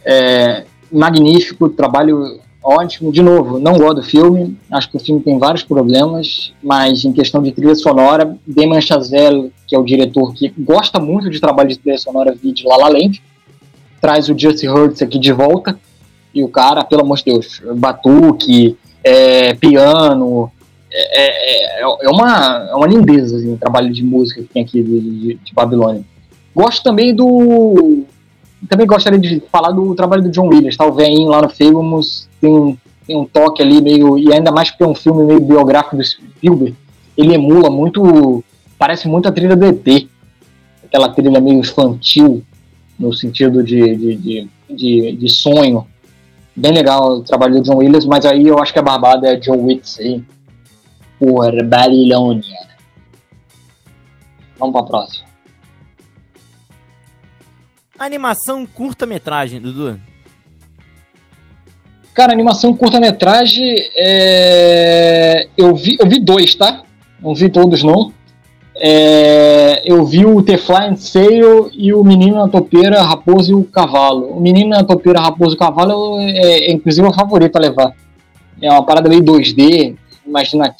é, 0.06 0.65
magnífico, 0.91 1.67
trabalho 1.69 2.39
ótimo. 2.63 3.12
De 3.12 3.23
novo, 3.23 3.58
não 3.60 3.78
gosto 3.78 3.95
do 3.95 4.04
filme, 4.04 4.58
acho 4.71 4.91
que 4.91 4.97
o 4.97 4.99
filme 4.99 5.21
tem 5.21 5.39
vários 5.39 5.63
problemas, 5.63 6.54
mas 6.62 7.04
em 7.04 7.12
questão 7.12 7.41
de 7.41 7.52
trilha 7.52 7.75
sonora, 7.75 8.38
Damon 8.45 8.80
Chazelle, 8.80 9.52
que 9.65 9.75
é 9.75 9.80
o 9.80 9.84
diretor 9.84 10.34
que 10.34 10.54
gosta 10.60 10.99
muito 10.99 11.30
de 11.30 11.39
trabalho 11.39 11.69
de 11.69 11.80
trilha 11.80 11.97
sonora, 11.97 12.36
de 12.36 12.63
La 12.63 12.78
La 12.78 12.89
Land, 12.89 13.21
traz 13.99 14.30
o 14.30 14.38
Just 14.38 14.63
Hurts 14.63 15.02
aqui 15.02 15.17
de 15.17 15.34
volta, 15.34 15.78
e 16.34 16.43
o 16.43 16.47
cara, 16.47 16.84
pelo 16.84 17.02
amor 17.02 17.17
de 17.17 17.25
Deus, 17.25 17.60
batuque, 17.75 18.78
é, 19.04 19.54
piano, 19.54 20.52
é, 20.92 21.82
é, 21.82 21.82
é, 21.82 22.10
uma, 22.10 22.68
é 22.70 22.76
uma 22.76 22.88
lindeza 22.88 23.38
assim, 23.38 23.54
o 23.54 23.58
trabalho 23.58 23.92
de 23.92 24.04
música 24.04 24.42
que 24.42 24.48
tem 24.48 24.64
aqui 24.64 24.82
de, 24.82 25.36
de, 25.36 25.54
Babilônia. 25.54 26.04
Gosto 26.56 26.84
também 26.84 27.14
do. 27.14 28.04
Também 28.68 28.88
gostaria 28.88 29.20
de 29.20 29.42
falar 29.52 29.72
do 29.72 29.96
trabalho 29.96 30.24
do 30.24 30.32
John 30.32 30.48
Williams, 30.48 30.76
tá? 30.76 30.86
O 30.86 30.96
lá 31.28 31.42
no 31.42 31.50
Famous 31.50 32.28
tem 32.42 32.52
um, 32.52 32.78
tem 33.08 33.16
um 33.16 33.26
toque 33.26 33.62
ali 33.62 33.82
meio. 33.82 34.18
E 34.18 34.34
ainda 34.34 34.52
mais 34.52 34.70
porque 34.70 34.84
é 34.84 34.88
um 34.88 34.96
filme 34.96 35.24
meio 35.24 35.40
biográfico 35.40 35.96
do 35.96 36.04
Spielberg. 36.04 36.76
Ele 37.16 37.36
emula 37.36 37.70
muito. 37.70 38.44
Parece 38.78 39.08
muito 39.08 39.28
a 39.28 39.32
trilha 39.32 39.56
do 39.56 39.66
ET. 39.66 40.08
Aquela 40.84 41.10
trilha 41.10 41.40
meio 41.40 41.60
infantil, 41.60 42.44
no 42.98 43.14
sentido 43.14 43.64
de, 43.64 43.96
de, 43.96 44.16
de, 44.16 44.50
de, 44.70 45.12
de 45.14 45.30
sonho. 45.30 45.86
Bem 46.60 46.74
legal 46.74 47.19
o 47.19 47.24
trabalho 47.24 47.54
do 47.54 47.62
John 47.62 47.78
Williams, 47.78 48.06
mas 48.06 48.26
aí 48.26 48.45
eu 48.45 48.60
acho 48.60 48.74
que 48.74 48.80
a 48.80 48.82
barbada 48.82 49.30
é 49.30 49.38
John 49.38 49.63
Witts 49.63 49.98
aí. 49.98 50.22
Por 51.17 51.63
Babilônia. 51.63 52.58
Vamos 54.58 54.74
pra 54.74 54.84
próxima. 54.84 55.26
Animação 57.98 58.65
curta-metragem, 58.65 59.62
Dudu. 59.62 60.02
Cara, 62.13 62.34
animação 62.34 62.76
curta-metragem, 62.76 63.76
é... 63.95 65.48
eu, 65.58 65.74
vi, 65.74 65.95
eu 65.98 66.10
vi 66.10 66.19
dois, 66.19 66.56
tá? 66.56 66.84
Não 67.22 67.34
vi 67.34 67.50
todos, 67.50 67.84
não. 67.84 68.12
É... 68.80 69.82
Eu 69.86 70.06
vi 70.06 70.26
o 70.26 70.42
The 70.42 70.58
Flying 70.58 70.96
Sail 70.96 71.70
e 71.74 71.94
o 71.94 72.04
Menino 72.04 72.38
na 72.38 72.48
Topeira, 72.48 73.02
Raposo 73.02 73.52
e 73.52 73.56
o 73.56 73.63
Cavalo. 73.63 74.38
O 74.38 74.42
Menino 74.42 74.70
na 74.70 74.84
Topeira, 74.84 75.20
Raposo 75.20 75.56
e 75.56 75.56
o 75.56 75.60
Cavalo 75.60 76.20
é, 76.20 76.68
é 76.68 76.72
inclusive 76.72 77.08
o 77.08 77.13
favorito 77.13 77.56
a 77.58 77.60
levar. 77.60 77.94
É 78.62 78.72
uma 78.72 78.86
parada 78.86 79.10
meio 79.10 79.24
2D, 79.24 79.96
imagina, 80.26 80.76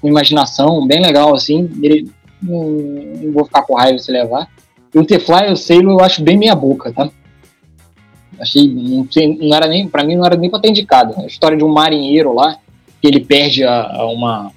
com 0.00 0.08
imaginação, 0.08 0.86
bem 0.86 1.00
legal, 1.00 1.34
assim. 1.34 1.70
Ele, 1.82 2.10
não, 2.42 2.62
não, 2.62 3.32
vou 3.32 3.44
ficar 3.44 3.62
com 3.62 3.74
raiva 3.74 3.98
se 3.98 4.12
levar. 4.12 4.48
E 4.94 4.98
o 4.98 5.04
The 5.04 5.18
Flying 5.18 5.56
Sail 5.56 5.90
eu 5.90 6.00
acho 6.00 6.22
bem 6.22 6.36
meia 6.36 6.54
boca, 6.54 6.92
tá? 6.92 7.08
Achei, 8.38 8.68
não, 8.68 9.06
não 9.40 9.56
era 9.56 9.66
nem, 9.66 9.88
para 9.88 10.04
mim 10.04 10.16
não 10.16 10.26
era 10.26 10.36
nem 10.36 10.50
para 10.50 10.60
ter 10.60 10.68
indicado. 10.68 11.14
A 11.20 11.26
história 11.26 11.56
de 11.56 11.64
um 11.64 11.72
marinheiro 11.72 12.32
lá, 12.34 12.56
que 13.00 13.08
ele 13.08 13.20
perde 13.20 13.64
a, 13.64 13.96
a 13.96 14.06
uma, 14.06 14.52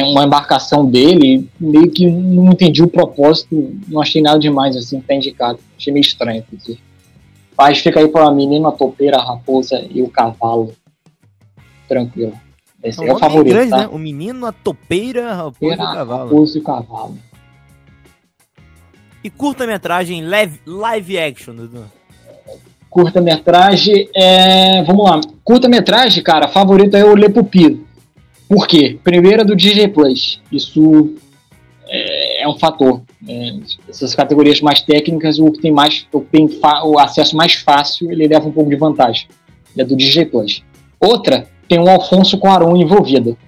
uma 0.00 0.24
embarcação 0.24 0.86
dele, 0.86 1.48
meio 1.60 1.90
que 1.90 2.06
não 2.10 2.52
entendi 2.52 2.82
o 2.82 2.88
propósito, 2.88 3.76
não 3.88 4.00
achei 4.00 4.22
nada 4.22 4.38
demais 4.38 4.74
assim, 4.76 5.00
tá 5.00 5.14
indicado. 5.14 5.58
Achei 5.76 5.92
meio 5.92 6.02
estranho, 6.02 6.38
inclusive. 6.38 6.80
Mas 7.56 7.78
fica 7.78 8.00
aí 8.00 8.08
para 8.08 8.26
a 8.26 8.32
menina, 8.32 8.70
a 8.70 8.72
topeira, 8.72 9.18
a 9.18 9.24
raposa 9.24 9.86
e 9.90 10.02
o 10.02 10.08
cavalo. 10.08 10.72
Tranquilo. 11.86 12.32
Esse 12.82 13.04
é, 13.04 13.08
é 13.08 13.14
o 13.14 13.18
favorito. 13.18 13.52
Grande, 13.52 13.70
tá? 13.70 13.78
né? 13.78 13.88
O 13.92 13.98
menino, 13.98 14.46
a 14.46 14.52
topeira, 14.52 15.30
a 15.30 15.34
raposa 15.34 15.74
e 15.74 15.74
o 15.74 15.76
cavalo. 15.76 16.24
Raposa 16.24 16.58
e 16.58 16.60
o 16.60 16.64
cavalo. 16.64 17.18
E 19.22 19.30
curta-metragem 19.30 20.24
live, 20.24 20.60
live 20.66 21.18
action, 21.18 21.54
Dudu? 21.54 21.84
Curta-metragem, 22.90 24.08
é... 24.14 24.82
vamos 24.82 25.08
lá. 25.08 25.20
Curta-metragem, 25.44 26.22
cara, 26.22 26.48
favorito 26.48 26.96
é 26.96 27.04
o 27.04 27.14
Le 27.14 27.28
Pupilo. 27.28 27.86
Por 28.52 28.68
quê? 28.68 28.98
Primeiro 29.02 29.40
é 29.40 29.44
do 29.46 29.56
DJ 29.56 29.88
Plus. 29.88 30.38
Isso 30.52 31.14
é, 31.88 32.42
é 32.42 32.48
um 32.48 32.58
fator. 32.58 33.00
É, 33.26 33.54
essas 33.88 34.14
categorias 34.14 34.60
mais 34.60 34.82
técnicas, 34.82 35.38
o 35.38 35.50
que 35.50 35.58
tem 35.58 35.72
mais, 35.72 36.06
o, 36.12 36.20
tem 36.20 36.46
o 36.84 36.98
acesso 36.98 37.34
mais 37.34 37.54
fácil, 37.54 38.12
ele 38.12 38.28
leva 38.28 38.46
um 38.46 38.52
pouco 38.52 38.68
de 38.68 38.76
vantagem. 38.76 39.26
É 39.74 39.82
do 39.82 39.96
DJ 39.96 40.26
Plus. 40.26 40.62
Outra, 41.00 41.48
tem 41.66 41.80
o 41.80 41.88
Alfonso 41.88 42.36
Cuarón 42.36 42.76
envolvido. 42.76 43.38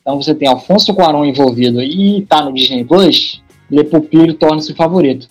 Então 0.00 0.22
você 0.22 0.32
tem 0.32 0.46
Alfonso 0.46 0.94
Cuarón 0.94 1.24
envolvido 1.24 1.82
e 1.82 2.24
tá 2.28 2.44
no 2.44 2.54
Disney 2.54 2.84
Plus, 2.84 3.42
Le 3.68 3.82
Pupilo 3.82 4.34
torna-se 4.34 4.70
o 4.70 4.76
favorito. 4.76 5.26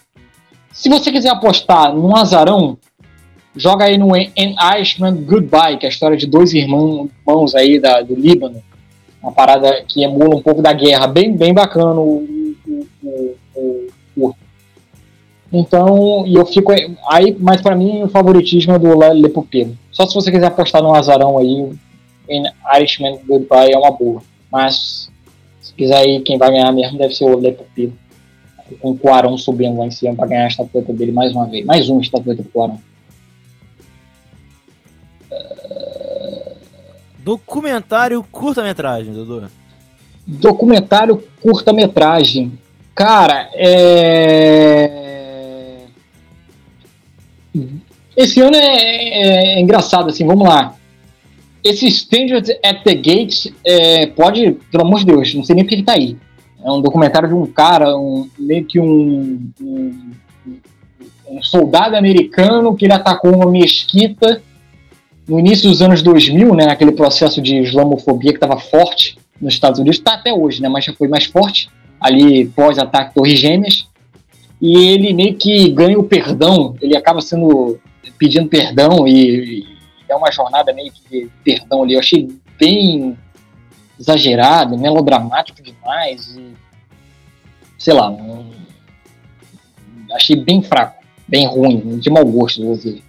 Se 0.73 0.89
você 0.89 1.09
quiser 1.09 1.29
apostar 1.29 1.95
num 1.95 2.17
azarão, 2.17 2.77
Joga 3.55 3.85
aí 3.85 3.99
no 3.99 4.15
An 4.15 4.75
Irishman 4.75 5.13
Goodbye, 5.25 5.77
que 5.77 5.85
é 5.85 5.89
a 5.89 5.91
história 5.91 6.17
de 6.17 6.25
dois 6.25 6.55
irmãos, 6.55 7.07
irmãos 7.19 7.53
aí 7.53 7.79
da, 7.79 8.01
do 8.01 8.15
Líbano. 8.15 8.63
Uma 9.23 9.31
parada 9.31 9.81
que 9.87 10.03
emula 10.03 10.35
um 10.35 10.41
pouco 10.41 10.61
da 10.61 10.73
guerra. 10.73 11.07
Bem, 11.07 11.33
bem 11.35 11.53
bacana 11.53 11.97
o, 11.99 12.27
o, 12.67 13.35
o, 13.55 13.87
o 14.17 14.35
então, 15.55 16.25
e 16.25 16.33
eu 16.33 16.45
fico 16.47 16.71
aí, 17.07 17.37
mas 17.39 17.61
para 17.61 17.75
mim 17.75 18.01
o 18.01 18.09
favoritismo 18.09 18.73
é 18.73 18.79
do 18.79 18.99
Le. 18.99 19.77
Só 19.91 20.07
se 20.07 20.15
você 20.15 20.31
quiser 20.31 20.47
apostar 20.47 20.81
no 20.81 20.95
azarão 20.95 21.37
aí, 21.37 21.69
em 22.27 22.43
Irishman 22.75 23.19
Goodbye 23.27 23.71
é 23.71 23.77
uma 23.77 23.91
boa. 23.91 24.23
Mas 24.51 25.11
se 25.61 25.71
quiser 25.75 25.97
aí, 25.97 26.21
quem 26.21 26.39
vai 26.39 26.49
ganhar 26.49 26.71
mesmo 26.71 26.97
deve 26.97 27.15
ser 27.15 27.25
o 27.25 27.39
Le. 27.39 27.55
Com 28.81 28.91
o 28.91 28.97
Cuarão 28.97 29.37
subindo 29.37 29.77
lá 29.77 29.85
em 29.85 29.91
cima 29.91 30.15
para 30.15 30.27
ganhar 30.27 30.45
a 30.45 30.47
estatueta 30.47 30.91
dele 30.91 31.11
mais 31.11 31.31
uma 31.33 31.45
vez. 31.45 31.63
Mais 31.63 31.87
uma 31.87 32.01
estatueta 32.01 32.41
pro 32.41 32.51
Cuarão. 32.51 32.79
Documentário 37.23 38.21
curta-metragem, 38.29 39.13
Dudu. 39.13 39.49
Documentário 40.27 41.23
curta-metragem. 41.41 42.51
Cara, 42.93 43.49
é. 43.53 45.03
Esse 48.15 48.41
ano 48.41 48.55
é, 48.55 48.59
é, 48.59 49.55
é, 49.55 49.59
engraçado, 49.61 50.09
assim, 50.09 50.25
vamos 50.25 50.47
lá. 50.47 50.75
Esse 51.63 51.87
Strangers 51.87 52.49
at 52.63 52.83
the 52.83 52.93
Gate 52.93 53.53
é, 53.63 54.05
pode, 54.07 54.51
pelo 54.69 54.83
amor 54.83 54.99
de 54.99 55.05
Deus, 55.05 55.33
não 55.33 55.45
sei 55.45 55.55
nem 55.55 55.63
porque 55.63 55.75
ele 55.75 55.83
tá 55.83 55.93
aí. 55.93 56.17
É 56.63 56.69
um 56.69 56.81
documentário 56.81 57.29
de 57.29 57.33
um 57.33 57.45
cara, 57.45 57.97
um, 57.97 58.29
meio 58.37 58.65
que 58.65 58.79
um, 58.79 59.49
um, 59.61 60.11
um 61.29 61.41
soldado 61.41 61.95
americano 61.95 62.75
que 62.75 62.85
ele 62.85 62.93
atacou 62.93 63.33
uma 63.33 63.49
mesquita 63.49 64.41
no 65.27 65.39
início 65.39 65.69
dos 65.69 65.81
anos 65.81 66.01
2000, 66.01 66.53
né, 66.53 66.65
naquele 66.65 66.91
processo 66.91 67.41
de 67.41 67.57
islamofobia 67.57 68.31
que 68.31 68.37
estava 68.37 68.59
forte 68.59 69.17
nos 69.39 69.53
Estados 69.53 69.79
Unidos, 69.79 69.97
está 69.97 70.13
até 70.13 70.33
hoje, 70.33 70.61
né, 70.61 70.69
mas 70.69 70.85
já 70.85 70.93
foi 70.93 71.07
mais 71.07 71.25
forte, 71.25 71.69
ali 71.99 72.45
pós-ataque 72.45 73.13
Torres 73.13 73.39
Gêmeas, 73.39 73.87
e 74.61 74.77
ele 74.77 75.13
meio 75.13 75.35
que 75.35 75.69
ganha 75.69 75.97
o 75.97 76.03
perdão, 76.03 76.75
ele 76.81 76.95
acaba 76.95 77.21
sendo 77.21 77.79
pedindo 78.17 78.47
perdão 78.47 79.05
e, 79.07 79.59
e 79.59 79.65
é 80.07 80.15
uma 80.15 80.31
jornada 80.31 80.71
meio 80.73 80.91
que 80.91 81.01
de 81.09 81.29
perdão 81.43 81.83
ali. 81.83 81.93
Eu 81.93 81.99
achei 81.99 82.29
bem 82.57 83.17
exagerado, 83.99 84.77
melodramático 84.77 85.61
demais 85.61 86.35
e 86.37 86.53
sei 87.77 87.93
lá, 87.93 88.15
achei 90.13 90.37
bem 90.37 90.61
fraco, 90.61 91.03
bem 91.27 91.45
ruim, 91.45 91.99
de 91.99 92.09
mau 92.09 92.25
gosto, 92.25 92.63
vou 92.63 92.75
dizer. 92.75 93.03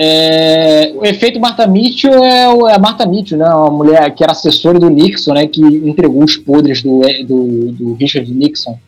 É, 0.00 0.92
o 0.94 1.04
efeito 1.04 1.40
Martha 1.40 1.66
Mitchell 1.66 2.22
é, 2.22 2.44
é 2.44 2.74
a 2.74 2.78
Martha 2.78 3.04
Mitchell, 3.04 3.36
né, 3.36 3.48
uma 3.48 3.68
mulher 3.68 4.14
que 4.14 4.22
era 4.22 4.30
assessora 4.30 4.78
do 4.78 4.88
Nixon, 4.88 5.34
né, 5.34 5.48
que 5.48 5.60
entregou 5.60 6.22
os 6.22 6.36
podres 6.36 6.80
do, 6.84 7.00
do, 7.26 7.72
do 7.72 7.94
Richard 7.94 8.32
Nixon 8.32 8.78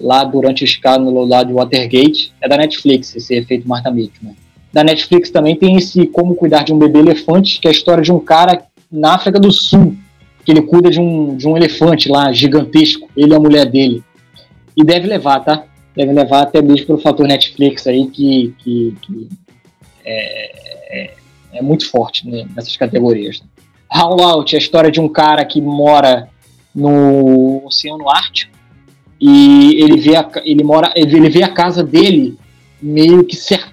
lá 0.00 0.24
durante 0.24 0.62
o 0.62 0.64
escândalo 0.64 1.26
lá 1.26 1.42
de 1.42 1.52
Watergate. 1.52 2.32
É 2.40 2.48
da 2.48 2.56
Netflix 2.56 3.14
esse 3.14 3.34
efeito 3.34 3.68
Martha 3.68 3.90
Mitchell. 3.90 4.22
Né. 4.22 4.34
Da 4.72 4.82
Netflix 4.82 5.28
também 5.28 5.54
tem 5.54 5.76
esse 5.76 6.06
Como 6.06 6.34
Cuidar 6.34 6.64
de 6.64 6.72
um 6.72 6.78
Bebê 6.78 7.00
Elefante, 7.00 7.60
que 7.60 7.68
é 7.68 7.70
a 7.70 7.74
história 7.74 8.02
de 8.02 8.10
um 8.10 8.18
cara 8.18 8.62
na 8.90 9.16
África 9.16 9.38
do 9.38 9.52
Sul, 9.52 9.94
que 10.46 10.50
ele 10.50 10.62
cuida 10.62 10.88
de 10.88 10.98
um, 10.98 11.36
de 11.36 11.46
um 11.46 11.58
elefante 11.58 12.08
lá 12.08 12.32
gigantesco, 12.32 13.06
ele 13.14 13.34
e 13.34 13.36
a 13.36 13.40
mulher 13.40 13.66
dele. 13.66 14.02
E 14.74 14.82
deve 14.82 15.06
levar, 15.06 15.40
tá? 15.40 15.64
Deve 15.94 16.10
levar 16.10 16.40
até 16.40 16.62
mesmo 16.62 16.86
pelo 16.86 16.98
fator 16.98 17.26
Netflix 17.26 17.86
aí, 17.86 18.06
que, 18.06 18.54
que, 18.58 18.94
que 19.02 19.28
é, 20.08 21.02
é, 21.02 21.14
é 21.54 21.62
muito 21.62 21.88
forte 21.90 22.28
né, 22.28 22.46
nessas 22.54 22.76
categorias. 22.76 23.42
How 23.92 24.20
Out 24.20 24.54
é 24.54 24.58
a 24.58 24.60
história 24.60 24.90
de 24.90 25.00
um 25.00 25.08
cara 25.08 25.44
que 25.44 25.60
mora 25.60 26.28
no 26.74 27.64
Oceano 27.66 28.08
Ártico 28.08 28.56
e 29.20 29.82
ele 29.82 29.98
vê 29.98 30.16
a, 30.16 30.30
ele 30.44 30.62
mora 30.62 30.92
ele 30.94 31.28
vê 31.28 31.42
a 31.42 31.48
casa 31.48 31.82
dele 31.82 32.38
meio 32.80 33.24
que 33.24 33.34
cer 33.34 33.66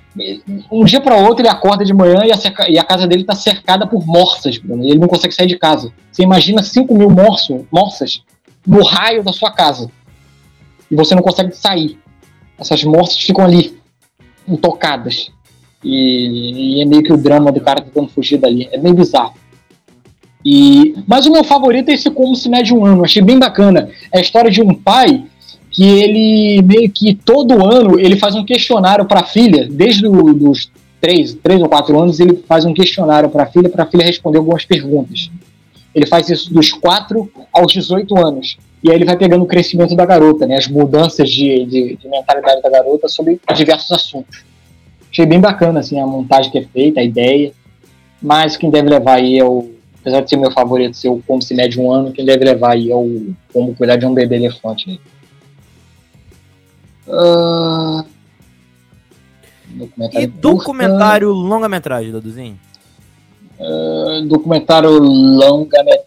um 0.72 0.86
dia 0.86 1.02
para 1.02 1.18
outro 1.18 1.42
ele 1.42 1.50
acorda 1.50 1.84
de 1.84 1.94
manhã 1.94 2.22
e 2.24 2.32
a, 2.32 2.70
e 2.70 2.80
a 2.80 2.84
casa 2.84 3.06
dele 3.06 3.22
está 3.22 3.36
cercada 3.36 3.86
por 3.86 4.06
morsas, 4.06 4.58
Bruno, 4.58 4.84
e 4.84 4.90
ele 4.90 5.00
não 5.00 5.10
consegue 5.10 5.36
sair 5.36 5.48
de 5.48 5.58
casa. 5.58 5.92
Você 6.10 6.24
imagina 6.24 6.64
5 6.64 6.98
mil 6.98 7.10
morso, 7.10 7.68
morsas 7.70 8.24
no 8.66 8.82
raio 8.82 9.24
da 9.24 9.34
sua 9.34 9.52
casa 9.52 9.92
e 10.90 10.96
você 10.96 11.14
não 11.14 11.22
consegue 11.22 11.52
sair. 11.52 12.00
Essas 12.58 12.84
morsas 12.86 13.18
ficam 13.18 13.44
ali, 13.44 13.78
intocadas. 14.48 15.32
E, 15.86 16.80
e, 16.80 16.82
é 16.82 16.86
meio 16.86 17.04
que 17.04 17.14
o 17.14 17.18
drama 17.18 17.52
do 17.52 17.62
cara 17.62 17.80
tentando 17.80 18.10
fugir 18.10 18.38
dali. 18.38 18.68
É 18.72 18.78
meio 18.78 18.96
bizarro. 18.96 19.34
E, 20.44 20.96
mas 21.08 21.26
o 21.26 21.32
meu 21.32 21.44
favorito 21.44 21.90
é 21.90 21.94
esse 21.94 22.10
Como 22.10 22.36
Se 22.36 22.50
Mede 22.50 22.74
um 22.74 22.84
Ano. 22.84 23.06
Achei 23.06 23.22
bem 23.22 23.38
bacana. 23.38 23.90
É 24.12 24.18
a 24.18 24.22
história 24.22 24.50
de 24.50 24.62
um 24.62 24.74
pai 24.74 25.24
que 25.72 25.84
ele 25.84 26.62
meio 26.64 26.90
que 26.90 27.14
todo 27.14 27.66
ano 27.66 28.00
ele 28.00 28.16
faz 28.16 28.34
um 28.34 28.46
questionário 28.46 29.06
para 29.06 29.20
a 29.20 29.26
filha, 29.26 29.68
desde 29.70 30.08
os 30.08 30.72
três, 31.02 31.34
três 31.36 31.62
ou 31.62 31.70
quatro 31.70 32.00
anos, 32.02 32.20
ele 32.20 32.44
faz 32.48 32.66
um 32.66 32.74
questionário 32.74 33.30
para 33.30 33.44
a 33.44 33.46
filha, 33.46 33.70
para 33.70 33.84
a 33.84 33.86
filha 33.86 34.04
responder 34.04 34.38
algumas 34.38 34.66
perguntas. 34.66 35.30
Ele 35.94 36.08
faz 36.08 36.30
isso 36.30 36.54
dos 36.54 36.72
4 36.72 37.30
aos 37.54 37.72
18 37.72 38.18
anos. 38.18 38.58
E 38.82 38.90
aí 38.90 38.96
ele 38.96 39.06
vai 39.06 39.18
pegando 39.18 39.44
o 39.44 39.48
crescimento 39.48 39.96
da 39.96 40.06
garota, 40.06 40.48
né, 40.48 40.58
as 40.58 40.68
mudanças 40.68 41.30
de, 41.30 41.66
de, 41.66 41.96
de 41.98 42.08
mentalidade 42.08 42.62
da 42.62 42.70
garota 42.70 43.08
sobre 43.08 43.40
diversos 43.56 43.92
assuntos. 43.92 44.44
Achei 45.16 45.26
bem 45.26 45.40
bacana 45.40 45.80
assim, 45.80 45.98
a 45.98 46.06
montagem 46.06 46.52
que 46.52 46.58
é 46.58 46.66
feita, 46.66 47.00
a 47.00 47.04
ideia. 47.04 47.54
Mas 48.22 48.58
quem 48.58 48.70
deve 48.70 48.90
levar 48.90 49.14
aí 49.16 49.40
é 49.40 49.46
o. 49.46 49.72
Apesar 50.02 50.20
de 50.20 50.30
ser 50.30 50.36
meu 50.36 50.52
favorito 50.52 50.98
ser 50.98 51.08
o 51.08 51.24
Como 51.26 51.42
Se 51.42 51.56
Mede 51.56 51.80
um 51.80 51.90
Ano, 51.90 52.12
quem 52.12 52.26
deve 52.26 52.44
levar 52.44 52.74
aí 52.74 52.92
é 52.92 52.96
o 52.96 53.34
Como 53.54 53.74
Cuidar 53.74 53.96
de 53.96 54.06
um 54.06 54.14
Bebê 54.14 54.36
Elefante. 54.36 55.00
Uh... 57.08 58.04
Documentário 59.68 60.24
e 60.24 60.28
documentário 60.28 61.32
longa-metragem, 61.32 62.12
Daduzinho? 62.12 62.60
Uh, 63.58 64.28
documentário 64.28 64.90
longa-metragem. 64.90 66.05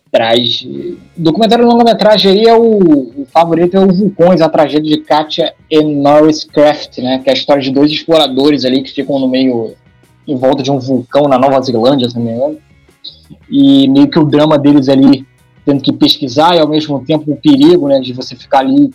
Documentário 1.16 1.66
longa-metragem 1.66 2.32
aí 2.32 2.44
é 2.44 2.54
o, 2.54 3.22
o 3.22 3.26
favorito 3.32 3.76
é 3.76 3.80
o 3.80 3.92
Vulcões, 3.92 4.40
a 4.40 4.48
tragédia 4.48 4.96
de 4.96 5.02
Katia 5.02 5.54
e 5.70 5.82
Norris 5.82 6.44
Craft, 6.44 6.98
né? 6.98 7.18
Que 7.18 7.30
é 7.30 7.32
a 7.32 7.36
história 7.36 7.62
de 7.62 7.70
dois 7.70 7.92
exploradores 7.92 8.64
ali 8.64 8.82
que 8.82 8.92
ficam 8.92 9.18
no 9.18 9.28
meio, 9.28 9.74
em 10.26 10.36
volta 10.36 10.62
de 10.62 10.70
um 10.70 10.78
vulcão 10.78 11.24
na 11.24 11.38
Nova 11.38 11.60
Zelândia, 11.60 12.08
se 12.08 12.16
não 12.16 12.24
me 12.24 12.32
engano. 12.32 12.58
E 13.50 13.88
meio 13.88 14.08
que 14.08 14.18
o 14.18 14.24
drama 14.24 14.58
deles 14.58 14.88
ali, 14.88 15.26
tendo 15.64 15.82
que 15.82 15.92
pesquisar 15.92 16.56
e 16.56 16.60
ao 16.60 16.68
mesmo 16.68 17.04
tempo 17.04 17.32
o 17.32 17.36
perigo, 17.36 17.88
né? 17.88 18.00
De 18.00 18.12
você 18.12 18.34
ficar 18.34 18.60
ali 18.60 18.90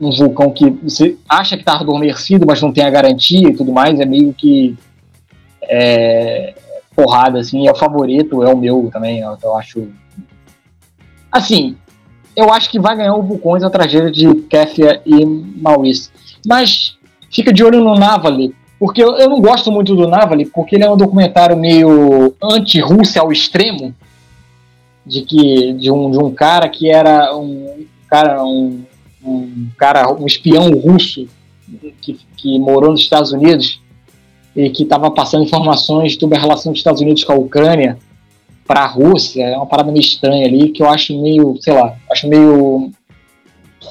um 0.00 0.10
vulcão 0.10 0.50
que 0.50 0.68
você 0.70 1.16
acha 1.28 1.56
que 1.56 1.62
está 1.62 1.78
adormecido, 1.78 2.46
mas 2.46 2.60
não 2.60 2.72
tem 2.72 2.84
a 2.84 2.90
garantia 2.90 3.48
e 3.48 3.54
tudo 3.54 3.72
mais, 3.72 3.98
é 4.00 4.04
meio 4.04 4.32
que 4.32 4.76
é, 5.62 6.54
porrada, 6.94 7.38
assim, 7.38 7.66
é 7.66 7.72
o 7.72 7.76
favorito, 7.76 8.42
é 8.42 8.52
o 8.52 8.56
meu 8.56 8.88
também, 8.92 9.20
eu, 9.20 9.36
eu 9.42 9.56
acho. 9.56 9.88
Assim, 11.34 11.74
eu 12.36 12.52
acho 12.52 12.70
que 12.70 12.78
vai 12.78 12.96
ganhar 12.96 13.16
o 13.16 13.22
Vulcões 13.22 13.64
a 13.64 13.68
tragédia 13.68 14.08
de 14.08 14.42
Kéfia 14.42 15.02
e 15.04 15.26
Maurice. 15.26 16.08
Mas 16.46 16.96
fica 17.28 17.52
de 17.52 17.64
olho 17.64 17.82
no 17.82 17.96
Navali, 17.96 18.54
porque 18.78 19.02
eu, 19.02 19.16
eu 19.16 19.28
não 19.28 19.40
gosto 19.40 19.72
muito 19.72 19.96
do 19.96 20.06
Navali, 20.06 20.46
porque 20.46 20.76
ele 20.76 20.84
é 20.84 20.90
um 20.90 20.96
documentário 20.96 21.56
meio 21.56 22.32
anti-Rússia 22.40 23.20
ao 23.20 23.32
extremo, 23.32 23.92
de 25.04 25.22
que 25.22 25.72
de 25.72 25.90
um, 25.90 26.08
de 26.08 26.18
um 26.18 26.32
cara 26.32 26.68
que 26.68 26.88
era 26.88 27.36
um 27.36 27.84
cara 28.08 28.44
um, 28.44 28.84
um 29.24 29.66
cara 29.76 30.08
um 30.12 30.24
espião 30.24 30.70
russo 30.70 31.26
que, 32.00 32.16
que 32.36 32.60
morou 32.60 32.92
nos 32.92 33.00
Estados 33.00 33.32
Unidos 33.32 33.80
e 34.54 34.70
que 34.70 34.84
estava 34.84 35.10
passando 35.10 35.42
informações 35.42 36.14
sobre 36.14 36.38
a 36.38 36.40
relação 36.40 36.70
dos 36.70 36.78
Estados 36.78 37.00
Unidos 37.00 37.24
com 37.24 37.32
a 37.32 37.36
Ucrânia 37.36 37.98
para 38.66 38.80
a 38.80 38.86
Rússia, 38.86 39.44
é 39.44 39.56
uma 39.56 39.66
parada 39.66 39.92
meio 39.92 40.00
estranha 40.00 40.46
ali, 40.46 40.70
que 40.70 40.82
eu 40.82 40.88
acho 40.88 41.20
meio, 41.20 41.56
sei 41.60 41.74
lá, 41.74 41.96
acho 42.10 42.26
meio 42.28 42.90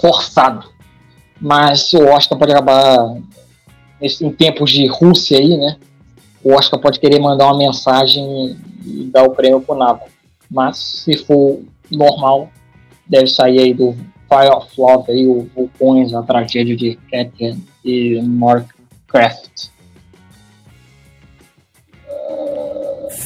forçado. 0.02 0.68
Mas 1.40 1.94
o 1.94 2.06
Oscar 2.06 2.38
pode 2.38 2.52
acabar, 2.52 3.16
em 4.02 4.32
tempos 4.32 4.72
de 4.72 4.88
Rússia 4.88 5.38
aí, 5.38 5.58
né? 5.58 5.78
O 6.44 6.54
Oscar 6.54 6.80
pode 6.80 7.00
querer 7.00 7.20
mandar 7.20 7.46
uma 7.46 7.58
mensagem 7.58 8.58
e 8.86 9.04
dar 9.06 9.24
o 9.24 9.32
prêmio 9.32 9.62
pro 9.62 9.76
Nava. 9.76 10.04
Mas, 10.50 10.78
se 10.78 11.18
for 11.18 11.60
normal, 11.90 12.50
deve 13.08 13.28
sair 13.28 13.60
aí 13.60 13.74
do 13.74 13.94
Fire 14.28 14.54
of 14.56 14.68
Love, 14.78 15.12
aí, 15.12 15.28
o 15.28 15.48
Vulcões, 15.56 16.14
a 16.14 16.24
tragédia 16.24 16.76
de 16.76 16.96
Catherine 17.10 17.64
e 17.86 18.22
Mark 18.22 18.70
Craft. 19.08 19.73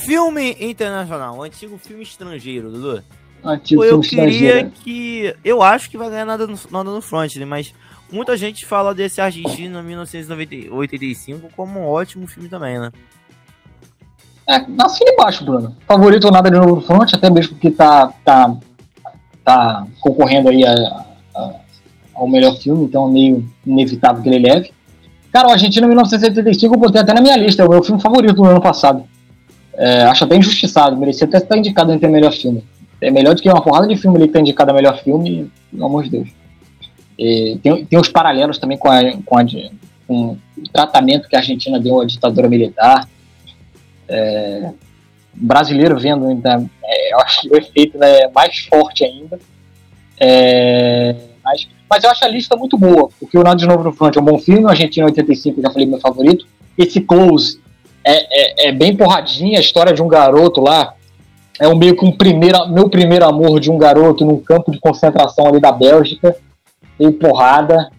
Filme 0.07 0.55
internacional, 0.61 1.35
um 1.35 1.41
antigo 1.41 1.77
filme 1.77 2.01
estrangeiro, 2.01 2.71
Dudu. 2.71 3.03
Antigo 3.43 3.83
eu 3.83 3.99
queria 3.99 4.63
que. 4.63 5.35
Eu 5.43 5.61
acho 5.61 5.89
que 5.89 5.97
vai 5.97 6.09
ganhar 6.09 6.23
nada 6.23 6.47
no, 6.47 6.57
nada 6.71 6.89
no 6.91 7.01
front, 7.01 7.35
né? 7.35 7.43
Mas 7.43 7.73
muita 8.09 8.37
gente 8.37 8.65
fala 8.65 8.95
desse 8.95 9.19
Argentino 9.19 9.83
1985 9.83 11.49
como 11.57 11.81
um 11.81 11.85
ótimo 11.85 12.25
filme 12.25 12.47
também, 12.47 12.79
né? 12.79 12.89
É, 14.47 14.65
assina 14.81 15.11
embaixo, 15.11 15.43
Bruno. 15.43 15.75
Favorito 15.85 16.23
ou 16.23 16.31
nada 16.31 16.49
de 16.49 16.55
novo 16.55 16.75
no 16.75 16.81
front, 16.81 17.13
até 17.13 17.29
mesmo 17.29 17.55
porque 17.55 17.71
tá, 17.71 18.13
tá, 18.23 18.55
tá 19.43 19.85
concorrendo 19.99 20.47
aí 20.47 20.65
a, 20.65 21.05
a, 21.35 21.51
ao 22.15 22.29
melhor 22.29 22.55
filme, 22.55 22.85
então 22.85 23.09
é 23.09 23.11
meio 23.11 23.49
inevitável 23.65 24.23
que 24.23 24.29
ele 24.29 24.47
leve. 24.47 24.71
Cara, 25.33 25.49
o 25.49 25.51
Argentino 25.51 25.85
1985 25.85 26.73
eu 26.73 26.79
botei 26.79 27.01
até 27.01 27.13
na 27.13 27.19
minha 27.19 27.35
lista, 27.35 27.61
é 27.61 27.65
o 27.65 27.69
meu 27.69 27.83
filme 27.83 28.01
favorito 28.01 28.35
do 28.35 28.45
ano 28.45 28.61
passado. 28.61 29.03
É, 29.77 30.03
acho 30.03 30.23
até 30.23 30.35
injustiçado, 30.35 30.97
merecia 30.97 31.27
até 31.27 31.37
estar 31.37 31.55
indicado 31.55 31.91
entre 31.93 32.07
melhor 32.07 32.33
filme. 32.33 32.63
É 32.99 33.11
melhor 33.11 33.35
do 33.35 33.41
que 33.41 33.47
uma 33.47 33.61
porrada 33.61 33.87
de 33.87 33.95
filme 33.95 34.17
ali 34.17 34.27
que 34.27 34.33
tá 34.33 34.39
indicado 34.39 34.71
a 34.71 34.73
melhor 34.73 34.97
filme, 35.03 35.51
pelo 35.71 35.85
amor 35.85 36.03
de 36.03 36.09
Deus. 36.09 36.29
E 37.17 37.59
tem, 37.61 37.85
tem 37.85 37.99
os 37.99 38.09
paralelos 38.09 38.57
também 38.57 38.77
com, 38.77 38.89
a, 38.89 39.01
com, 39.23 39.37
a, 39.37 39.45
com 40.07 40.37
o 40.57 40.69
tratamento 40.73 41.27
que 41.27 41.35
a 41.35 41.39
Argentina 41.39 41.79
deu 41.79 42.01
à 42.01 42.05
ditadura 42.05 42.49
militar. 42.49 43.07
É, 44.09 44.71
brasileiro 45.31 45.99
vendo 45.99 46.25
ainda, 46.25 46.65
é, 46.83 47.13
eu 47.13 47.19
acho 47.19 47.41
que 47.41 47.49
o 47.49 47.57
efeito 47.57 47.99
né, 47.99 48.21
é 48.21 48.29
mais 48.29 48.57
forte 48.59 49.05
ainda. 49.05 49.39
É, 50.19 51.15
mas, 51.43 51.67
mas 51.87 52.03
eu 52.03 52.09
acho 52.09 52.25
a 52.25 52.27
lista 52.27 52.55
muito 52.55 52.79
boa, 52.79 53.09
porque 53.19 53.37
o 53.37 53.43
Nada 53.43 53.57
de 53.57 53.67
Novo 53.67 53.83
no 53.83 53.93
Front 53.93 54.15
é 54.15 54.19
um 54.19 54.25
bom 54.25 54.39
filme, 54.39 54.63
o 54.63 54.69
Argentina 54.69 55.05
85, 55.05 55.61
já 55.61 55.69
falei 55.69 55.85
meu 55.85 55.99
favorito. 55.99 56.47
Esse 56.75 56.99
Close 56.99 57.59
é, 58.07 58.27
é, 58.29 58.69
é, 58.69 58.71
bem 58.71 58.95
porradinha 58.95 59.57
a 59.57 59.61
história 59.61 59.93
de 59.93 60.01
um 60.01 60.07
garoto 60.07 60.61
lá. 60.61 60.93
É 61.59 61.67
um 61.67 61.75
meio 61.75 61.95
que 61.95 62.05
um 62.05 62.11
primeiro, 62.11 62.67
meu 62.69 62.89
primeiro 62.89 63.25
amor 63.25 63.59
de 63.59 63.69
um 63.69 63.77
garoto 63.77 64.23
num 64.23 64.39
campo 64.39 64.71
de 64.71 64.79
concentração 64.79 65.47
ali 65.47 65.59
da 65.59 65.71
Bélgica. 65.71 66.35
Meio 66.99 67.13
porrada, 67.13 67.89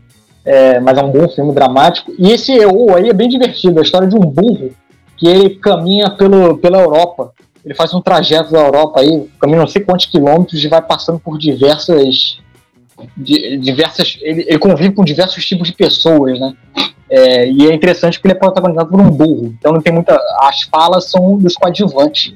é, 0.44 0.80
mas 0.80 0.96
é 0.96 1.02
um 1.02 1.10
bom 1.10 1.28
filme 1.28 1.52
dramático. 1.52 2.12
E 2.18 2.30
esse 2.30 2.52
EO 2.52 2.94
aí 2.94 3.08
é 3.08 3.12
bem 3.12 3.28
divertido, 3.28 3.80
a 3.80 3.82
história 3.82 4.08
de 4.08 4.16
um 4.16 4.20
burro 4.20 4.70
que 5.16 5.28
ele 5.28 5.56
caminha 5.56 6.08
pelo, 6.10 6.56
pela 6.56 6.78
Europa. 6.78 7.32
Ele 7.64 7.74
faz 7.74 7.92
um 7.92 8.00
trajeto 8.00 8.50
da 8.50 8.60
Europa 8.60 9.00
aí, 9.00 9.28
caminha 9.38 9.58
não 9.58 9.66
sei 9.66 9.82
quantos 9.82 10.06
quilômetros 10.06 10.64
e 10.64 10.68
vai 10.68 10.80
passando 10.80 11.18
por 11.18 11.36
diversas. 11.36 12.38
diversas 13.16 14.16
ele, 14.22 14.46
ele 14.48 14.58
convive 14.58 14.94
com 14.94 15.04
diversos 15.04 15.44
tipos 15.44 15.68
de 15.68 15.74
pessoas, 15.74 16.40
né? 16.40 16.54
É, 17.10 17.50
e 17.50 17.66
é 17.66 17.74
interessante 17.74 18.18
porque 18.18 18.28
ele 18.28 18.36
é 18.36 18.38
protagonizado 18.38 18.90
por 18.90 19.00
um 19.00 19.10
burro, 19.10 19.54
então 19.58 19.72
não 19.72 19.80
tem 19.80 19.92
muita. 19.92 20.14
As 20.40 20.62
falas 20.62 21.10
são 21.10 21.38
dos 21.38 21.54
coadjuvantes. 21.54 22.34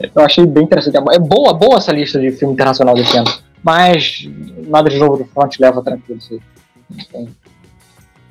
Eu 0.00 0.22
achei 0.22 0.46
bem 0.46 0.64
interessante. 0.64 0.96
É 0.96 1.18
boa, 1.18 1.52
boa 1.52 1.76
essa 1.76 1.92
lista 1.92 2.18
de 2.18 2.30
filme 2.32 2.54
internacional 2.54 2.94
desse 2.94 3.16
ano. 3.16 3.30
Mas 3.62 4.26
nada 4.66 4.88
de 4.88 4.96
novo 4.96 5.18
do 5.18 5.24
front 5.26 5.58
leva 5.58 5.82
tranquilo. 5.82 6.20
Não 6.88 7.04
tem 7.04 7.28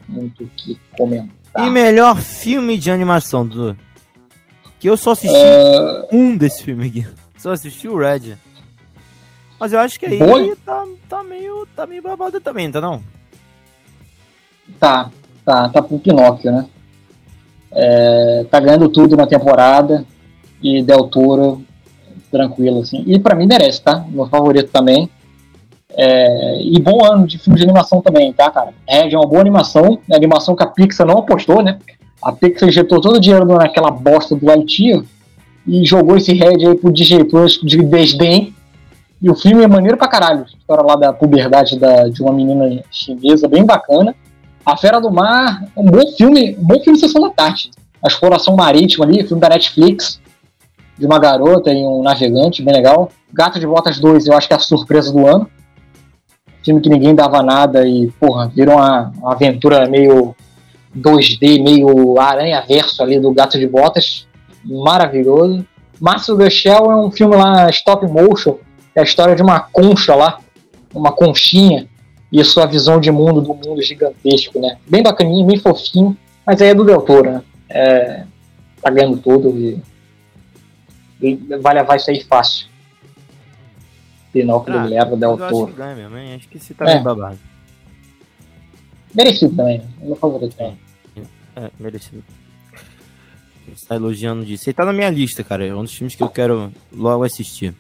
muito 0.08 0.44
o 0.46 0.48
que 0.48 0.80
comentar. 0.98 1.68
E 1.68 1.70
melhor 1.70 2.18
filme 2.18 2.78
de 2.78 2.90
animação, 2.90 3.46
Dudu? 3.46 3.78
Que 4.80 4.90
eu 4.90 4.96
só 4.96 5.12
assisti 5.12 5.36
uh... 5.36 6.08
um 6.12 6.38
desse 6.38 6.64
filme 6.64 6.88
aqui. 6.88 7.08
Só 7.38 7.52
assisti 7.52 7.88
o 7.88 7.98
Red. 7.98 8.36
Mas 9.60 9.74
eu 9.74 9.80
acho 9.80 10.00
que 10.00 10.06
aí 10.06 10.20
tá, 10.64 10.86
tá, 11.10 11.24
meio, 11.24 11.68
tá 11.76 11.86
meio 11.86 12.02
babado 12.02 12.40
também, 12.40 12.72
tá 12.72 12.80
não? 12.80 13.04
Tá 14.80 15.12
tá, 15.48 15.70
tá 15.70 15.82
pro 15.82 15.98
Pinóquio, 15.98 16.52
né? 16.52 16.66
É, 17.72 18.46
tá 18.52 18.60
ganhando 18.60 18.90
tudo 18.90 19.16
na 19.16 19.26
temporada 19.26 20.04
e 20.62 20.84
Del 20.84 21.06
Toro 21.06 21.64
tranquilo, 22.30 22.82
assim. 22.82 23.02
E 23.08 23.18
para 23.18 23.34
mim 23.34 23.48
merece, 23.48 23.82
tá? 23.82 24.04
Meu 24.10 24.26
favorito 24.26 24.70
também. 24.70 25.10
É, 25.96 26.62
e 26.62 26.78
bom 26.82 27.04
ano 27.04 27.26
de 27.26 27.40
filme 27.40 27.58
de 27.58 27.64
animação 27.64 28.02
também, 28.02 28.34
tá, 28.34 28.52
cara? 28.52 28.74
Red 28.88 29.14
é 29.14 29.18
uma 29.18 29.26
boa 29.26 29.40
animação, 29.40 30.00
é 30.12 30.16
animação 30.16 30.54
que 30.54 30.64
a 30.64 30.68
Pixar 30.68 31.08
não 31.08 31.20
apostou, 31.20 31.64
né? 31.64 31.80
A 32.22 32.34
Pixar 32.34 32.68
injetou 32.68 33.00
todo 33.00 33.16
o 33.16 33.20
dinheiro 33.20 33.46
naquela 33.46 33.90
bosta 33.90 34.36
do 34.36 34.52
Haiti 34.52 35.02
e 35.66 35.86
jogou 35.86 36.18
esse 36.18 36.34
Red 36.34 36.68
aí 36.68 36.76
pro 36.76 36.94
Plus 37.30 37.60
de 37.64 37.82
desdém. 37.84 38.54
E 39.22 39.30
o 39.30 39.36
filme 39.36 39.64
é 39.64 39.68
maneiro 39.68 39.98
pra 39.98 40.10
caralho. 40.10 40.46
História 40.46 40.84
lá 40.84 40.96
da 40.96 41.14
puberdade 41.14 41.80
da, 41.80 42.08
de 42.10 42.22
uma 42.22 42.34
menina 42.34 42.84
chinesa, 42.92 43.48
bem 43.48 43.66
bacana. 43.66 44.14
A 44.68 44.76
Fera 44.76 45.00
do 45.00 45.10
Mar, 45.10 45.64
um 45.78 45.86
bom 45.86 46.12
filme, 46.12 46.58
um 46.60 46.66
bom 46.66 46.78
filme 46.82 47.00
sessão 47.00 47.22
da 47.22 47.30
tarde. 47.30 47.72
A 48.04 48.10
exploração 48.10 48.54
marítima 48.54 49.06
ali, 49.06 49.26
filme 49.26 49.40
da 49.40 49.48
Netflix, 49.48 50.20
de 51.00 51.06
uma 51.06 51.18
garota 51.18 51.72
e 51.72 51.86
um 51.86 52.04
navegante, 52.04 52.62
bem 52.62 52.74
legal. 52.74 53.10
Gato 53.32 53.62
de 53.62 53.66
Botas 53.66 53.98
2, 53.98 54.28
eu 54.28 54.34
acho 54.34 54.46
que 54.46 54.54
é 54.54 54.58
a 54.58 54.60
surpresa 54.60 55.14
do 55.14 55.26
ano. 55.26 55.50
Filme 56.66 56.82
que 56.82 56.90
ninguém 56.90 57.16
dava 57.16 57.42
nada 57.42 57.88
e, 57.88 58.12
porra, 58.20 58.52
virou 58.54 58.76
uma, 58.76 59.14
uma 59.16 59.32
aventura 59.32 59.88
meio 59.88 60.36
2D, 60.94 61.64
meio 61.64 62.20
aranha-verso 62.20 63.02
ali 63.02 63.22
do 63.22 63.32
Gato 63.32 63.58
de 63.58 63.68
Botas. 63.68 64.28
Maravilhoso. 64.66 65.66
Master 65.98 66.36
the 66.36 66.50
Shell 66.50 66.92
é 66.92 66.96
um 66.98 67.10
filme 67.10 67.38
lá, 67.38 67.70
stop 67.70 68.06
motion, 68.06 68.58
é 68.94 69.00
a 69.00 69.04
história 69.04 69.34
de 69.34 69.42
uma 69.42 69.62
concha 69.62 70.14
lá, 70.14 70.40
uma 70.94 71.14
conchinha, 71.14 71.88
e 72.32 72.42
a 72.42 72.46
sua 72.46 72.66
visão 72.66 73.00
de 73.00 73.12
mundo 73.12 73.42
do 73.42 73.54
mundo 73.54 73.82
gigantesco, 73.82 74.60
né? 74.60 74.78
Bem 74.88 75.02
bacaninho, 75.02 75.46
bem 75.46 75.58
fofinho, 75.58 76.18
mas 76.46 76.62
aí 76.62 76.70
é 76.70 76.76
do 76.76 76.84
Del 76.84 77.02
Toro, 77.02 77.32
né? 77.32 77.44
É, 77.70 78.26
tá 78.82 78.90
ganhando 78.90 79.18
tudo 79.18 79.58
e, 79.58 79.82
e 81.22 81.36
vai 81.58 81.74
levar 81.74 81.96
isso 81.96 82.10
aí 82.10 82.24
fácil. 82.24 82.68
Pinóquio 84.32 84.78
ah, 84.78 84.84
leva 84.84 85.16
Del 85.16 85.38
Toro. 85.38 85.66
Acho 85.66 85.74
que 85.74 86.02
mesmo, 86.02 86.18
hein? 86.18 86.36
Acho 86.36 86.50
que 86.50 86.58
esse 86.58 86.74
tá 86.74 86.90
é. 86.90 86.96
bem 86.96 87.04
babado. 87.04 87.40
Merecido 89.16 89.56
também, 89.56 89.82
é 90.02 90.06
meu 90.06 90.16
favorito 90.16 90.56
também. 90.56 90.78
É, 91.56 91.66
é, 91.66 91.72
merecido. 91.80 92.24
Você 93.74 93.86
tá 93.86 93.96
elogiando 93.96 94.46
disso. 94.46 94.70
Ele 94.70 94.74
tá 94.74 94.86
na 94.86 94.94
minha 94.94 95.10
lista, 95.10 95.44
cara. 95.44 95.66
É 95.66 95.74
um 95.74 95.84
dos 95.84 95.94
filmes 95.94 96.16
que 96.16 96.24
eu 96.24 96.30
quero 96.30 96.72
logo 96.92 97.24
assistir. 97.24 97.74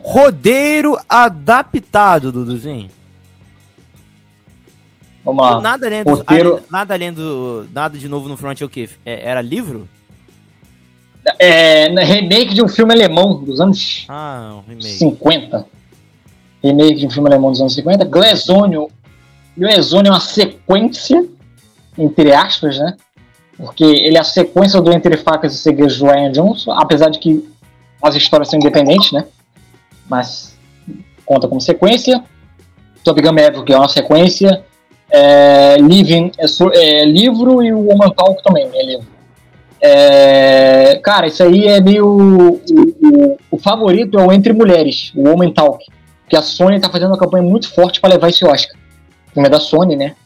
Rodeiro 0.00 0.98
adaptado, 1.08 2.32
Duduzinho. 2.32 2.88
Vamos 5.24 5.42
lá. 5.42 5.60
Nada 5.60 5.86
além, 5.86 6.04
do, 6.04 6.10
Roteiro... 6.10 6.62
nada 6.70 6.94
além 6.94 7.12
do. 7.12 7.66
Nada 7.72 7.98
de 7.98 8.08
novo 8.08 8.28
no 8.28 8.36
front 8.36 8.60
é 8.60 8.64
o 8.64 8.68
quê? 8.68 8.88
É, 9.06 9.28
era 9.28 9.40
livro? 9.40 9.88
É, 11.38 11.88
remake 12.04 12.52
de 12.52 12.62
um 12.62 12.68
filme 12.68 12.92
alemão 12.92 13.42
dos 13.42 13.58
anos 13.58 14.04
ah, 14.10 14.60
um 14.68 14.78
50. 14.78 15.66
remake 16.62 16.96
de 16.96 17.06
um 17.06 17.10
filme 17.10 17.30
alemão 17.30 17.50
dos 17.50 17.60
anos 17.60 17.74
50. 17.74 18.04
Glass 18.04 18.48
Onion. 18.50 18.88
Glass 19.56 19.94
Onion 19.94 20.12
é 20.12 20.14
uma 20.14 20.20
sequência, 20.20 21.26
entre 21.96 22.32
aspas, 22.32 22.78
né? 22.78 22.94
Porque 23.56 23.84
ele 23.84 24.18
é 24.18 24.20
a 24.20 24.24
sequência 24.24 24.82
do 24.82 24.92
Entre 24.92 25.16
Facas 25.16 25.54
e 25.54 25.58
Segredos 25.58 25.98
do 25.98 26.06
Ryan 26.06 26.32
Johnson, 26.32 26.72
apesar 26.72 27.08
de 27.08 27.18
que 27.18 27.48
as 28.02 28.14
histórias 28.14 28.50
são 28.50 28.58
independentes, 28.58 29.12
né? 29.12 29.24
Mas 30.08 30.58
conta 31.24 31.48
como 31.48 31.60
sequência. 31.60 32.22
Top 33.02 33.20
Gun 33.20 33.32
Maverick 33.32 33.72
é 33.72 33.78
uma 33.78 33.88
sequência. 33.88 34.64
É, 35.16 35.76
Living 35.76 36.32
é, 36.36 36.44
é, 36.74 37.04
livro 37.04 37.62
e 37.62 37.72
o 37.72 37.86
Woman 37.86 38.10
Talk 38.10 38.42
também 38.42 38.68
é 38.74 38.84
livro. 38.84 39.06
É, 39.80 40.98
cara, 41.04 41.28
isso 41.28 41.40
aí 41.40 41.68
é 41.68 41.80
meio. 41.80 42.04
O, 42.04 42.54
o, 42.56 43.38
o, 43.52 43.58
favorito 43.58 44.18
é 44.18 44.26
o 44.26 44.32
Entre 44.32 44.52
Mulheres, 44.52 45.12
o 45.14 45.28
Woman 45.28 45.52
Talk. 45.52 45.86
Que 46.28 46.36
a 46.36 46.42
Sony 46.42 46.80
tá 46.80 46.90
fazendo 46.90 47.10
uma 47.10 47.18
campanha 47.18 47.44
muito 47.44 47.72
forte 47.72 48.00
para 48.00 48.14
levar 48.14 48.28
esse 48.28 48.44
Oscar. 48.44 48.76
O 49.28 49.34
filme 49.34 49.46
é 49.46 49.50
da 49.50 49.60
Sony, 49.60 49.94
né? 49.94 50.16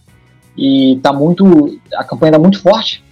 E 0.56 0.98
tá 1.02 1.12
muito. 1.12 1.78
A 1.94 2.04
campanha 2.04 2.32
tá 2.32 2.38
muito 2.38 2.58
forte. 2.58 3.04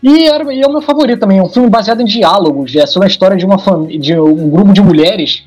E, 0.00 0.28
e 0.28 0.28
é 0.28 0.66
o 0.66 0.72
meu 0.72 0.82
favorito 0.82 1.18
também. 1.18 1.38
É 1.38 1.42
um 1.42 1.48
filme 1.48 1.68
baseado 1.68 2.00
em 2.00 2.04
diálogos. 2.04 2.76
É 2.76 2.86
sobre 2.86 3.08
a 3.08 3.10
história 3.10 3.36
de, 3.36 3.44
uma 3.44 3.56
de 3.98 4.16
um 4.16 4.50
grupo 4.50 4.72
de 4.72 4.82
mulheres 4.82 5.42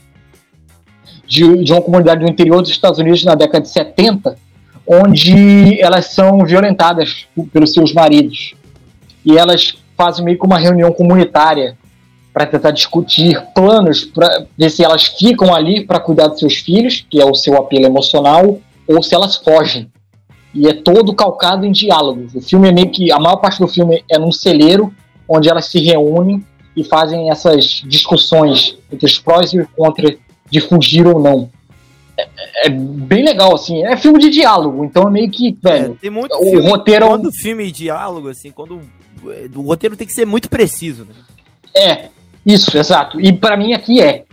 de, 1.25 1.63
de 1.63 1.71
uma 1.71 1.81
comunidade 1.81 2.25
do 2.25 2.29
interior 2.29 2.61
dos 2.61 2.71
Estados 2.71 2.99
Unidos 2.99 3.23
na 3.23 3.35
década 3.35 3.61
de 3.61 3.69
70, 3.69 4.37
onde 4.87 5.81
elas 5.81 6.07
são 6.07 6.45
violentadas 6.45 7.27
pelos 7.51 7.73
seus 7.73 7.93
maridos. 7.93 8.55
E 9.25 9.37
elas 9.37 9.77
fazem 9.97 10.23
meio 10.23 10.39
que 10.39 10.45
uma 10.45 10.57
reunião 10.57 10.91
comunitária 10.91 11.77
para 12.33 12.45
tentar 12.45 12.71
discutir 12.71 13.41
planos 13.53 14.05
para 14.05 14.45
ver 14.57 14.69
se 14.69 14.83
elas 14.83 15.05
ficam 15.05 15.53
ali 15.53 15.85
para 15.85 15.99
cuidar 15.99 16.27
dos 16.27 16.39
seus 16.39 16.57
filhos, 16.57 17.05
que 17.09 17.19
é 17.19 17.25
o 17.25 17.33
seu 17.33 17.57
apelo 17.57 17.85
emocional, 17.85 18.59
ou 18.87 19.03
se 19.03 19.13
elas 19.13 19.35
fogem 19.35 19.89
e 20.53 20.67
é 20.67 20.73
todo 20.73 21.13
calcado 21.13 21.65
em 21.65 21.71
diálogos. 21.71 22.33
O 22.33 22.41
filme 22.41 22.69
é 22.69 22.71
meio 22.71 22.89
que 22.89 23.11
a 23.11 23.19
maior 23.19 23.37
parte 23.37 23.59
do 23.59 23.67
filme 23.67 24.03
é 24.09 24.17
num 24.17 24.31
celeiro 24.31 24.93
onde 25.27 25.49
elas 25.49 25.65
se 25.65 25.79
reúnem 25.79 26.43
e 26.75 26.83
fazem 26.83 27.29
essas 27.29 27.83
discussões 27.85 28.77
entre 28.91 29.05
os 29.05 29.19
prós 29.19 29.53
e 29.53 29.59
os 29.59 29.67
contras 29.75 30.15
de 30.49 30.61
fugir 30.61 31.05
ou 31.05 31.19
não. 31.19 31.49
É, 32.17 32.65
é, 32.65 32.69
bem 32.69 33.23
legal, 33.23 33.53
assim. 33.53 33.85
É 33.85 33.95
filme 33.95 34.19
de 34.19 34.29
diálogo, 34.29 34.83
então 34.83 35.07
é 35.07 35.11
meio 35.11 35.29
que, 35.29 35.57
é, 35.63 35.69
velho. 35.69 35.93
É, 35.93 36.01
tem 36.01 36.09
muito 36.09 36.35
o 36.35 36.43
filme, 36.43 36.69
roteiro. 36.69 37.05
É 37.05 37.07
quando 37.07 37.31
filme 37.31 37.65
de 37.67 37.71
diálogo, 37.71 38.29
assim, 38.29 38.51
quando. 38.51 38.81
O 39.55 39.61
roteiro 39.61 39.95
tem 39.95 40.07
que 40.07 40.13
ser 40.13 40.25
muito 40.25 40.49
preciso, 40.49 41.05
né? 41.05 41.13
É, 41.75 42.09
isso, 42.45 42.75
exato. 42.77 43.19
E 43.19 43.31
para 43.33 43.57
mim 43.57 43.73
aqui 43.73 44.01
é. 44.01 44.23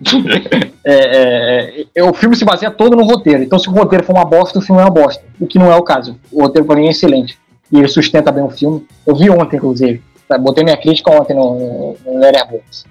É, 0.88 1.80
é, 1.80 1.86
é, 1.96 2.04
o 2.04 2.14
filme 2.14 2.36
se 2.36 2.44
baseia 2.44 2.70
todo 2.70 2.94
no 2.94 3.02
roteiro. 3.02 3.42
Então, 3.42 3.58
se 3.58 3.68
o 3.68 3.72
roteiro 3.72 4.04
for 4.04 4.14
uma 4.14 4.24
bosta, 4.24 4.60
o 4.60 4.62
filme 4.62 4.80
é 4.80 4.84
uma 4.84 4.90
bosta. 4.90 5.24
O 5.40 5.48
que 5.48 5.58
não 5.58 5.72
é 5.72 5.74
o 5.74 5.82
caso. 5.82 6.16
O 6.30 6.42
roteiro, 6.42 6.64
para 6.64 6.76
mim, 6.76 6.86
é 6.86 6.90
excelente. 6.90 7.36
E 7.72 7.78
ele 7.78 7.88
sustenta 7.88 8.30
bem 8.30 8.44
o 8.44 8.50
filme. 8.50 8.86
Eu 9.04 9.16
vi 9.16 9.28
ontem, 9.28 9.56
inclusive. 9.56 10.00
Botei 10.40 10.62
minha 10.62 10.76
crítica 10.76 11.10
ontem 11.10 11.34
no, 11.34 11.58
no, 11.58 11.96
no 12.04 12.20
Letterboxd. 12.20 12.88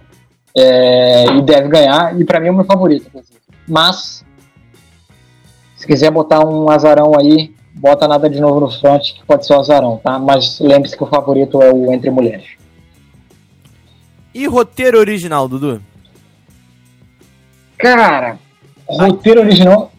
E 0.57 1.41
deve 1.43 1.69
ganhar. 1.69 2.19
E 2.19 2.25
para 2.25 2.41
mim 2.41 2.49
é 2.49 2.51
o 2.51 2.55
meu 2.55 2.65
favorito, 2.65 3.07
inclusive. 3.07 3.39
Mas, 3.67 4.25
se 5.75 5.87
quiser 5.87 6.11
botar 6.11 6.45
um 6.45 6.69
azarão 6.69 7.17
aí, 7.17 7.53
bota 7.73 8.07
nada 8.07 8.29
de 8.29 8.39
novo 8.39 8.59
no 8.59 8.71
front, 8.71 9.13
que 9.13 9.25
pode 9.25 9.45
ser 9.45 9.53
o 9.53 9.59
azarão, 9.59 9.97
tá? 9.97 10.17
Mas 10.19 10.59
lembre-se 10.59 10.95
que 10.95 11.03
o 11.03 11.07
favorito 11.07 11.61
é 11.61 11.71
o 11.71 11.91
Entre 11.91 12.09
Mulheres. 12.09 12.47
E 14.33 14.47
roteiro 14.47 14.99
original, 14.99 15.47
Dudu? 15.47 15.81
Cara, 17.77 18.37
roteiro 18.87 19.41
original. 19.41 19.91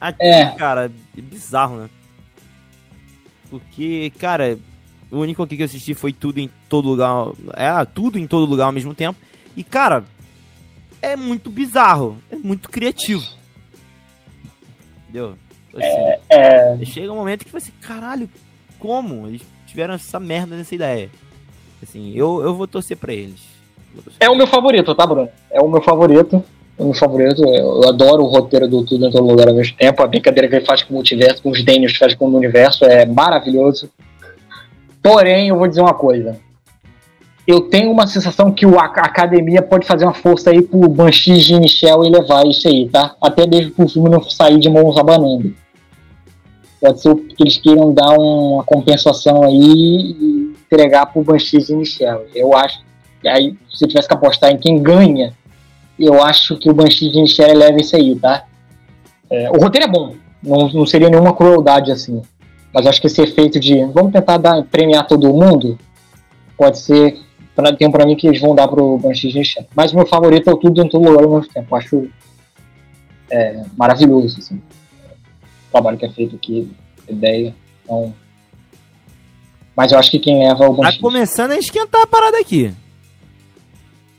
Aqui, 0.00 0.22
é. 0.22 0.46
cara, 0.52 0.90
é 1.16 1.20
bizarro, 1.20 1.76
né? 1.76 1.90
Porque, 3.50 4.12
cara, 4.18 4.58
o 5.10 5.18
único 5.18 5.42
aqui 5.42 5.56
que 5.56 5.62
eu 5.62 5.66
assisti 5.66 5.92
foi 5.92 6.12
tudo 6.12 6.38
em 6.38 6.48
todo 6.68 6.88
lugar. 6.88 7.28
É, 7.54 7.84
tudo 7.84 8.18
em 8.18 8.26
todo 8.26 8.48
lugar 8.48 8.66
ao 8.66 8.72
mesmo 8.72 8.94
tempo. 8.94 9.18
E, 9.56 9.64
cara, 9.64 10.04
é 11.02 11.16
muito 11.16 11.50
bizarro. 11.50 12.18
É 12.30 12.36
muito 12.36 12.68
criativo. 12.70 13.26
Entendeu? 15.02 15.34
Assim, 15.74 15.86
é, 15.86 16.20
é... 16.30 16.84
Chega 16.84 17.12
um 17.12 17.16
momento 17.16 17.44
que 17.44 17.52
você, 17.52 17.70
caralho, 17.80 18.28
como? 18.78 19.26
Eles 19.26 19.42
tiveram 19.66 19.94
essa 19.94 20.18
merda 20.18 20.56
nessa 20.56 20.74
ideia. 20.74 21.10
Assim, 21.82 22.12
eu, 22.14 22.42
eu 22.42 22.54
vou 22.54 22.66
torcer 22.66 22.96
pra 22.96 23.12
eles. 23.12 23.40
Torcer 23.94 24.12
é 24.20 24.24
pra 24.26 24.32
o 24.32 24.36
meu 24.36 24.46
favorito, 24.46 24.94
tá, 24.94 25.06
Bruno? 25.06 25.28
É 25.50 25.60
o 25.60 25.68
meu 25.68 25.82
favorito 25.82 26.44
o 26.80 26.86
meu 26.86 26.94
favorito. 26.94 27.42
Eu 27.42 27.88
adoro 27.88 28.24
o 28.24 28.26
roteiro 28.26 28.66
do 28.66 28.84
Tudo 28.84 29.06
em 29.06 29.10
Todo 29.10 29.26
Lugar 29.26 29.48
ao 29.48 29.54
mesmo 29.54 29.76
tempo. 29.76 30.02
A 30.02 30.06
brincadeira 30.06 30.48
que 30.48 30.56
ele 30.56 30.64
faz 30.64 30.82
com 30.82 30.92
o 30.92 30.96
multiverso, 30.96 31.42
com 31.42 31.50
os 31.50 31.62
Daniels 31.62 31.96
faz 31.96 32.14
com 32.14 32.26
o 32.26 32.36
universo 32.36 32.84
é 32.84 33.04
maravilhoso. 33.04 33.90
Porém, 35.02 35.48
eu 35.48 35.56
vou 35.56 35.68
dizer 35.68 35.82
uma 35.82 35.94
coisa. 35.94 36.38
Eu 37.50 37.62
tenho 37.62 37.90
uma 37.90 38.06
sensação 38.06 38.52
que 38.52 38.64
a 38.64 38.84
academia 38.84 39.60
pode 39.60 39.86
fazer 39.86 40.04
uma 40.04 40.14
força 40.14 40.50
aí 40.50 40.62
pro 40.62 40.88
Banshee 40.88 41.38
de 41.38 41.58
Michel 41.58 42.04
e 42.04 42.10
levar 42.10 42.46
isso 42.46 42.68
aí, 42.68 42.88
tá? 42.88 43.14
Até 43.20 43.46
mesmo 43.46 43.72
pro 43.72 43.88
filme 43.88 44.08
não 44.08 44.22
sair 44.22 44.58
de 44.58 44.68
mãos 44.68 44.96
abanando. 44.96 45.52
Pode 46.80 47.00
ser 47.00 47.14
que 47.14 47.42
eles 47.42 47.58
queiram 47.58 47.92
dar 47.92 48.16
uma 48.18 48.62
compensação 48.62 49.42
aí 49.42 49.56
e 49.56 50.54
entregar 50.64 51.06
pro 51.06 51.24
Banshee 51.24 51.58
de 51.58 51.74
Michel. 51.74 52.24
Eu 52.34 52.56
acho. 52.56 52.80
Aí, 53.26 53.56
se 53.74 53.86
tivesse 53.86 54.06
que 54.08 54.14
apostar 54.14 54.50
em 54.50 54.56
quem 54.56 54.80
ganha, 54.80 55.34
eu 55.98 56.22
acho 56.22 56.56
que 56.56 56.70
o 56.70 56.74
Banshee 56.74 57.10
de 57.10 57.18
Inisherin 57.18 57.54
leva 57.54 57.78
isso 57.78 57.94
aí, 57.94 58.16
tá? 58.16 58.44
É, 59.28 59.50
o 59.50 59.60
roteiro 59.60 59.86
é 59.86 59.90
bom, 59.90 60.14
não, 60.42 60.68
não 60.70 60.86
seria 60.86 61.10
nenhuma 61.10 61.34
crueldade 61.34 61.92
assim. 61.92 62.22
Mas 62.72 62.86
acho 62.86 63.00
que 63.00 63.08
esse 63.08 63.20
efeito 63.20 63.60
de 63.60 63.84
vamos 63.86 64.12
tentar 64.12 64.38
dar, 64.38 64.62
premiar 64.64 65.06
todo 65.06 65.34
mundo 65.34 65.78
pode 66.56 66.78
ser. 66.78 67.18
Pra, 67.54 67.74
tem 67.74 67.90
pra 67.90 68.06
mim 68.06 68.16
que 68.16 68.26
eles 68.26 68.40
vão 68.40 68.54
dar 68.54 68.68
pro 68.68 68.98
Banshee 68.98 69.30
de 69.30 69.36
Inisherin. 69.36 69.66
Mas 69.74 69.92
o 69.92 69.96
meu 69.96 70.06
favorito 70.06 70.48
é 70.48 70.52
o 70.52 70.56
Tudo 70.56 70.82
em 70.82 70.88
Todo 70.88 71.08
Lugar 71.08 71.24
ao 71.24 71.30
mesmo 71.30 71.52
tempo. 71.52 71.74
Acho 71.74 72.08
é, 73.30 73.62
maravilhoso 73.76 74.38
assim, 74.38 74.56
o 74.56 75.70
trabalho 75.70 75.98
que 75.98 76.06
é 76.06 76.10
feito 76.10 76.36
aqui, 76.36 76.70
ideia. 77.08 77.54
Então, 77.84 78.14
mas 79.76 79.92
eu 79.92 79.98
acho 79.98 80.10
que 80.10 80.18
quem 80.18 80.38
leva 80.38 80.64
é 80.64 80.68
o 80.68 80.72
Banshee. 80.72 80.98
Tá 80.98 81.02
começando 81.02 81.52
a 81.52 81.58
esquentar 81.58 82.02
a 82.02 82.06
parada 82.06 82.38
aqui. 82.38 82.72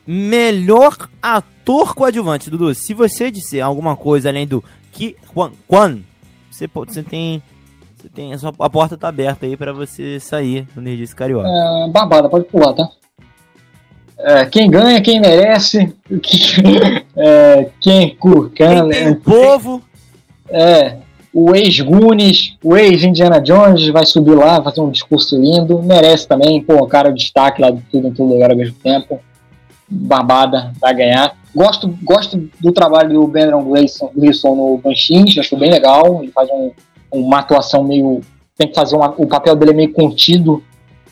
Melhor 0.08 0.98
ator 1.22 1.94
coadjuvante, 1.94 2.50
Dudu. 2.50 2.74
Se 2.74 2.94
você 2.94 3.30
disser 3.30 3.64
alguma 3.64 3.96
coisa 3.96 4.30
além 4.30 4.48
do 4.48 4.64
que 4.92 5.16
Quan, 5.68 6.00
você, 6.50 6.68
você 6.68 7.04
tem 7.04 7.42
você 7.96 8.10
tem 8.10 8.32
a 8.34 8.70
porta 8.70 8.98
tá 8.98 9.08
aberta 9.10 9.46
aí 9.46 9.56
para 9.56 9.72
você 9.72 10.20
sair 10.20 10.68
do 10.74 10.82
Nerdice 10.82 11.16
Carioca. 11.16 11.48
É, 11.48 11.90
babada, 11.90 12.28
pode 12.28 12.46
pular, 12.46 12.74
tá? 12.74 12.90
É, 14.24 14.46
quem 14.46 14.70
ganha, 14.70 15.02
quem 15.02 15.20
merece, 15.20 15.94
é, 17.16 17.70
quem 17.80 18.16
curcana, 18.16 18.90
quem 18.90 19.04
tem 19.04 19.12
o 19.12 19.16
povo. 19.16 19.82
É, 20.50 20.98
o 21.34 21.56
ex-Gunis, 21.56 22.58
o 22.62 22.76
ex-Indiana 22.76 23.40
Jones 23.40 23.88
vai 23.88 24.06
subir 24.06 24.36
lá, 24.36 24.62
fazer 24.62 24.82
um 24.82 24.92
discurso 24.92 25.40
lindo, 25.40 25.82
merece 25.82 26.28
também, 26.28 26.62
pô, 26.62 26.86
cara, 26.86 27.10
o 27.10 27.14
destaque 27.14 27.62
lá 27.62 27.72
de 27.72 27.82
tudo 27.90 28.10
em 28.10 28.14
todo 28.14 28.34
lugar 28.34 28.52
ao 28.52 28.58
mesmo 28.58 28.76
tempo 28.84 29.20
barbada 29.92 30.72
vai 30.80 30.96
ganhar. 30.96 31.36
Gosto, 31.54 31.94
gosto 32.02 32.50
do 32.60 32.72
trabalho 32.72 33.14
do 33.14 33.28
Brandon 33.28 33.64
Gleeson 33.64 34.56
no 34.56 34.78
Banshee, 34.78 35.38
acho 35.38 35.58
bem 35.58 35.70
legal. 35.70 36.24
Ele 36.24 36.32
faz 36.32 36.50
um, 36.50 36.72
uma 37.12 37.40
atuação 37.40 37.84
meio. 37.84 38.22
Tem 38.58 38.70
que 38.70 38.76
fazer 38.76 38.96
uma, 38.96 39.14
o 39.18 39.28
papel 39.28 39.56
dele 39.56 39.72
é 39.72 39.74
meio 39.74 39.92
contido 39.92 40.64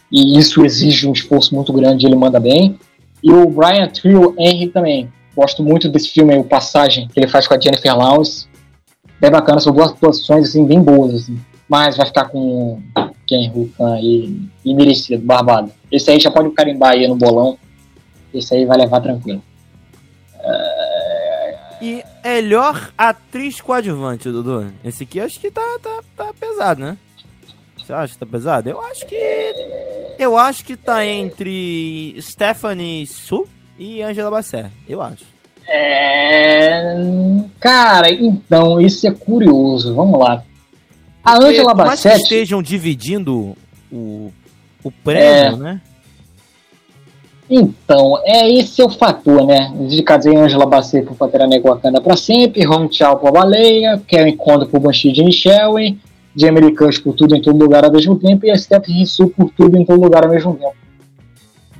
e 0.10 0.39
isso 0.39 0.63
exige 0.63 1.08
um 1.08 1.12
esforço 1.12 1.54
muito 1.54 1.74
grande. 1.74 2.06
Ele 2.06 2.15
manda 2.15 2.40
bem. 2.40 2.79
E 3.24 3.32
o 3.32 3.50
Brian 3.50 3.88
Trio 3.88 4.36
Henry 4.38 4.70
também. 4.70 5.12
Gosto 5.36 5.63
muito 5.63 5.90
desse 5.90 6.10
filme, 6.10 6.38
o 6.38 6.44
Passagem, 6.44 7.08
que 7.08 7.20
ele 7.20 7.28
faz 7.28 7.48
com 7.48 7.54
a 7.54 7.60
Jennifer 7.60 7.96
Lawrence. 7.96 8.48
Bem 9.20 9.32
bacana, 9.32 9.60
são 9.60 9.74
duas 9.74 9.92
atuações 9.92 10.50
assim, 10.50 10.65
bem 10.65 10.82
boas. 10.82 11.13
Assim. 11.13 11.40
Mas 11.67 11.98
vai 11.98 12.06
ficar 12.06 12.26
com 12.26 12.82
Ken 13.28 13.52
Hukan 13.54 13.94
aí, 13.94 14.40
e 14.65 14.74
merecido, 14.74 15.24
barbado. 15.24 15.72
Esse 15.92 16.12
aí 16.12 16.20
já 16.20 16.32
pode 16.32 16.50
carimbar 16.52 16.92
aí 16.92 17.08
no 17.08 17.15
bolão 17.15 17.58
esse 18.34 18.54
aí 18.54 18.65
vai 18.65 18.78
levar 18.78 19.02
tranquilo. 19.02 19.42
E 21.82 22.04
melhor 22.24 22.92
atriz 22.98 23.62
coadjuvante, 23.62 24.30
Dudu. 24.30 24.72
Esse 24.84 25.04
aqui 25.04 25.20
acho 25.20 25.40
que 25.40 25.50
tá, 25.50 25.80
tá, 25.82 26.02
tá 26.15 26.34
pesado, 26.38 26.82
né? 26.82 26.98
Você 27.78 27.94
acha 27.94 28.13
que 28.13 28.20
tá 28.20 28.26
pesado? 28.26 28.70
Eu 28.70 28.82
acho 28.82 29.06
que. 29.06 29.15
Eu 30.20 30.38
acho 30.38 30.65
que 30.65 30.76
tá 30.76 31.06
entre 31.06 32.13
Stephanie 32.20 33.08
Su 33.08 33.48
e 33.78 34.02
Angela 34.02 34.30
Bassett. 34.30 34.70
Eu 34.86 35.02
acho. 35.02 35.24
É... 35.65 36.94
Cara, 37.58 38.12
então, 38.12 38.82
isso 38.82 39.08
é 39.08 39.12
curioso. 39.12 39.96
Vamos 39.96 40.20
lá. 40.20 40.44
A 41.24 41.38
Angela 41.38 41.74
Bassett. 41.74 42.17
que 42.17 42.24
estejam 42.24 42.62
dividindo 42.62 43.56
o, 43.90 44.30
o 44.84 44.92
prêmio, 44.92 45.56
é... 45.56 45.56
né? 45.56 45.82
Então, 47.50 48.22
é 48.26 48.48
esse 48.48 48.82
é 48.82 48.86
o 48.86 48.90
fator, 48.90 49.46
né? 49.46 49.74
De 49.88 50.04
casei 50.04 50.36
Angela 50.36 50.65
Bassett 50.65 51.08
por 51.08 51.15
Pantera 51.15 51.48
Negra 51.48 51.72
Wakanda 51.72 52.02
pra 52.02 52.17
sempre, 52.17 52.67
Hong 52.67 52.94
Chao 52.94 53.17
por 53.17 53.32
Baleia, 53.32 54.00
Karen 54.08 54.36
Conda 54.36 54.65
por 54.65 54.80
Banshee 54.80 55.13
de 55.13 55.24
Michelle, 55.24 55.98
Lee 56.48 56.75
Curtis 56.75 57.00
por 57.00 57.13
Tudo 57.13 57.35
em 57.35 57.42
Todo 57.42 57.58
Lugar 57.58 57.83
ao 57.83 57.92
mesmo 57.92 58.17
tempo 58.17 58.46
e 58.46 58.52
a 58.52 58.58
Stephanie 58.58 59.00
Rissu 59.00 59.29
por 59.29 59.50
Tudo 59.52 59.77
em 59.77 59.85
Todo 59.85 60.02
Lugar 60.02 60.23
ao 60.23 60.31
mesmo 60.31 60.56
tempo. 60.56 60.75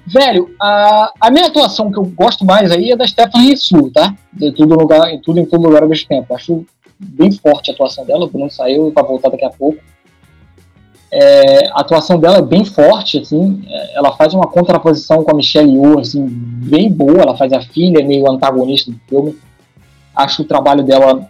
Velho, 0.05 0.49
a, 0.60 1.12
a 1.22 1.32
minha 1.32 1.47
atuação 1.47 1.91
que 1.91 1.99
eu 1.99 2.05
gosto 2.05 2.43
mais 2.43 2.72
aí 2.72 2.91
é 2.91 2.95
da 2.95 3.07
Stephanie 3.07 3.51
Rissu, 3.51 3.91
tá? 3.91 4.16
De 4.34 4.51
tudo, 4.51 4.76
lugar, 4.76 5.14
em 5.14 5.20
tudo 5.22 5.39
em 5.39 5.45
Todo 5.45 5.64
Lugar 5.64 5.84
ao 5.84 5.89
mesmo 5.89 6.07
tempo. 6.07 6.36
Acho 6.36 6.66
bem 6.99 7.32
forte 7.32 7.72
a 7.72 7.74
atuação 7.74 8.05
dela, 8.05 8.26
o 8.26 8.30
Bruno 8.30 8.49
saiu 8.49 8.91
para 8.91 9.07
voltar 9.07 9.30
daqui 9.30 9.45
a 9.45 9.49
pouco. 9.49 9.80
É, 11.12 11.68
a 11.70 11.82
atuação 11.82 12.20
dela 12.20 12.38
é 12.38 12.41
bem 12.41 12.64
forte, 12.64 13.20
assim, 13.20 13.64
é, 13.68 13.97
ela 13.97 14.16
faz 14.16 14.34
uma 14.34 14.47
contraposição 14.47 15.24
com 15.24 15.32
a 15.32 15.34
Michelle 15.34 15.72
Yeoh, 15.72 15.99
assim, 15.99 16.24
bem 16.28 16.91
boa, 16.91 17.22
ela 17.22 17.36
faz 17.36 17.51
a 17.51 17.62
filha 17.62 18.05
meio 18.05 18.30
antagonista 18.30 18.91
do 18.91 18.99
filme. 19.07 19.38
Acho 20.16 20.43
o 20.43 20.45
trabalho 20.45 20.84
dela 20.84 21.28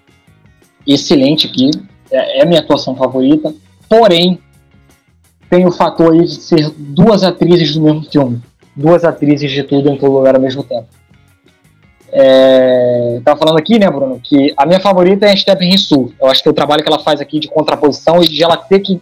excelente 0.86 1.47
aqui, 1.47 1.71
é, 2.12 2.41
é 2.41 2.45
minha 2.45 2.60
atuação 2.60 2.95
favorita, 2.95 3.53
porém, 3.88 4.39
tem 5.49 5.66
o 5.66 5.72
fator 5.72 6.14
aí 6.14 6.26
de 6.26 6.36
ser 6.36 6.70
duas 6.78 7.24
atrizes 7.24 7.76
do 7.76 7.82
mesmo 7.82 8.03
filme, 8.03 8.41
duas 8.76 9.03
atrizes 9.03 9.51
de 9.51 9.64
tudo 9.64 9.89
em 9.89 9.97
todo 9.97 10.14
lugar 10.14 10.36
ao 10.36 10.41
mesmo 10.41 10.64
tempo. 10.64 10.88
É, 12.12 13.22
tava 13.24 13.39
falando 13.39 13.60
aqui, 13.60 13.78
né, 13.78 13.89
Bruno, 13.89 14.20
que 14.24 14.53
a 14.57 14.66
minha 14.66 14.80
favorita 14.80 15.28
é 15.28 15.32
a 15.32 15.38
Stephen 15.38 15.70
Rissu. 15.70 16.12
Eu 16.20 16.28
acho 16.28 16.41
que 16.41 16.49
o 16.49 16.53
trabalho 16.53 16.84
que 16.84 16.89
ela 16.89 16.99
faz 16.99 17.22
aqui 17.22 17.39
de 17.39 17.47
contraposição 17.47 18.22
e 18.22 18.28
de 18.28 18.43
ela 18.43 18.57
ter 18.57 18.80
que 18.80 19.01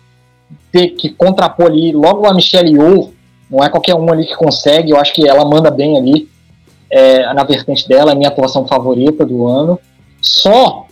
ter 0.72 0.90
que 0.90 1.10
contrapor 1.10 1.68
ali 1.68 1.92
logo 1.92 2.28
a 2.28 2.34
Michelle 2.34 2.70
Yeoh, 2.70 3.14
não 3.50 3.64
é 3.64 3.70
qualquer 3.70 3.96
um 3.96 4.12
ali 4.12 4.26
que 4.26 4.36
consegue, 4.36 4.92
eu 4.92 4.98
acho 4.98 5.14
que 5.14 5.28
ela 5.28 5.46
manda 5.46 5.72
bem 5.72 5.98
ali 5.98 6.30
é, 6.90 7.34
na 7.34 7.44
vertente 7.44 7.88
dela, 7.88 8.12
é 8.12 8.16
minha 8.16 8.30
atuação 8.30 8.68
favorita 8.68 9.26
do 9.26 9.48
ano. 9.48 9.80
Só 10.22 10.87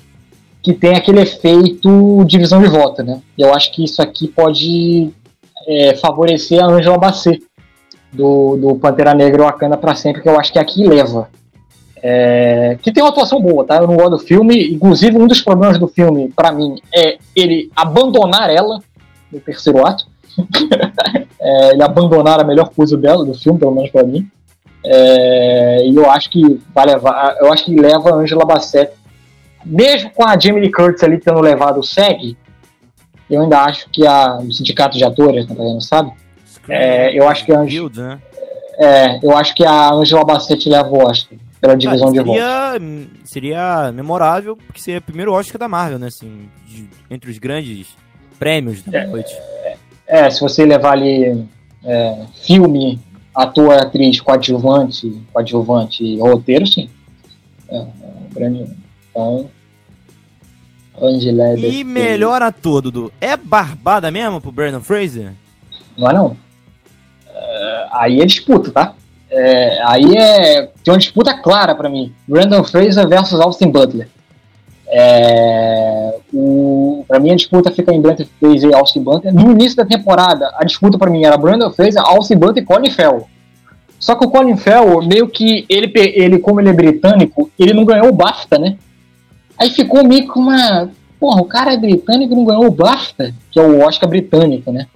que 0.65 0.73
tem 0.73 0.95
aquele 0.95 1.21
efeito 1.21 2.25
divisão 2.25 2.59
de 2.59 2.67
voto, 2.67 3.03
né? 3.03 3.21
Eu 3.37 3.53
acho 3.53 3.71
que 3.71 3.83
isso 3.83 4.01
aqui 4.01 4.27
pode 4.27 5.11
é, 5.67 5.95
favorecer 5.97 6.59
a 6.59 6.65
Angela 6.65 6.97
Bassett 6.97 7.43
do, 8.11 8.57
do 8.57 8.75
Pantera 8.75 9.13
Negra 9.13 9.43
Wakanda 9.43 9.77
para 9.77 9.93
sempre, 9.93 10.23
que 10.23 10.27
eu 10.27 10.39
acho 10.39 10.51
que 10.51 10.57
aqui 10.57 10.83
leva. 10.83 11.29
É, 12.01 12.79
que 12.81 12.91
tem 12.91 13.03
uma 13.03 13.11
atuação 13.11 13.39
boa, 13.39 13.63
tá? 13.63 13.75
Eu 13.75 13.87
não 13.87 13.95
gosto 13.95 14.09
do 14.09 14.19
filme. 14.19 14.73
Inclusive, 14.73 15.15
um 15.15 15.27
dos 15.27 15.39
problemas 15.39 15.77
do 15.77 15.87
filme, 15.87 16.33
para 16.35 16.51
mim, 16.51 16.81
é 16.91 17.19
ele 17.35 17.69
abandonar 17.75 18.49
ela 18.49 18.79
no 19.31 19.39
terceiro 19.39 19.85
ato. 19.85 20.07
é, 21.39 21.73
ele 21.73 21.83
abandonar 21.83 22.39
a 22.39 22.43
melhor 22.43 22.71
coisa 22.75 22.97
dela, 22.97 23.23
do 23.23 23.35
filme, 23.35 23.59
pelo 23.59 23.75
menos 23.75 23.91
para 23.91 24.03
mim. 24.03 24.27
É, 24.83 25.85
e 25.85 25.95
eu 25.95 26.09
acho 26.09 26.31
que 26.31 26.59
vai 26.73 26.87
levar, 26.87 27.37
eu 27.39 27.53
acho 27.53 27.65
que 27.65 27.75
leva 27.75 28.09
a 28.09 28.15
Angela 28.15 28.45
Bassett, 28.45 28.91
mesmo 29.65 30.11
com 30.11 30.23
a 30.23 30.37
Jamie 30.39 30.61
Lee 30.61 30.71
Curtis 30.71 31.03
ali 31.03 31.19
tendo 31.19 31.39
levado 31.41 31.79
o 31.79 31.83
SEG, 31.83 32.37
eu 33.29 33.41
ainda 33.41 33.61
acho 33.63 33.89
que 33.89 34.05
a, 34.05 34.37
o 34.37 34.51
sindicato 34.51 34.97
de 34.97 35.03
atores, 35.03 35.45
tá 35.45 35.53
não 35.55 35.81
sabe? 35.81 36.11
É, 36.69 37.17
eu 37.17 37.27
acho 37.27 37.45
que 37.45 37.51
a 37.51 37.59
Angela, 37.59 37.89
né? 37.95 38.21
é, 38.77 39.19
eu 39.23 39.35
acho 39.35 39.53
que 39.55 39.65
a 39.65 39.91
Angela 39.93 40.23
Bassett 40.23 40.67
leva 40.69 40.89
o 40.89 41.03
Oscar 41.03 41.37
pela 41.61 41.75
divisão 41.75 42.09
ah, 42.09 42.11
seria, 42.11 42.23
de 42.23 42.29
votos. 42.29 43.29
Seria 43.29 43.91
memorável, 43.91 44.55
porque 44.55 44.79
seria 44.79 44.99
o 44.99 45.03
primeiro 45.03 45.33
Oscar 45.33 45.57
da 45.57 45.67
Marvel, 45.67 45.99
né? 45.99 46.07
Assim, 46.07 46.49
de, 46.67 46.87
entre 47.09 47.29
os 47.29 47.37
grandes 47.37 47.95
prêmios 48.37 48.83
da 48.83 48.99
é, 48.99 49.07
noite. 49.07 49.35
É, 50.07 50.29
se 50.29 50.41
você 50.41 50.65
levar 50.65 50.93
ali 50.93 51.47
é, 51.83 52.25
filme, 52.43 52.99
ator, 53.33 53.73
atriz, 53.73 54.19
coadjuvante, 54.21 55.21
coadjuvante 55.33 56.03
e 56.03 56.19
roteiro, 56.19 56.67
sim. 56.67 56.89
É, 57.69 57.77
é 57.77 57.87
grande. 58.33 58.65
Então. 59.09 59.49
Angela 61.01 61.57
E 61.57 61.83
melhor 61.83 62.41
ator, 62.41 62.81
Dudu. 62.81 63.11
É 63.19 63.35
barbada 63.35 64.09
mesmo 64.09 64.39
pro 64.39 64.51
Brandon 64.51 64.81
Fraser? 64.81 65.33
Não 65.97 66.09
é 66.09 66.13
não. 66.13 66.37
É, 67.33 67.87
aí 67.91 68.21
é 68.21 68.25
disputa, 68.25 68.71
tá? 68.71 68.93
É, 69.29 69.81
aí 69.85 70.15
é. 70.15 70.69
Tem 70.83 70.93
uma 70.93 70.97
disputa 70.97 71.33
clara 71.33 71.75
para 71.75 71.89
mim. 71.89 72.13
Brandon 72.27 72.63
Fraser 72.63 73.07
versus 73.07 73.39
Austin 73.39 73.69
Butler. 73.69 74.07
É, 74.87 76.15
o, 76.33 77.03
pra 77.07 77.19
mim 77.19 77.31
a 77.31 77.35
disputa 77.35 77.71
fica 77.71 77.93
em 77.93 77.99
Brandon 77.99 78.25
Fraser 78.39 78.69
e 78.69 78.73
Austin 78.73 79.01
Butler. 79.01 79.33
No 79.33 79.51
início 79.51 79.75
da 79.75 79.85
temporada, 79.85 80.53
a 80.57 80.63
disputa 80.63 80.97
para 80.97 81.09
mim 81.09 81.25
era 81.25 81.37
Brandon 81.37 81.71
Fraser, 81.71 82.01
Austin 82.03 82.37
Butler 82.37 82.63
e 82.63 82.65
Colin 82.65 82.91
Farrell. 82.91 83.27
Só 83.99 84.15
que 84.15 84.25
o 84.25 84.29
Colin 84.29 84.55
Farrell, 84.55 85.01
meio 85.01 85.27
que 85.27 85.65
ele, 85.67 85.91
ele, 85.95 86.39
como 86.39 86.61
ele 86.61 86.69
é 86.69 86.73
britânico, 86.73 87.49
ele 87.57 87.73
não 87.73 87.83
ganhou 87.83 88.09
o 88.09 88.13
BAFTA, 88.13 88.59
né? 88.59 88.77
Aí 89.57 89.69
ficou 89.69 90.05
meio 90.05 90.27
com 90.27 90.39
uma. 90.39 90.89
Porra, 91.19 91.41
o 91.41 91.45
cara 91.45 91.73
é 91.73 91.77
britânico 91.77 92.33
e 92.33 92.35
não 92.35 92.45
ganhou 92.45 92.67
o 92.67 92.71
BAFTA, 92.71 93.33
que 93.49 93.59
é 93.59 93.63
o 93.63 93.79
Oscar 93.81 94.09
britânico, 94.09 94.71
né? 94.71 94.87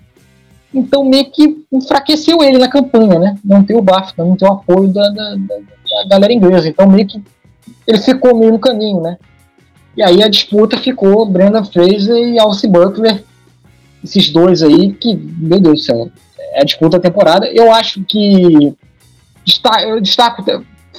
Então 0.74 1.04
meio 1.04 1.26
que 1.32 1.64
enfraqueceu 1.72 2.44
ele 2.44 2.58
na 2.58 2.68
campanha, 2.68 3.18
né? 3.18 3.36
Não 3.44 3.64
ter 3.64 3.76
o 3.76 3.82
BAFTA, 3.82 4.24
não 4.24 4.36
ter 4.36 4.46
o 4.46 4.52
apoio 4.52 4.90
da, 4.90 5.10
da, 5.10 5.36
da, 5.36 5.56
da 5.56 6.08
galera 6.10 6.34
inglesa. 6.34 6.68
Então 6.68 6.88
meio 6.88 7.08
que 7.08 7.22
ele 7.88 8.00
ficou 8.00 8.36
meio 8.36 8.52
no 8.52 8.60
caminho, 8.60 9.02
né? 9.02 9.18
E 9.98 10.04
aí 10.04 10.22
a 10.22 10.30
disputa 10.30 10.78
ficou 10.78 11.26
Brenda 11.26 11.64
Fraser 11.64 12.16
e 12.16 12.40
Alce 12.40 12.68
Butler, 12.68 13.24
esses 14.04 14.30
dois 14.30 14.62
aí, 14.62 14.94
que, 14.94 15.16
meu 15.16 15.60
Deus 15.60 15.82
do 15.82 15.84
céu, 15.86 16.12
é 16.54 16.62
a 16.62 16.66
disputa 16.66 16.98
da 16.98 17.10
temporada. 17.10 17.48
Eu 17.48 17.72
acho 17.72 18.04
que. 18.04 18.76
Eu 19.84 20.00
destaco, 20.00 20.44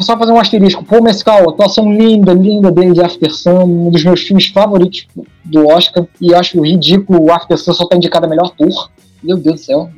só 0.03 0.19
fazer 0.19 0.33
um 0.33 0.39
asterisco. 0.39 0.85
Paul 0.85 1.03
Mescal, 1.03 1.51
atuação 1.51 1.93
linda, 1.93 2.33
linda 2.33 2.71
dele 2.71 2.93
de 2.93 3.03
After 3.03 3.33
Sun, 3.33 3.65
um 3.65 3.91
dos 3.91 4.05
meus 4.05 4.21
filmes 4.21 4.47
favoritos 4.47 5.07
do 5.45 5.67
Oscar. 5.69 6.07
E 6.21 6.35
acho 6.35 6.63
ridículo 6.63 7.25
o 7.25 7.33
After 7.33 7.59
Sun 7.59 7.73
só 7.73 7.87
tá 7.87 7.97
indicado 7.97 8.27
a 8.27 8.29
melhor 8.29 8.47
ator. 8.47 8.91
Meu 9.23 9.37
Deus 9.37 9.61
do 9.61 9.65
céu. 9.65 9.91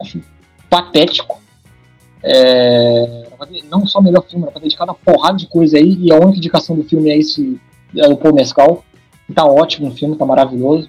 Acho 0.00 0.20
patético. 0.68 1.40
É, 2.22 3.26
não 3.70 3.86
só 3.86 4.00
melhor 4.00 4.24
filme, 4.28 4.46
pra 4.46 4.60
ter 4.60 4.66
indicado 4.66 4.92
uma 4.92 4.98
porrada 4.98 5.36
de 5.36 5.46
coisa 5.46 5.76
aí. 5.76 5.96
E 6.00 6.12
a 6.12 6.16
única 6.16 6.38
indicação 6.38 6.76
do 6.76 6.84
filme 6.84 7.10
é 7.10 7.18
esse 7.18 7.60
é 7.96 8.06
o 8.08 8.16
Paul 8.16 8.34
Mescal. 8.34 8.84
Tá 9.34 9.44
ótimo 9.44 9.88
o 9.88 9.94
filme, 9.94 10.16
tá 10.16 10.24
maravilhoso. 10.24 10.88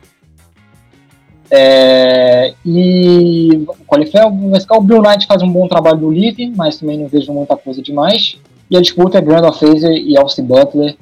É, 1.54 2.54
e 2.66 3.66
o 3.68 3.86
Qualifel, 3.86 4.30
o 4.30 4.49
Mescal, 4.49 4.80
o 4.80 4.82
Bill 4.82 5.02
Knight 5.02 5.28
faz 5.28 5.43
um 5.43 5.52
bom 5.52 5.68
trabalho 5.68 5.97
do 5.97 6.10
Living, 6.10 6.54
mas 6.56 6.78
também 6.78 6.97
não 6.97 7.10
vejo 7.10 7.34
muita 7.34 7.58
coisa 7.58 7.82
demais. 7.82 8.38
E 8.70 8.78
a 8.78 8.82
disputa 8.82 9.18
é 9.18 9.22
Brandon 9.22 9.52
Fraser 9.52 9.91
e 9.91 10.16
Elsie 10.16 10.41
Butler. 10.41 10.95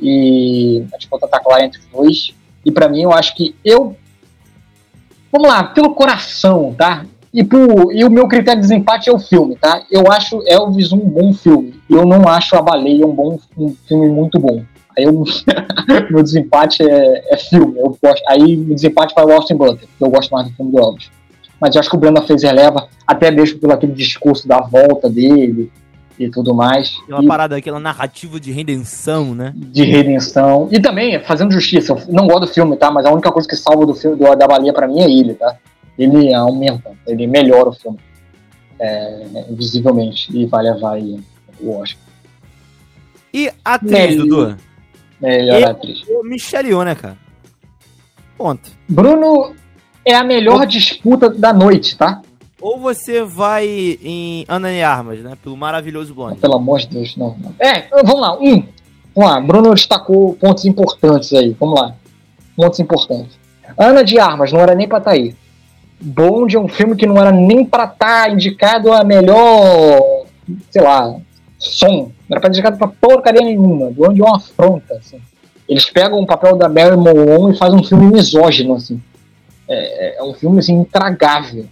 E 0.00 0.84
a 0.92 0.98
disputa 0.98 1.26
tá 1.26 1.40
clara 1.40 1.64
entre 1.64 1.80
os 1.80 1.86
dois. 1.86 2.34
E 2.64 2.70
para 2.70 2.90
mim, 2.90 3.02
eu 3.02 3.12
acho 3.12 3.34
que 3.34 3.54
eu. 3.64 3.96
Vamos 5.32 5.48
lá, 5.48 5.64
pelo 5.64 5.94
coração, 5.94 6.74
tá? 6.76 7.06
E, 7.32 7.40
e 7.94 8.04
o 8.04 8.10
meu 8.10 8.28
critério 8.28 8.60
de 8.60 8.68
desempate 8.68 9.08
é 9.08 9.12
o 9.12 9.18
filme, 9.18 9.56
tá? 9.56 9.82
Eu 9.90 10.10
acho 10.12 10.42
Elvis 10.46 10.92
um 10.92 10.98
bom 10.98 11.32
filme. 11.32 11.80
Eu 11.88 12.04
não 12.04 12.28
acho 12.28 12.54
A 12.54 12.60
Baleia 12.60 13.06
um 13.06 13.14
bom 13.14 13.38
um 13.56 13.74
filme 13.86 14.08
muito 14.08 14.38
bom. 14.38 14.62
Aí 14.96 15.04
eu, 15.04 15.24
meu 16.10 16.22
desempate 16.22 16.82
é, 16.82 17.34
é 17.34 17.36
filme. 17.36 17.78
Eu 17.78 17.96
gosto, 18.02 18.22
aí 18.28 18.56
o 18.56 18.74
desempate 18.74 19.14
vai 19.14 19.24
o 19.24 19.32
Austin 19.32 19.56
Butler, 19.56 19.88
que 19.98 20.04
eu 20.04 20.10
gosto 20.10 20.30
mais 20.30 20.48
do 20.48 20.54
filme 20.54 20.72
do 20.72 20.78
Elvis. 20.78 21.10
Mas 21.60 21.74
eu 21.74 21.80
acho 21.80 21.90
que 21.90 21.96
o 21.96 21.98
Brandon 21.98 22.22
Fraser 22.22 22.54
leva, 22.54 22.88
até 23.06 23.30
mesmo 23.30 23.58
pelo 23.58 23.72
aquele 23.72 23.92
discurso 23.92 24.48
da 24.48 24.60
volta 24.60 25.10
dele 25.10 25.70
e 26.18 26.28
tudo 26.30 26.54
mais. 26.54 26.98
É 27.08 27.14
uma 27.14 27.24
e, 27.24 27.26
parada, 27.26 27.56
aquela 27.56 27.78
narrativa 27.78 28.40
de 28.40 28.50
redenção, 28.50 29.34
né? 29.34 29.52
De 29.54 29.84
redenção. 29.84 30.68
E 30.72 30.80
também, 30.80 31.18
fazendo 31.20 31.52
justiça, 31.52 31.92
eu 31.92 32.02
não 32.08 32.26
gosto 32.26 32.40
do 32.40 32.46
filme, 32.46 32.76
tá? 32.76 32.90
Mas 32.90 33.04
a 33.04 33.12
única 33.12 33.30
coisa 33.30 33.46
que 33.46 33.56
salva 33.56 33.84
do 33.84 33.94
filme 33.94 34.16
do, 34.16 34.34
da 34.34 34.46
baleia 34.46 34.72
pra 34.72 34.88
mim 34.88 35.00
é 35.00 35.10
ele, 35.10 35.34
tá? 35.34 35.56
Ele 35.98 36.32
aumenta, 36.32 36.92
ele 37.06 37.26
melhora 37.26 37.68
o 37.68 37.72
filme. 37.72 37.98
É, 38.78 39.44
visivelmente. 39.50 40.34
E 40.34 40.46
vai 40.46 40.64
levar 40.64 40.94
aí 40.94 41.20
o 41.60 41.78
Oscar. 41.78 42.02
E 43.32 43.52
atriz, 43.62 44.16
Dudu? 44.16 44.56
Melhor 45.20 45.60
e 45.60 45.64
atriz. 45.64 46.02
Michelle 46.24 46.68
Yeoh, 46.68 46.84
né, 46.84 46.94
cara? 46.94 47.16
Ponto. 48.36 48.70
Bruno 48.88 49.54
é 50.04 50.14
a 50.14 50.24
melhor 50.24 50.66
disputa 50.66 51.28
da 51.28 51.52
noite, 51.52 51.96
tá? 51.96 52.22
Ou 52.60 52.78
você 52.78 53.22
vai 53.22 53.66
em 54.02 54.44
Ana 54.48 54.70
de 54.70 54.82
Armas, 54.82 55.20
né? 55.20 55.36
Pelo 55.42 55.56
maravilhoso 55.56 56.14
Blonde. 56.14 56.40
Pelo 56.40 56.56
amor 56.56 56.80
de 56.80 56.88
Deus, 56.88 57.16
não. 57.16 57.36
É, 57.58 57.88
vamos 58.02 58.20
lá. 58.20 58.38
Um. 58.38 58.62
Vamos 59.14 59.30
lá. 59.30 59.40
Bruno 59.40 59.74
destacou 59.74 60.34
pontos 60.34 60.64
importantes 60.64 61.32
aí. 61.32 61.56
Vamos 61.58 61.80
lá. 61.80 61.94
Pontos 62.56 62.80
importantes. 62.80 63.38
Ana 63.78 64.04
de 64.04 64.18
Armas 64.18 64.52
não 64.52 64.60
era 64.60 64.74
nem 64.74 64.88
pra 64.88 64.98
estar 64.98 65.10
tá 65.10 65.16
aí. 65.16 65.34
Blonde 66.00 66.56
é 66.56 66.60
um 66.60 66.68
filme 66.68 66.96
que 66.96 67.06
não 67.06 67.18
era 67.18 67.30
nem 67.30 67.64
pra 67.64 67.84
estar 67.84 68.24
tá 68.24 68.30
indicado 68.30 68.92
a 68.92 69.04
melhor, 69.04 70.24
sei 70.70 70.82
lá, 70.82 71.14
som. 71.60 72.10
Não 72.28 72.32
era 72.32 72.40
pra 72.40 72.50
indicado 72.50 72.76
pra 72.76 72.88
porcaria 72.88 73.42
nenhuma. 73.42 73.90
Blonde 73.90 74.20
é 74.20 74.24
uma 74.24 74.38
afronta, 74.38 74.94
assim. 74.94 75.20
Eles 75.68 75.88
pegam 75.88 76.20
o 76.20 76.26
papel 76.26 76.56
da 76.56 76.68
Mary 76.68 76.96
Malone 76.96 77.54
e 77.54 77.56
fazem 77.56 77.78
um 77.78 77.84
filme 77.84 78.06
misógino, 78.06 78.74
assim. 78.74 79.00
É, 79.68 80.18
é 80.18 80.24
um 80.24 80.34
filme, 80.34 80.58
assim, 80.58 80.74
intragável. 80.74 81.66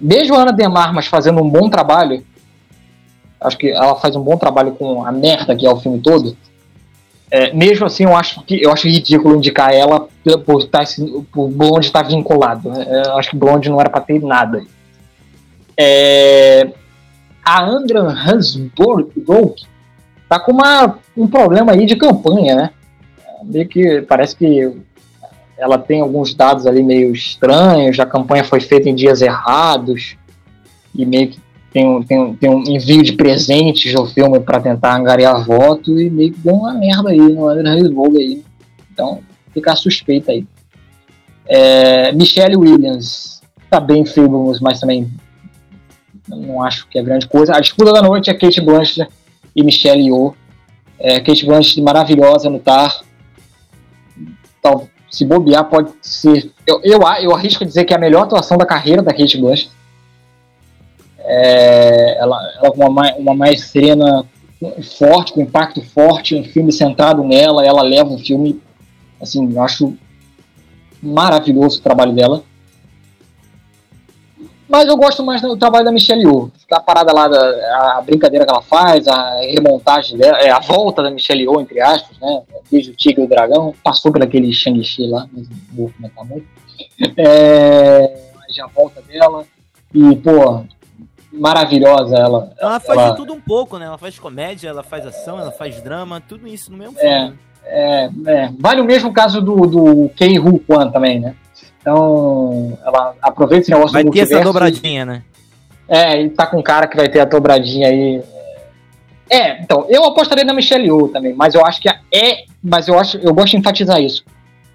Mesmo 0.00 0.36
a 0.36 0.42
Ana 0.42 0.52
Demarmas 0.52 1.06
fazendo 1.06 1.42
um 1.42 1.50
bom 1.50 1.68
trabalho, 1.68 2.22
Acho 3.40 3.58
que 3.58 3.70
ela 3.70 3.94
faz 3.96 4.16
um 4.16 4.22
bom 4.22 4.36
trabalho 4.36 4.72
com 4.72 5.04
a 5.04 5.12
merda 5.12 5.54
que 5.54 5.66
é 5.66 5.70
o 5.70 5.76
filme 5.76 6.00
todo. 6.00 6.36
É, 7.30 7.52
mesmo 7.52 7.84
assim, 7.86 8.04
eu 8.04 8.16
acho 8.16 8.42
que 8.44 8.62
eu 8.62 8.72
acho 8.72 8.88
ridículo 8.88 9.36
indicar 9.36 9.72
ela 9.72 10.08
por, 10.44 10.64
tá 10.64 10.84
por 11.32 11.48
Blonde 11.48 11.86
estar 11.86 12.02
vinculado. 12.02 12.72
É, 12.72 13.08
eu 13.08 13.18
acho 13.18 13.30
que 13.30 13.36
Blonde 13.36 13.68
não 13.68 13.80
era 13.80 13.90
para 13.90 14.00
ter 14.00 14.22
nada. 14.22 14.64
É, 15.76 16.68
a 17.46 17.64
Andra 17.64 18.00
Hansburg 18.10 19.12
tá 20.28 20.40
com 20.40 20.50
uma, 20.50 20.98
um 21.16 21.28
problema 21.28 21.70
aí 21.70 21.86
de 21.86 21.94
campanha, 21.94 22.56
né? 22.56 22.70
Meio 23.44 23.68
que 23.68 24.02
parece 24.02 24.34
que 24.34 24.76
ela 25.56 25.78
tem 25.78 26.00
alguns 26.00 26.34
dados 26.34 26.66
ali 26.66 26.82
meio 26.82 27.12
estranhos, 27.12 28.00
a 28.00 28.04
campanha 28.04 28.42
foi 28.42 28.60
feita 28.60 28.88
em 28.88 28.96
dias 28.96 29.22
errados 29.22 30.16
e 30.92 31.06
meio 31.06 31.28
que 31.28 31.38
tem 31.72 31.86
um, 31.86 32.02
tem 32.02 32.18
um, 32.18 32.34
tem 32.34 32.50
um 32.50 32.64
envio 32.66 33.04
de 33.04 33.12
presentes 33.12 33.94
no 33.94 34.06
filme 34.06 34.40
para 34.40 34.60
tentar 34.60 34.96
angariar 34.96 35.44
voto 35.44 36.00
e 36.00 36.10
meio 36.10 36.32
que 36.32 36.40
deu 36.40 36.54
uma 36.54 36.74
merda 36.74 37.10
aí 37.10 37.18
no 37.18 37.46
André 37.46 37.88
Vogue 37.88 38.18
aí. 38.18 38.42
Então, 38.92 39.20
fica 39.54 39.76
suspeita 39.76 40.32
aí. 40.32 40.44
É, 41.46 42.10
Michelle 42.10 42.56
Williams 42.56 43.40
tá 43.70 43.78
bem 43.78 44.04
Fabulous, 44.04 44.58
mas 44.58 44.80
também 44.80 45.08
não 46.28 46.62
acho 46.62 46.86
que 46.88 46.98
é 46.98 47.02
grande 47.02 47.26
coisa. 47.28 47.56
A 47.56 47.60
disputa 47.60 47.92
da 47.92 48.02
noite 48.02 48.30
é 48.30 48.34
Kate 48.34 48.60
Blanchett 48.60 49.08
e 49.54 49.62
Michelle 49.62 50.02
Yeoh. 50.02 50.34
É, 50.98 51.20
Kate 51.20 51.46
Blanchett 51.46 51.80
maravilhosa 51.80 52.50
no 52.50 52.58
Tar. 52.58 53.02
Tal, 54.60 54.88
se 55.10 55.24
bobear, 55.24 55.64
pode 55.64 55.90
ser. 56.02 56.50
Eu, 56.66 56.80
eu, 56.82 57.00
eu 57.20 57.34
arrisco 57.34 57.64
dizer 57.64 57.84
que 57.84 57.92
é 57.92 57.96
a 57.96 58.00
melhor 58.00 58.24
atuação 58.24 58.56
da 58.56 58.66
carreira 58.66 59.02
da 59.02 59.12
Kate 59.12 59.38
Blanchett. 59.38 59.70
É, 61.18 62.18
ela, 62.18 62.38
com 62.74 62.88
uma, 62.88 63.12
uma 63.14 63.34
maestria 63.34 63.96
forte, 64.98 65.32
com 65.32 65.40
impacto 65.40 65.82
forte, 65.82 66.34
um 66.34 66.44
filme 66.44 66.72
centrado 66.72 67.22
nela, 67.24 67.64
ela 67.64 67.82
leva 67.82 68.10
o 68.10 68.18
filme, 68.18 68.60
assim, 69.20 69.52
eu 69.52 69.62
acho 69.62 69.94
maravilhoso 71.02 71.78
o 71.78 71.82
trabalho 71.82 72.12
dela. 72.12 72.42
Mas 74.68 74.88
eu 74.88 74.96
gosto 74.96 75.22
mais 75.24 75.40
do 75.40 75.56
trabalho 75.56 75.84
da 75.84 75.92
Michelle 75.92 76.22
Yeoh. 76.22 76.50
A 76.72 76.80
parada 76.80 77.12
lá, 77.12 77.28
da, 77.28 77.98
a 77.98 78.02
brincadeira 78.02 78.44
que 78.44 78.50
ela 78.50 78.62
faz, 78.62 79.06
a 79.06 79.40
remontagem 79.40 80.18
dela, 80.18 80.38
é, 80.38 80.50
a 80.50 80.58
volta 80.58 81.02
da 81.02 81.10
Michelle 81.10 81.42
Yeoh, 81.42 81.60
entre 81.60 81.80
aspas, 81.80 82.18
né? 82.18 82.42
Desde 82.70 82.90
o 82.90 82.94
Tigre 82.94 83.22
e 83.22 83.26
o 83.26 83.28
Dragão, 83.28 83.74
passou 83.84 84.12
por 84.12 84.22
aquele 84.22 84.52
Shang-Chi 84.52 85.06
lá, 85.06 85.26
mas 85.32 85.48
não 85.48 85.56
vou 85.72 85.92
comentar 85.96 86.24
muito. 86.24 86.46
É, 87.16 88.16
a 88.60 88.66
volta 88.68 89.00
dela. 89.02 89.44
E, 89.94 90.16
pô, 90.16 90.64
maravilhosa 91.32 92.16
ela. 92.16 92.52
Ela 92.58 92.80
faz 92.80 92.98
ela... 92.98 93.10
de 93.10 93.16
tudo 93.16 93.34
um 93.34 93.40
pouco, 93.40 93.78
né? 93.78 93.86
Ela 93.86 93.98
faz 93.98 94.18
comédia, 94.18 94.68
ela 94.68 94.82
faz 94.82 95.06
ação, 95.06 95.38
ela 95.38 95.52
faz 95.52 95.80
drama, 95.80 96.20
tudo 96.20 96.48
isso 96.48 96.70
no 96.72 96.78
mesmo 96.78 96.94
filme. 96.94 97.14
É, 97.14 97.28
né? 97.28 97.34
é, 97.64 98.10
é. 98.26 98.52
Vale 98.58 98.80
o 98.80 98.84
mesmo 98.84 99.12
caso 99.12 99.40
do, 99.40 99.54
do 99.66 100.08
Kei 100.16 100.38
Hu 100.38 100.58
Kwan 100.58 100.90
também, 100.90 101.20
né? 101.20 101.34
Então, 101.86 102.76
ela 102.84 103.14
aproveita 103.22 103.62
esse 103.62 103.70
negócio 103.70 103.92
vai 103.92 104.02
do 104.02 104.10
Vai 104.10 104.26
ter 104.26 104.34
essa 104.34 104.42
dobradinha, 104.42 105.04
né? 105.04 105.22
É, 105.88 106.20
e 106.20 106.30
tá 106.30 106.44
com 106.44 106.58
um 106.58 106.62
cara 106.62 106.88
que 106.88 106.96
vai 106.96 107.08
ter 107.08 107.20
a 107.20 107.24
dobradinha 107.24 107.86
aí. 107.86 108.20
É, 109.30 109.62
então, 109.62 109.86
eu 109.88 110.04
apostaria 110.04 110.44
na 110.44 110.52
Michelle 110.52 110.84
Yeoh 110.84 111.06
também, 111.06 111.32
mas 111.32 111.54
eu 111.54 111.64
acho 111.64 111.80
que 111.80 111.88
é, 111.88 112.42
mas 112.60 112.88
eu 112.88 112.98
acho, 112.98 113.18
eu 113.18 113.32
gosto 113.32 113.52
de 113.52 113.58
enfatizar 113.58 114.00
isso. 114.00 114.24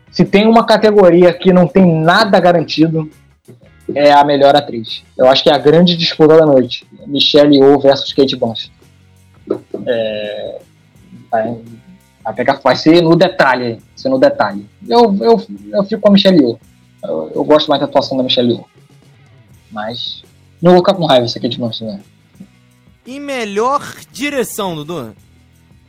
Se 0.09 0.24
tem 0.24 0.47
uma 0.47 0.66
categoria 0.66 1.34
que 1.34 1.51
não 1.51 1.68
tem 1.68 1.86
nada 1.86 2.39
garantido, 2.39 3.12
é 3.93 4.14
a 4.14 4.24
melhor 4.24 4.55
atriz. 4.55 5.03
Eu 5.18 5.28
acho 5.28 5.43
que 5.43 5.49
é 5.49 5.53
a 5.53 5.57
grande 5.57 5.97
disputa 5.97 6.38
da 6.38 6.45
noite. 6.45 6.88
Michelle 7.07 7.53
Yeoh 7.53 7.78
versus 7.78 8.14
Kate 8.14 8.38
Blanchett. 8.38 8.72
É, 9.86 10.59
vai, 11.30 11.57
vai, 12.24 12.34
pegar, 12.34 12.62
vai 12.64 12.78
ser 12.78 13.01
no 13.01 13.18
detalhe, 13.18 13.80
ser 13.97 14.07
no 14.07 14.18
detalhe. 14.18 14.66
Eu, 14.88 15.14
eu, 15.20 15.45
eu 15.74 15.84
fico 15.84 16.01
com 16.01 16.07
a 16.07 16.14
Michelle 16.14 16.39
Yeoh. 16.39 16.70
Eu, 17.04 17.32
eu 17.34 17.43
gosto 17.43 17.68
mais 17.68 17.80
da 17.80 17.86
atuação 17.86 18.18
da 18.18 18.24
Michelle 18.24 18.54
Yeoh. 18.54 18.66
Mas 19.72 20.24
não 20.62 20.72
vou 20.74 20.82
ficar 20.82 20.93
com 20.93 21.06
raiva 21.06 21.28
se 21.28 21.38
a 21.38 21.41
Kate 21.41 21.58
Blanchett 21.58 21.86
né? 21.86 22.02
E 23.06 23.20
melhor 23.20 23.82
direção, 24.12 24.76
Dudu? 24.76 25.16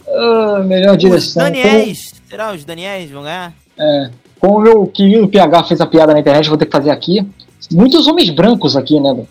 Uh, 0.07 0.65
melhor 0.65 0.97
direção. 0.97 1.45
Os 1.45 1.51
Daniels. 1.51 2.13
Como... 2.13 2.29
Será 2.29 2.53
os 2.53 2.65
Daniels 2.65 3.11
vão 3.11 3.23
ganhar? 3.23 3.53
É. 3.79 4.11
Como 4.41 4.59
o 4.59 4.61
meu 4.61 4.87
querido 4.87 5.29
PH 5.29 5.65
fez 5.65 5.81
a 5.81 5.87
piada 5.87 6.13
na 6.13 6.21
internet, 6.21 6.49
vou 6.49 6.59
ter 6.59 6.67
que 6.67 6.73
fazer 6.73 6.91
aqui. 6.91 7.27
Muitos 7.71 8.07
homens 8.07 8.31
brancos 8.31 8.77
aqui, 8.77 8.99
né? 8.99 9.25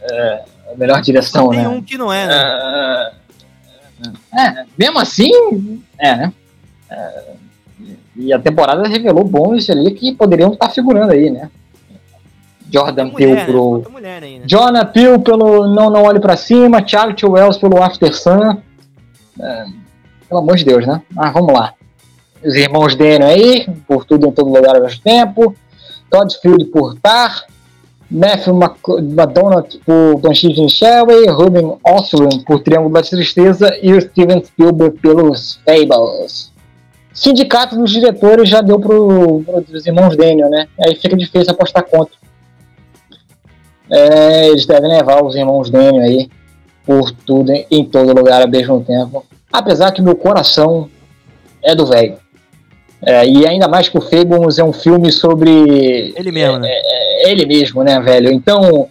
É, 0.00 0.44
a 0.72 0.76
melhor 0.76 1.00
direção, 1.02 1.50
Tem 1.50 1.60
né? 1.60 1.68
um 1.68 1.82
que 1.82 1.98
não 1.98 2.12
é, 2.12 2.26
né? 2.26 3.12
É, 4.32 4.40
é 4.40 4.66
mesmo 4.76 4.98
assim, 4.98 5.82
é, 5.98 6.16
né? 6.16 6.32
É, 6.88 7.24
e 8.16 8.32
a 8.32 8.38
temporada 8.38 8.86
revelou 8.88 9.24
bons 9.24 9.68
ali 9.70 9.92
que 9.92 10.14
poderiam 10.14 10.52
estar 10.52 10.68
figurando 10.68 11.12
aí, 11.12 11.30
né? 11.30 11.50
Jordan 12.70 13.10
Peele 13.10 13.34
né? 13.34 13.44
pro. 13.44 13.84
Né? 14.00 14.40
Jonah 14.46 14.84
Peele 14.84 15.18
pelo 15.18 15.66
Não 15.68 15.90
Não 15.90 16.02
Olhe 16.02 16.20
Pra 16.20 16.36
Cima, 16.36 16.86
Charlie 16.86 17.16
Wells 17.22 17.58
pelo 17.58 17.82
After 17.82 18.14
Sun. 18.14 18.56
É, 19.40 19.66
pelo 20.28 20.40
amor 20.40 20.56
de 20.56 20.64
Deus, 20.64 20.86
né? 20.86 21.02
Ah, 21.16 21.30
vamos 21.30 21.52
lá. 21.52 21.74
Os 22.44 22.54
irmãos 22.54 22.96
Daniel 22.96 23.28
aí, 23.28 23.66
por 23.86 24.04
tudo 24.04 24.26
em 24.26 24.32
todo 24.32 24.52
lugar 24.52 24.76
ao 24.76 24.82
mesmo 24.82 25.00
tempo. 25.02 25.54
Todd 26.10 26.34
Field 26.40 26.66
por 26.66 26.94
Tar, 27.00 27.44
Matthew 28.10 28.54
McDonald 28.54 29.80
por 29.86 30.18
Banshees 30.18 30.58
in 30.58 30.68
Sherry, 30.68 31.28
Ruben 31.28 31.78
Ostlund 31.84 32.44
por 32.44 32.60
Triângulo 32.60 32.92
da 32.92 33.02
Tristeza 33.02 33.74
e 33.82 33.92
o 33.92 34.00
Steven 34.00 34.44
Spielberg 34.44 34.98
pelos 34.98 35.58
Fables. 35.64 36.51
Sindicato 37.12 37.76
dos 37.76 37.90
diretores 37.90 38.48
já 38.48 38.62
deu 38.62 38.80
para 38.80 38.94
os 38.94 39.86
irmãos 39.86 40.16
Daniel, 40.16 40.48
né? 40.48 40.66
Aí 40.80 40.94
fica 40.94 41.16
difícil 41.16 41.52
apostar 41.52 41.84
contra. 41.84 42.14
É, 43.90 44.48
eles 44.48 44.64
devem 44.64 44.88
levar 44.88 45.22
os 45.22 45.34
irmãos 45.34 45.68
Daniel 45.68 46.02
aí 46.04 46.30
por 46.86 47.10
tudo, 47.10 47.52
em 47.70 47.84
todo 47.84 48.16
lugar 48.16 48.40
ao 48.42 48.48
mesmo 48.48 48.82
tempo. 48.82 49.24
Apesar 49.52 49.92
que 49.92 50.00
meu 50.00 50.16
coração 50.16 50.88
é 51.62 51.74
do 51.74 51.86
velho. 51.86 52.16
É, 53.04 53.26
e 53.26 53.46
ainda 53.46 53.68
mais 53.68 53.88
que 53.88 53.98
o 53.98 54.00
Fables 54.00 54.58
é 54.58 54.64
um 54.64 54.72
filme 54.72 55.10
sobre. 55.10 56.14
Ele 56.16 56.30
mesmo, 56.30 56.58
né? 56.58 56.68
É, 56.70 57.28
é, 57.28 57.32
ele 57.32 57.44
mesmo, 57.44 57.82
né, 57.82 58.00
velho? 58.00 58.32
Então, 58.32 58.88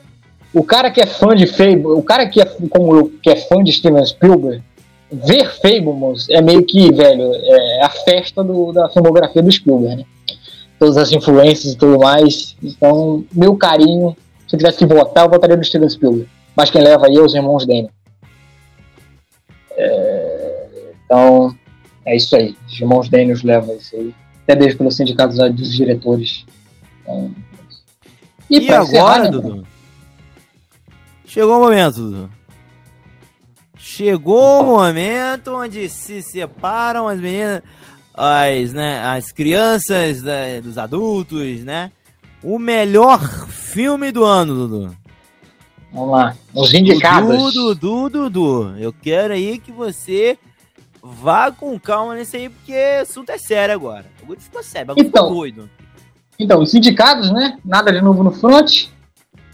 o 0.53 0.63
cara 0.63 0.91
que 0.91 1.01
é 1.01 1.05
fã 1.05 1.33
de 1.33 1.47
Fables, 1.47 1.85
o 1.85 2.03
cara 2.03 2.27
que 2.27 2.41
é, 2.41 2.45
como 2.69 2.95
eu, 2.95 3.11
que 3.23 3.29
é 3.29 3.35
fã 3.37 3.63
de 3.63 3.71
Steven 3.71 4.05
Spielberg, 4.05 4.61
ver 5.11 5.51
Fables 5.61 6.29
é 6.29 6.41
meio 6.41 6.63
que, 6.65 6.91
velho, 6.91 7.33
é 7.33 7.83
a 7.83 7.89
festa 7.89 8.43
do, 8.43 8.71
da 8.71 8.89
filmografia 8.89 9.41
do 9.41 9.51
Spielberg, 9.51 9.97
né? 9.97 10.05
Todas 10.79 10.97
as 10.97 11.11
influências 11.11 11.73
e 11.73 11.77
tudo 11.77 11.99
mais. 11.99 12.55
Então, 12.63 13.23
meu 13.31 13.55
carinho, 13.55 14.15
se 14.47 14.55
eu 14.55 14.59
tivesse 14.59 14.77
que 14.79 14.85
votar, 14.85 15.25
eu 15.25 15.29
votaria 15.29 15.57
no 15.57 15.63
Steven 15.63 15.89
Spielberg. 15.89 16.29
Mas 16.55 16.69
quem 16.69 16.81
leva 16.81 17.07
aí 17.07 17.15
é 17.15 17.21
os 17.21 17.35
irmãos 17.35 17.65
dele. 17.65 17.89
É, 19.71 20.67
então, 21.05 21.55
é 22.05 22.15
isso 22.15 22.35
aí. 22.35 22.55
Os 22.67 22.79
irmãos 22.79 23.09
Daniels 23.09 23.43
levam 23.43 23.75
isso 23.75 23.95
aí. 23.95 24.13
Até 24.43 24.55
mesmo 24.55 24.79
pelo 24.79 24.91
sindicato 24.91 25.35
dos 25.51 25.73
diretores. 25.73 26.45
Então, 27.01 27.31
e, 28.49 28.59
e 28.59 28.71
agora, 28.71 29.23
né, 29.23 29.29
Dudu? 29.29 29.67
Chegou 31.25 31.57
o 31.57 31.61
momento, 31.61 31.95
Dudu. 31.95 32.29
Chegou 33.93 34.61
o 34.61 34.63
momento 34.63 35.53
onde 35.53 35.89
se 35.89 36.21
separam 36.21 37.09
as 37.09 37.19
meninas, 37.19 37.61
as, 38.13 38.71
né, 38.71 39.03
as 39.03 39.33
crianças 39.33 40.23
né, 40.23 40.61
dos 40.61 40.77
adultos, 40.77 41.59
né? 41.65 41.91
O 42.41 42.57
melhor 42.57 43.19
filme 43.49 44.09
do 44.09 44.23
ano, 44.23 44.55
Dudu. 44.55 44.97
Vamos 45.91 46.09
lá. 46.09 46.33
Os 46.53 46.73
indicados. 46.73 47.53
Dudu, 47.53 47.75
Dudu, 47.75 48.29
Dudu. 48.29 48.77
Eu 48.77 48.93
quero 48.93 49.33
aí 49.33 49.59
que 49.59 49.73
você 49.73 50.39
vá 51.03 51.51
com 51.51 51.77
calma 51.77 52.15
nesse 52.15 52.37
aí, 52.37 52.47
porque 52.47 52.71
o 52.71 53.01
assunto 53.01 53.29
é 53.29 53.37
sério 53.37 53.75
agora. 53.75 54.05
O 54.19 54.21
bagulho 54.21 54.39
ficou 54.39 54.63
sério, 54.63 54.85
o 54.85 54.87
bagulho 54.87 55.07
então, 55.07 55.23
ficou 55.23 55.37
doido. 55.37 55.69
Então, 56.39 56.61
os 56.61 56.71
sindicatos, 56.71 57.29
né? 57.29 57.57
Nada 57.65 57.91
de 57.91 57.99
novo 57.99 58.23
no 58.23 58.31
front. 58.31 58.85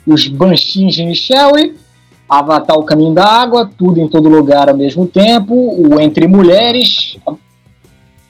Os 0.06 0.28
Banshees 0.28 0.94
de 0.94 1.04
Michelle. 1.06 1.76
Avatar 2.30 2.78
o 2.78 2.84
Caminho 2.84 3.14
da 3.14 3.26
Água. 3.26 3.70
Tudo 3.78 4.00
em 4.00 4.08
todo 4.08 4.30
lugar 4.30 4.70
ao 4.70 4.78
mesmo 4.78 5.08
tempo. 5.08 5.54
O 5.56 6.00
Entre 6.00 6.28
Mulheres. 6.28 7.18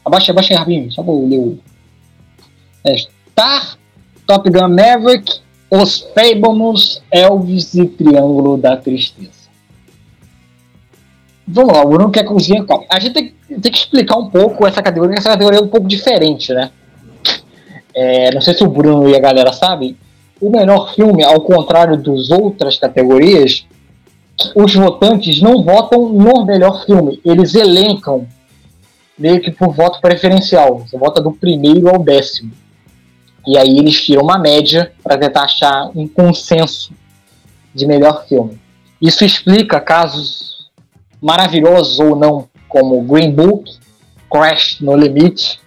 Abaixa, 0.04 0.32
abaixa 0.32 0.54
aí, 0.54 0.58
rapidinho. 0.58 0.92
Só 0.92 1.02
vou 1.02 1.28
ler 1.28 1.40
o. 1.40 1.60
É, 2.84 2.96
Star. 2.98 3.78
Top 4.26 4.50
Gun 4.50 4.70
Maverick. 4.70 5.40
Os 5.70 6.00
Fablemans, 6.16 7.02
Elvis 7.12 7.74
e 7.74 7.86
Triângulo 7.86 8.58
da 8.58 8.78
Tristeza. 8.78 9.38
Vamos 11.46 11.74
lá, 11.74 11.82
o 11.82 11.90
Bruno 11.90 12.12
quer 12.12 12.24
cozinhar 12.24 12.66
qual? 12.66 12.86
A 12.90 13.00
gente 13.00 13.14
tem, 13.14 13.34
tem, 13.48 13.72
que 13.72 13.78
explicar 13.78 14.18
um 14.18 14.30
pouco 14.30 14.68
essa 14.68 14.82
categoria, 14.82 15.16
essa 15.18 15.30
categoria 15.30 15.60
é 15.60 15.64
um 15.64 15.70
pouco 15.70 15.88
diferente, 15.88 16.54
né? 16.54 16.72
É, 17.94 18.34
não 18.34 18.42
sei 18.42 18.54
se 18.54 18.64
o 18.64 18.70
Bruno 18.70 19.10
e 19.10 19.16
a 19.16 19.20
galera 19.20 19.54
sabem, 19.54 19.98
o 20.42 20.50
melhor 20.50 20.94
filme, 20.94 21.24
ao 21.24 21.42
contrário 21.42 21.98
das 21.98 22.30
outras 22.30 22.78
categorias, 22.78 23.66
os 24.56 24.74
votantes 24.76 25.42
não 25.42 25.64
votam 25.64 26.10
no 26.10 26.46
melhor 26.46 26.86
filme, 26.86 27.20
eles 27.26 27.56
elencam 27.56 28.28
meio 29.18 29.42
que 29.42 29.52
por 29.52 29.74
voto 29.74 30.00
preferencial. 30.00 30.80
Você 30.80 30.98
vota 30.98 31.22
do 31.22 31.32
primeiro 31.32 31.90
ao 31.90 32.00
décimo. 32.00 32.52
E 33.48 33.58
aí 33.58 33.80
eles 33.80 34.04
tiram 34.04 34.24
uma 34.24 34.38
média 34.38 34.92
para 35.04 35.18
tentar 35.18 35.44
achar 35.44 35.90
um 35.96 36.08
consenso 36.08 36.92
de 37.74 37.88
melhor 37.88 38.26
filme. 38.28 38.60
Isso 39.02 39.24
explica 39.24 39.80
casos 39.80 40.70
maravilhosos 41.22 42.00
ou 42.00 42.16
não, 42.16 42.48
como 42.68 43.02
Green 43.02 43.32
Book, 43.32 43.72
Crash 44.30 44.82
no 44.82 44.96
Limite 44.96 45.60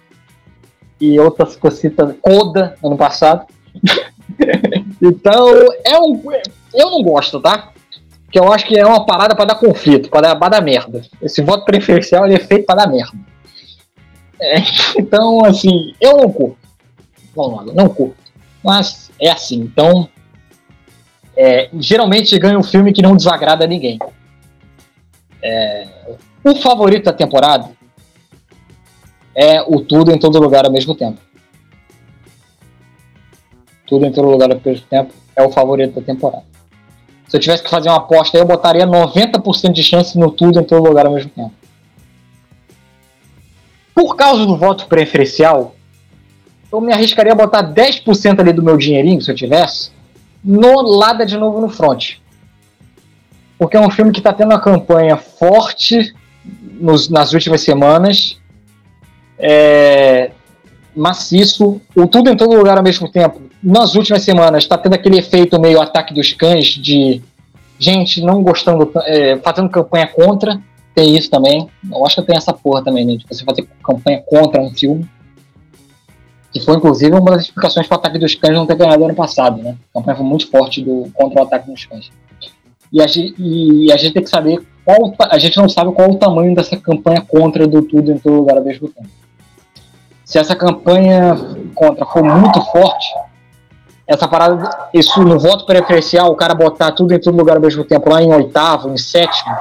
e 0.99 1.19
outras 1.19 1.55
cositas, 1.55 2.15
Coda, 2.21 2.77
ano 2.83 2.95
passado. 2.95 3.47
então, 5.01 5.47
é 5.83 5.97
um, 5.99 6.21
eu 6.73 6.91
não 6.91 7.01
gosto, 7.01 7.39
tá? 7.41 7.71
Que 8.31 8.39
eu 8.39 8.51
acho 8.51 8.65
que 8.65 8.77
é 8.77 8.85
uma 8.85 9.05
parada 9.05 9.35
para 9.35 9.45
dar 9.45 9.55
conflito, 9.55 10.09
para 10.09 10.33
dar, 10.33 10.49
dar 10.49 10.61
merda. 10.61 11.01
Esse 11.21 11.41
voto 11.41 11.65
preferencial 11.65 12.25
ele 12.25 12.35
é 12.35 12.39
feito 12.39 12.65
para 12.65 12.85
dar 12.85 12.91
merda. 12.91 13.17
É, 14.39 14.55
então, 14.97 15.43
assim, 15.45 15.93
eu 15.99 16.17
não 16.17 16.31
curto. 16.31 16.57
Vamos 17.35 17.65
lá, 17.65 17.73
não 17.73 17.89
curto. 17.89 18.15
Mas 18.63 19.11
é 19.19 19.29
assim, 19.29 19.59
então. 19.61 20.07
É, 21.35 21.69
geralmente 21.73 22.37
ganha 22.37 22.59
um 22.59 22.63
filme 22.63 22.91
que 22.91 23.01
não 23.01 23.15
desagrada 23.15 23.65
ninguém. 23.65 23.97
É, 25.41 25.87
o 26.43 26.55
favorito 26.55 27.05
da 27.05 27.13
temporada 27.13 27.69
é 29.35 29.61
o 29.61 29.79
Tudo 29.79 30.11
em 30.11 30.19
Todo 30.19 30.39
Lugar 30.39 30.65
ao 30.65 30.71
mesmo 30.71 30.93
tempo. 30.93 31.19
Tudo 33.87 34.05
em 34.05 34.11
Todo 34.11 34.29
Lugar 34.29 34.51
ao 34.51 34.61
mesmo 34.63 34.85
tempo 34.87 35.13
é 35.35 35.43
o 35.43 35.51
favorito 35.51 35.99
da 35.99 36.01
temporada. 36.01 36.50
Se 37.31 37.37
eu 37.37 37.39
tivesse 37.39 37.63
que 37.63 37.69
fazer 37.69 37.87
uma 37.87 37.95
aposta, 37.95 38.37
eu 38.37 38.43
botaria 38.43 38.85
90% 38.85 39.71
de 39.71 39.81
chance 39.81 40.19
no 40.19 40.29
Tudo 40.29 40.59
em 40.59 40.65
Todo 40.65 40.85
Lugar 40.85 41.05
ao 41.05 41.13
mesmo 41.13 41.31
tempo. 41.31 41.53
Por 43.95 44.17
causa 44.17 44.45
do 44.45 44.57
voto 44.57 44.85
preferencial, 44.87 45.73
eu 46.69 46.81
me 46.81 46.91
arriscaria 46.91 47.31
a 47.31 47.35
botar 47.35 47.63
10% 47.63 48.37
ali 48.37 48.51
do 48.51 48.61
meu 48.61 48.75
dinheirinho, 48.75 49.21
se 49.21 49.31
eu 49.31 49.35
tivesse, 49.35 49.91
no 50.43 50.81
Lada 50.81 51.25
de 51.25 51.37
Novo 51.37 51.61
no 51.61 51.69
Front. 51.69 52.17
Porque 53.57 53.77
é 53.77 53.79
um 53.79 53.89
filme 53.89 54.11
que 54.11 54.19
está 54.19 54.33
tendo 54.33 54.51
uma 54.51 54.59
campanha 54.59 55.15
forte 55.15 56.13
nos, 56.81 57.07
nas 57.07 57.31
últimas 57.31 57.61
semanas. 57.61 58.41
É, 59.39 60.31
maciço, 60.93 61.79
o 61.95 62.05
tudo 62.07 62.29
em 62.29 62.35
todo 62.35 62.57
lugar 62.57 62.77
ao 62.77 62.83
mesmo 62.83 63.09
tempo. 63.09 63.50
Nas 63.63 63.93
últimas 63.93 64.23
semanas 64.23 64.63
está 64.63 64.77
tendo 64.77 64.95
aquele 64.95 65.19
efeito 65.19 65.59
meio 65.59 65.81
ataque 65.81 66.13
dos 66.13 66.33
cães 66.33 66.67
de 66.67 67.21
gente 67.77 68.21
não 68.21 68.43
gostando, 68.43 68.91
é, 69.05 69.37
fazendo 69.37 69.69
campanha 69.69 70.07
contra. 70.07 70.61
Tem 70.93 71.15
isso 71.15 71.29
também. 71.29 71.67
Eu 71.91 72.05
acho 72.05 72.15
que 72.15 72.27
tem 72.27 72.37
essa 72.37 72.53
porra 72.53 72.83
também, 72.83 73.05
né? 73.05 73.15
De 73.15 73.25
você 73.27 73.43
fazer 73.43 73.67
campanha 73.83 74.21
contra 74.25 74.61
um 74.61 74.71
filme. 74.71 75.07
Que 76.51 76.59
foi, 76.59 76.75
inclusive, 76.75 77.15
uma 77.15 77.31
das 77.31 77.43
explicações 77.43 77.87
para 77.87 77.95
o 77.95 77.99
ataque 77.99 78.19
dos 78.19 78.35
cães 78.35 78.55
não 78.55 78.65
ter 78.65 78.75
ganhado 78.75 79.05
ano 79.05 79.15
passado, 79.15 79.61
né? 79.61 79.77
A 79.89 79.99
campanha 79.99 80.17
foi 80.17 80.25
muito 80.25 80.49
forte 80.49 80.81
do, 80.83 81.09
contra 81.13 81.39
o 81.39 81.43
ataque 81.43 81.71
dos 81.71 81.85
cães. 81.85 82.11
E 82.91 83.01
a, 83.01 83.05
e 83.37 83.91
a 83.91 83.97
gente 83.97 84.13
tem 84.13 84.23
que 84.23 84.29
saber 84.29 84.61
qual. 84.83 85.13
A 85.29 85.37
gente 85.37 85.57
não 85.57 85.69
sabe 85.69 85.93
qual 85.93 86.11
o 86.11 86.17
tamanho 86.17 86.53
dessa 86.53 86.75
campanha 86.75 87.21
contra 87.21 87.65
do 87.65 87.81
tudo 87.83 88.11
em 88.11 88.17
todo 88.17 88.35
lugar 88.35 88.57
ao 88.57 88.63
mesmo 88.63 88.89
tempo. 88.89 89.09
Se 90.25 90.37
essa 90.37 90.55
campanha 90.55 91.35
contra 91.73 92.05
for 92.05 92.23
muito 92.23 92.61
forte, 92.65 93.07
essa 94.11 94.27
parada, 94.27 94.89
isso 94.93 95.23
no 95.23 95.39
voto 95.39 95.65
preferencial, 95.65 96.29
o 96.31 96.35
cara 96.35 96.53
botar 96.53 96.91
tudo 96.91 97.13
em 97.13 97.19
todo 97.19 97.37
lugar 97.37 97.55
ao 97.55 97.61
mesmo 97.61 97.85
tempo, 97.85 98.09
lá 98.09 98.21
em 98.21 98.33
oitavo, 98.33 98.89
em 98.89 98.97
sétimo, 98.97 99.55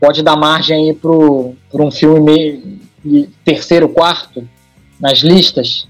pode 0.00 0.22
dar 0.22 0.36
margem 0.36 0.88
aí 0.88 0.94
para 0.94 1.82
um 1.82 1.90
filme 1.90 2.20
meio, 3.04 3.28
terceiro, 3.44 3.90
quarto, 3.90 4.48
nas 4.98 5.18
listas, 5.18 5.86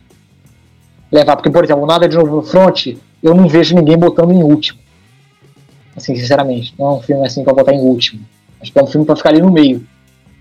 levar. 1.10 1.36
Porque, 1.36 1.50
por 1.50 1.62
exemplo, 1.62 1.86
Nada 1.86 2.08
de 2.08 2.16
Novo 2.16 2.34
no 2.34 2.42
Front, 2.42 2.96
eu 3.22 3.32
não 3.32 3.46
vejo 3.46 3.76
ninguém 3.76 3.96
botando 3.96 4.32
em 4.32 4.42
último. 4.42 4.80
Assim, 5.94 6.16
sinceramente. 6.16 6.74
Não 6.76 6.86
é 6.86 6.92
um 6.94 7.00
filme 7.00 7.24
assim 7.24 7.44
para 7.44 7.54
botar 7.54 7.72
em 7.72 7.80
último. 7.80 8.26
Acho 8.60 8.72
que 8.72 8.78
é 8.80 8.82
um 8.82 8.88
filme 8.88 9.06
para 9.06 9.14
ficar 9.14 9.30
ali 9.30 9.40
no 9.40 9.52
meio. 9.52 9.86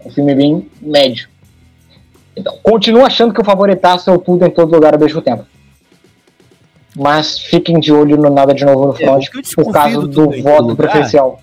É 0.03 0.07
um 0.07 0.11
filme 0.11 0.33
bem 0.33 0.67
médio. 0.81 1.29
Então, 2.35 2.57
continuo 2.63 3.05
achando 3.05 3.31
que 3.31 3.41
o 3.41 3.45
favoritaço 3.45 4.09
é 4.09 4.13
o 4.13 4.17
tudo 4.17 4.43
em 4.43 4.49
todo 4.49 4.73
lugar 4.73 4.95
ao 4.95 4.99
mesmo 4.99 5.21
tempo. 5.21 5.45
Mas 6.95 7.39
fiquem 7.39 7.79
de 7.79 7.91
olho 7.91 8.17
no 8.17 8.29
Nada 8.29 8.53
de 8.53 8.63
Novo 8.63 8.87
no 8.87 8.93
é, 8.93 8.97
Front 8.97 9.25
é, 9.25 9.63
por 9.63 9.71
causa 9.71 10.07
do 10.07 10.41
voto 10.41 10.75
preferencial. 10.75 11.41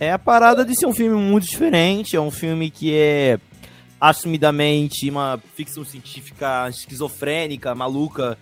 É 0.00 0.12
a 0.12 0.18
parada 0.18 0.64
de 0.64 0.74
ser 0.74 0.86
um 0.86 0.92
filme 0.92 1.16
muito 1.16 1.48
diferente, 1.48 2.16
é 2.16 2.20
um 2.20 2.30
filme 2.30 2.70
que 2.70 2.92
é 2.94 3.38
assumidamente 4.00 5.08
uma 5.08 5.40
ficção 5.54 5.84
científica 5.84 6.68
esquizofrênica, 6.68 7.72
maluca, 7.72 8.36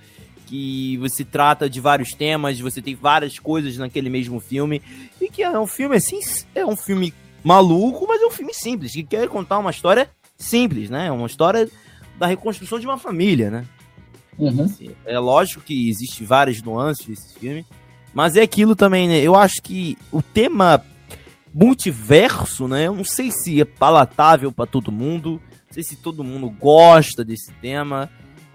que 0.47 0.97
você 0.97 1.23
trata 1.23 1.69
de 1.69 1.79
vários 1.79 2.15
temas, 2.15 2.59
você 2.59 2.81
tem 2.81 2.95
várias 2.95 3.39
coisas 3.39 3.77
naquele 3.77 4.09
mesmo 4.09 4.41
filme, 4.41 4.81
e 5.21 5.29
que 5.29 5.43
é 5.43 5.59
um 5.59 5.67
filme 5.67 5.97
assim, 5.97 6.19
é 6.55 6.65
um 6.65 6.77
filme 6.77 7.13
maluco, 7.45 8.07
mas 8.09 8.23
é 8.23 8.27
um 8.27 8.31
filme 8.31 8.55
simples, 8.55 8.93
que 8.93 9.03
quer 9.03 9.29
contar 9.29 9.59
uma 9.59 9.71
história 9.71 10.09
simples, 10.39 10.89
né? 10.89 11.09
É 11.09 11.13
uma 11.13 11.27
história 11.27 11.69
da 12.19 12.27
reconstrução 12.27 12.81
de 12.81 12.87
uma 12.87 12.99
família, 12.99 13.51
né? 13.51 13.65
Uhum. 14.39 14.65
Assim, 14.65 14.91
é 15.05 15.19
lógico 15.19 15.63
que 15.63 15.89
existe 15.89 16.25
várias 16.25 16.63
nuances 16.63 17.07
desse 17.07 17.39
filme, 17.39 17.67
mas 18.15 18.37
é 18.37 18.43
aquilo 18.43 18.75
também, 18.75 19.09
né? 19.09 19.21
Eu 19.21 19.37
acho 19.37 19.63
que 19.63 19.97
o 20.11 20.23
tema 20.23 20.83
multiverso, 21.53 22.69
né? 22.69 22.87
Eu 22.87 22.95
não 22.95 23.05
sei 23.05 23.31
se 23.31 23.61
é 23.61 23.65
palatável 23.65 24.51
para 24.53 24.67
todo 24.67 24.93
mundo, 24.93 25.41
não 25.67 25.73
sei 25.73 25.83
se 25.83 25.97
todo 25.97 26.25
mundo 26.25 26.49
gosta 26.49 27.25
desse 27.25 27.53
tema. 27.61 28.11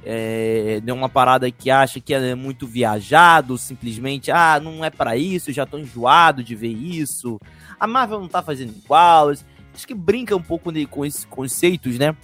É, 0.07 0.79
uma 0.93 1.09
parada 1.09 1.49
que 1.49 1.71
acha 1.71 1.99
que 1.99 2.13
é 2.13 2.35
muito 2.35 2.67
viajado, 2.67 3.57
simplesmente, 3.57 4.29
ah, 4.29 4.59
não 4.61 4.85
é 4.85 4.91
para 4.91 5.17
isso, 5.17 5.51
já 5.51 5.65
tô 5.65 5.79
enjoado 5.79 6.43
de 6.43 6.53
ver 6.55 6.71
isso. 6.71 7.39
A 7.79 7.87
Marvel 7.87 8.19
não 8.19 8.27
tá 8.27 8.41
fazendo 8.41 8.73
igual. 8.75 9.31
Acho 9.31 9.87
que 9.87 9.95
brinca 9.95 10.35
um 10.35 10.41
pouco 10.41 10.71
com 10.87 11.05
esses 11.05 11.25
conceitos, 11.25 11.97
né? 11.97 12.15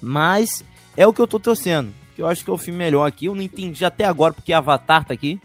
Mas 0.00 0.62
é 0.96 1.06
o 1.06 1.12
que 1.12 1.20
eu 1.20 1.26
tô 1.26 1.40
torcendo. 1.40 1.92
Que 2.20 2.24
eu 2.24 2.28
acho 2.28 2.44
que 2.44 2.50
é 2.50 2.52
o 2.52 2.58
filme 2.58 2.78
melhor 2.78 3.06
aqui. 3.06 3.24
Eu 3.24 3.34
não 3.34 3.40
entendi 3.40 3.82
até 3.82 4.04
agora 4.04 4.34
porque 4.34 4.52
Avatar 4.52 5.06
tá 5.06 5.14
aqui. 5.14 5.40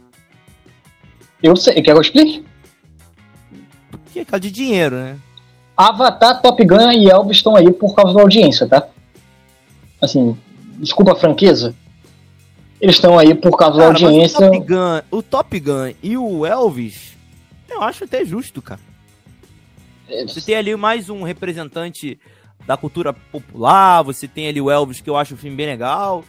Eu 1.41 1.55
sei. 1.55 1.75
Quer 1.75 1.83
que 1.83 1.91
eu 1.91 2.01
explique? 2.01 2.45
Porque 3.89 4.19
é 4.19 4.25
causa 4.25 4.41
de 4.41 4.51
dinheiro, 4.51 4.97
né? 4.97 5.17
Avatar, 5.77 6.41
Top 6.41 6.61
Gun 6.65 6.91
e 6.91 7.09
Elvis 7.09 7.37
estão 7.37 7.55
aí 7.55 7.71
por 7.71 7.95
causa 7.95 8.13
da 8.13 8.21
audiência, 8.21 8.67
tá? 8.67 8.89
Assim, 10.01 10.37
desculpa 10.77 11.13
a 11.13 11.15
franqueza. 11.15 11.73
Eles 12.81 12.95
estão 12.95 13.17
aí 13.17 13.33
por 13.33 13.55
causa 13.57 13.79
cara, 13.79 13.97
da 13.97 14.05
audiência. 14.07 14.45
O 14.45 14.51
Top, 14.51 14.59
Gun, 14.59 15.01
o 15.11 15.23
Top 15.23 15.59
Gun 15.61 15.93
e 16.03 16.17
o 16.17 16.45
Elvis, 16.45 17.15
eu 17.69 17.81
acho 17.81 18.03
até 18.03 18.25
justo, 18.25 18.61
cara. 18.61 18.81
Você 20.27 20.41
tem 20.41 20.57
ali 20.57 20.75
mais 20.75 21.09
um 21.09 21.23
representante 21.23 22.19
da 22.67 22.75
cultura 22.75 23.13
popular, 23.13 24.01
você 24.01 24.27
tem 24.27 24.49
ali 24.49 24.59
o 24.59 24.69
Elvis, 24.69 24.99
que 24.99 25.09
eu 25.09 25.15
acho 25.15 25.35
o 25.35 25.37
filme 25.37 25.55
bem 25.55 25.67
legal. 25.67 26.25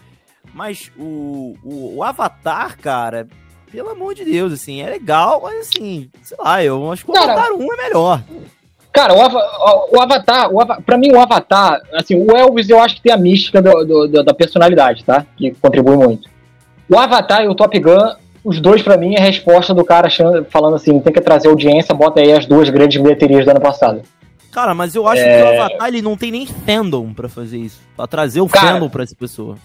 Mas 0.56 0.90
o, 0.98 1.54
o, 1.62 1.96
o 1.96 2.02
Avatar, 2.02 2.78
cara, 2.78 3.28
pelo 3.70 3.90
amor 3.90 4.14
de 4.14 4.24
Deus, 4.24 4.54
assim, 4.54 4.80
é 4.80 4.88
legal, 4.88 5.42
mas 5.42 5.68
assim, 5.68 6.08
sei 6.22 6.34
lá, 6.40 6.64
eu 6.64 6.90
acho 6.90 7.04
que 7.04 7.10
o 7.10 7.14
cara, 7.14 7.34
Avatar 7.34 7.52
1 7.52 7.72
é 7.74 7.76
melhor. 7.76 8.22
Cara, 8.90 9.12
o, 9.12 9.94
o 9.94 10.00
Avatar, 10.00 10.48
o 10.50 10.82
pra 10.82 10.96
mim 10.96 11.12
o 11.12 11.20
Avatar, 11.20 11.82
assim, 11.92 12.14
o 12.14 12.34
Elvis 12.34 12.70
eu 12.70 12.80
acho 12.80 12.96
que 12.96 13.02
tem 13.02 13.12
a 13.12 13.18
mística 13.18 13.60
do, 13.60 14.08
do, 14.08 14.24
da 14.24 14.32
personalidade, 14.32 15.04
tá? 15.04 15.26
Que 15.36 15.50
contribui 15.50 15.94
muito. 15.94 16.26
O 16.88 16.98
Avatar 16.98 17.44
e 17.44 17.48
o 17.48 17.54
Top 17.54 17.78
Gun, 17.78 18.14
os 18.42 18.58
dois 18.58 18.80
para 18.80 18.96
mim 18.96 19.14
é 19.14 19.20
a 19.20 19.24
resposta 19.24 19.74
do 19.74 19.84
cara 19.84 20.06
achando, 20.06 20.46
falando 20.46 20.76
assim, 20.76 20.98
tem 21.00 21.12
que 21.12 21.20
trazer 21.20 21.48
audiência, 21.48 21.94
bota 21.94 22.22
aí 22.22 22.32
as 22.32 22.46
duas 22.46 22.70
grandes 22.70 22.98
bilheterias 23.02 23.44
do 23.44 23.50
ano 23.50 23.60
passado. 23.60 24.00
Cara, 24.50 24.74
mas 24.74 24.94
eu 24.94 25.06
acho 25.06 25.20
é... 25.20 25.36
que 25.36 25.44
o 25.44 25.60
Avatar 25.60 25.88
ele 25.88 26.00
não 26.00 26.16
tem 26.16 26.30
nem 26.30 26.46
fandom 26.46 27.12
para 27.12 27.28
fazer 27.28 27.58
isso, 27.58 27.78
para 27.94 28.06
trazer 28.06 28.40
o 28.40 28.48
cara, 28.48 28.68
fandom 28.68 28.88
para 28.88 29.02
essa 29.02 29.14
pessoa. 29.14 29.58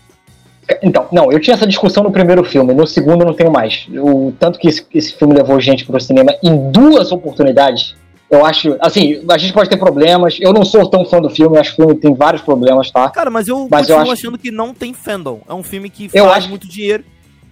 Então, 0.82 1.08
não, 1.12 1.32
eu 1.32 1.40
tinha 1.40 1.56
essa 1.56 1.68
discussão 1.68 2.04
no 2.04 2.12
primeiro 2.12 2.44
filme, 2.44 2.74
no 2.74 2.86
segundo 2.86 3.22
eu 3.22 3.28
não 3.28 3.34
tenho 3.34 3.52
mais. 3.52 3.88
O 3.90 4.34
tanto 4.40 4.60
que 4.60 4.68
esse, 4.68 4.86
esse 4.94 5.14
filme 5.14 5.34
levou 5.34 5.60
gente 5.60 5.86
pro 5.86 6.00
cinema 6.00 6.36
em 6.44 6.72
duas 6.72 7.12
oportunidades, 7.12 7.96
eu 8.32 8.46
acho, 8.46 8.78
assim, 8.80 9.22
a 9.30 9.38
gente 9.38 9.52
pode 9.52 9.70
ter 9.70 9.76
problemas. 9.76 10.38
Eu 10.40 10.54
não 10.54 10.64
sou 10.64 10.90
tão 10.90 11.04
fã 11.04 11.20
do 11.20 11.30
filme, 11.30 11.58
acho 11.58 11.76
que 11.76 11.82
o 11.82 11.86
filme 11.86 12.00
tem 12.00 12.14
vários 12.14 12.42
problemas, 12.42 12.90
tá? 12.90 13.10
Cara, 13.10 13.30
mas 13.30 13.50
eu 13.50 13.68
mas 13.70 13.82
continuo 13.82 13.98
eu 13.98 14.02
acho... 14.04 14.12
achando 14.14 14.38
que 14.38 14.50
não 14.50 14.74
tem 14.74 14.94
fandom. 14.94 15.42
É 15.50 15.54
um 15.54 15.62
filme 15.62 15.90
que 15.90 16.08
faz 16.08 16.26
acho... 16.26 16.50
muito 16.50 16.66
dinheiro. 16.66 17.04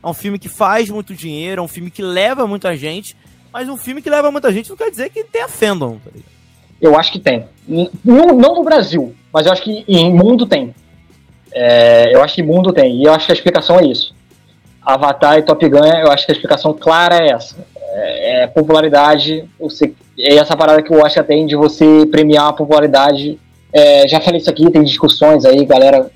É 0.01 0.07
um 0.07 0.13
filme 0.13 0.39
que 0.39 0.47
faz 0.47 0.89
muito 0.89 1.13
dinheiro, 1.13 1.59
é 1.59 1.63
um 1.63 1.67
filme 1.67 1.91
que 1.91 2.01
leva 2.01 2.47
muita 2.47 2.78
gente. 2.78 3.13
Mas 3.51 3.67
um 3.67 3.76
filme 3.76 4.01
que 4.01 4.09
leva 4.09 4.32
muita 4.32 4.53
gente 4.53 4.70
não 4.70 4.78
quer 4.78 4.89
dizer 4.89 5.09
que 5.09 5.24
tenha 5.26 5.49
fandom, 5.49 5.97
tá 6.03 6.11
Eu 6.80 6.97
acho 6.97 7.11
que 7.11 7.20
tem. 7.20 7.45
Não, 7.67 8.28
não 8.28 8.55
no 8.55 8.63
Brasil, 8.63 9.13
mas 9.34 9.45
eu 9.45 9.51
acho 9.51 9.63
que 9.63 9.84
em 9.86 10.13
mundo 10.13 10.45
tem. 10.45 10.74
É, 11.54 12.14
eu 12.14 12.22
acho 12.22 12.36
que 12.36 12.43
mundo 12.43 12.72
tem. 12.72 12.97
E 12.97 13.06
eu 13.06 13.14
acho 13.14 13.26
que 13.26 13.32
a 13.32 13.36
explicação 13.36 13.80
é 13.80 13.86
isso. 13.86 14.14
Avatar 14.82 15.38
e 15.38 15.43
Top 15.43 15.68
Gun, 15.68 15.86
eu 15.86 16.12
acho 16.12 16.26
que 16.26 16.32
a 16.32 16.36
explicação 16.36 16.74
clara 16.74 17.24
é 17.24 17.32
essa. 17.32 17.56
É, 17.91 18.43
é, 18.43 18.47
popularidade, 18.47 19.50
você, 19.60 19.93
é 20.18 20.36
essa 20.36 20.56
parada 20.56 20.82
que 20.82 20.93
eu 20.93 21.06
acho 21.06 21.22
tem 21.24 21.45
de 21.45 21.56
você 21.56 22.06
premiar 22.10 22.47
a 22.47 22.54
popularidade. 22.54 23.39
É, 23.74 24.08
já 24.08 24.20
falei 24.20 24.39
isso 24.39 24.50
aqui, 24.50 24.70
tem 24.72 24.84
discussões 24.84 25.45
aí, 25.45 25.66
galera. 25.66 26.10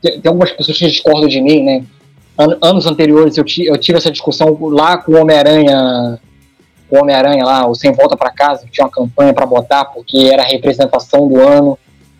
Tem, 0.00 0.20
tem 0.20 0.28
algumas 0.28 0.52
pessoas 0.52 0.78
que 0.78 0.86
discordam 0.86 1.28
de 1.28 1.40
mim, 1.40 1.62
né? 1.62 1.84
An 2.38 2.56
anos 2.62 2.86
anteriores 2.86 3.36
eu, 3.38 3.44
eu 3.64 3.76
tive 3.78 3.98
essa 3.98 4.10
discussão 4.10 4.56
lá 4.70 4.98
com 4.98 5.12
o 5.12 5.20
Homem-Aranha 5.20 6.20
o 6.90 6.98
Homem-Aranha 6.98 7.44
lá, 7.44 7.66
o 7.68 7.74
Sem 7.74 7.92
Volta 7.92 8.16
para 8.16 8.30
Casa, 8.30 8.64
que 8.64 8.70
tinha 8.70 8.84
uma 8.84 8.90
campanha 8.90 9.34
para 9.34 9.46
botar, 9.46 9.86
porque 9.86 10.28
era 10.32 10.42
a 10.42 10.46
representação 10.46 11.28
do 11.28 11.40
ano. 11.40 11.78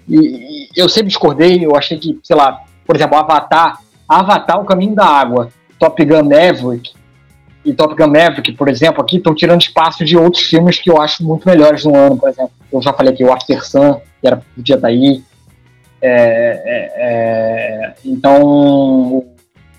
E, 0.08 0.16
e, 0.16 0.68
eu 0.76 0.88
sempre 0.88 1.08
discordei, 1.08 1.64
eu 1.64 1.74
achei 1.76 1.98
que, 1.98 2.18
sei 2.22 2.36
lá, 2.36 2.62
por 2.86 2.96
exemplo, 2.96 3.16
Avatar, 3.16 3.80
Avatar, 4.08 4.60
O 4.60 4.64
Caminho 4.64 4.94
da 4.94 5.06
Água, 5.06 5.50
Top 5.78 6.04
Gun 6.04 6.24
Maverick, 6.24 6.92
e 7.66 7.74
Top 7.74 7.94
Gun 7.96 8.06
Maverick, 8.06 8.52
por 8.52 8.68
exemplo, 8.68 9.02
aqui 9.02 9.16
estão 9.16 9.34
tirando 9.34 9.60
espaço 9.60 10.04
de 10.04 10.16
outros 10.16 10.44
filmes 10.44 10.78
que 10.78 10.88
eu 10.88 11.02
acho 11.02 11.24
muito 11.24 11.48
melhores 11.48 11.84
no 11.84 11.96
ano, 11.96 12.16
por 12.16 12.28
exemplo. 12.28 12.52
Eu 12.72 12.80
já 12.80 12.92
falei 12.92 13.12
aqui, 13.12 13.24
o 13.24 13.32
After 13.32 13.64
Sun, 13.64 13.94
que 14.20 14.26
era, 14.26 14.40
podia 14.54 14.76
estar 14.76 14.86
aí. 14.86 15.22
É, 16.00 16.62
é, 16.64 16.92
é, 16.96 17.94
então, 18.04 19.24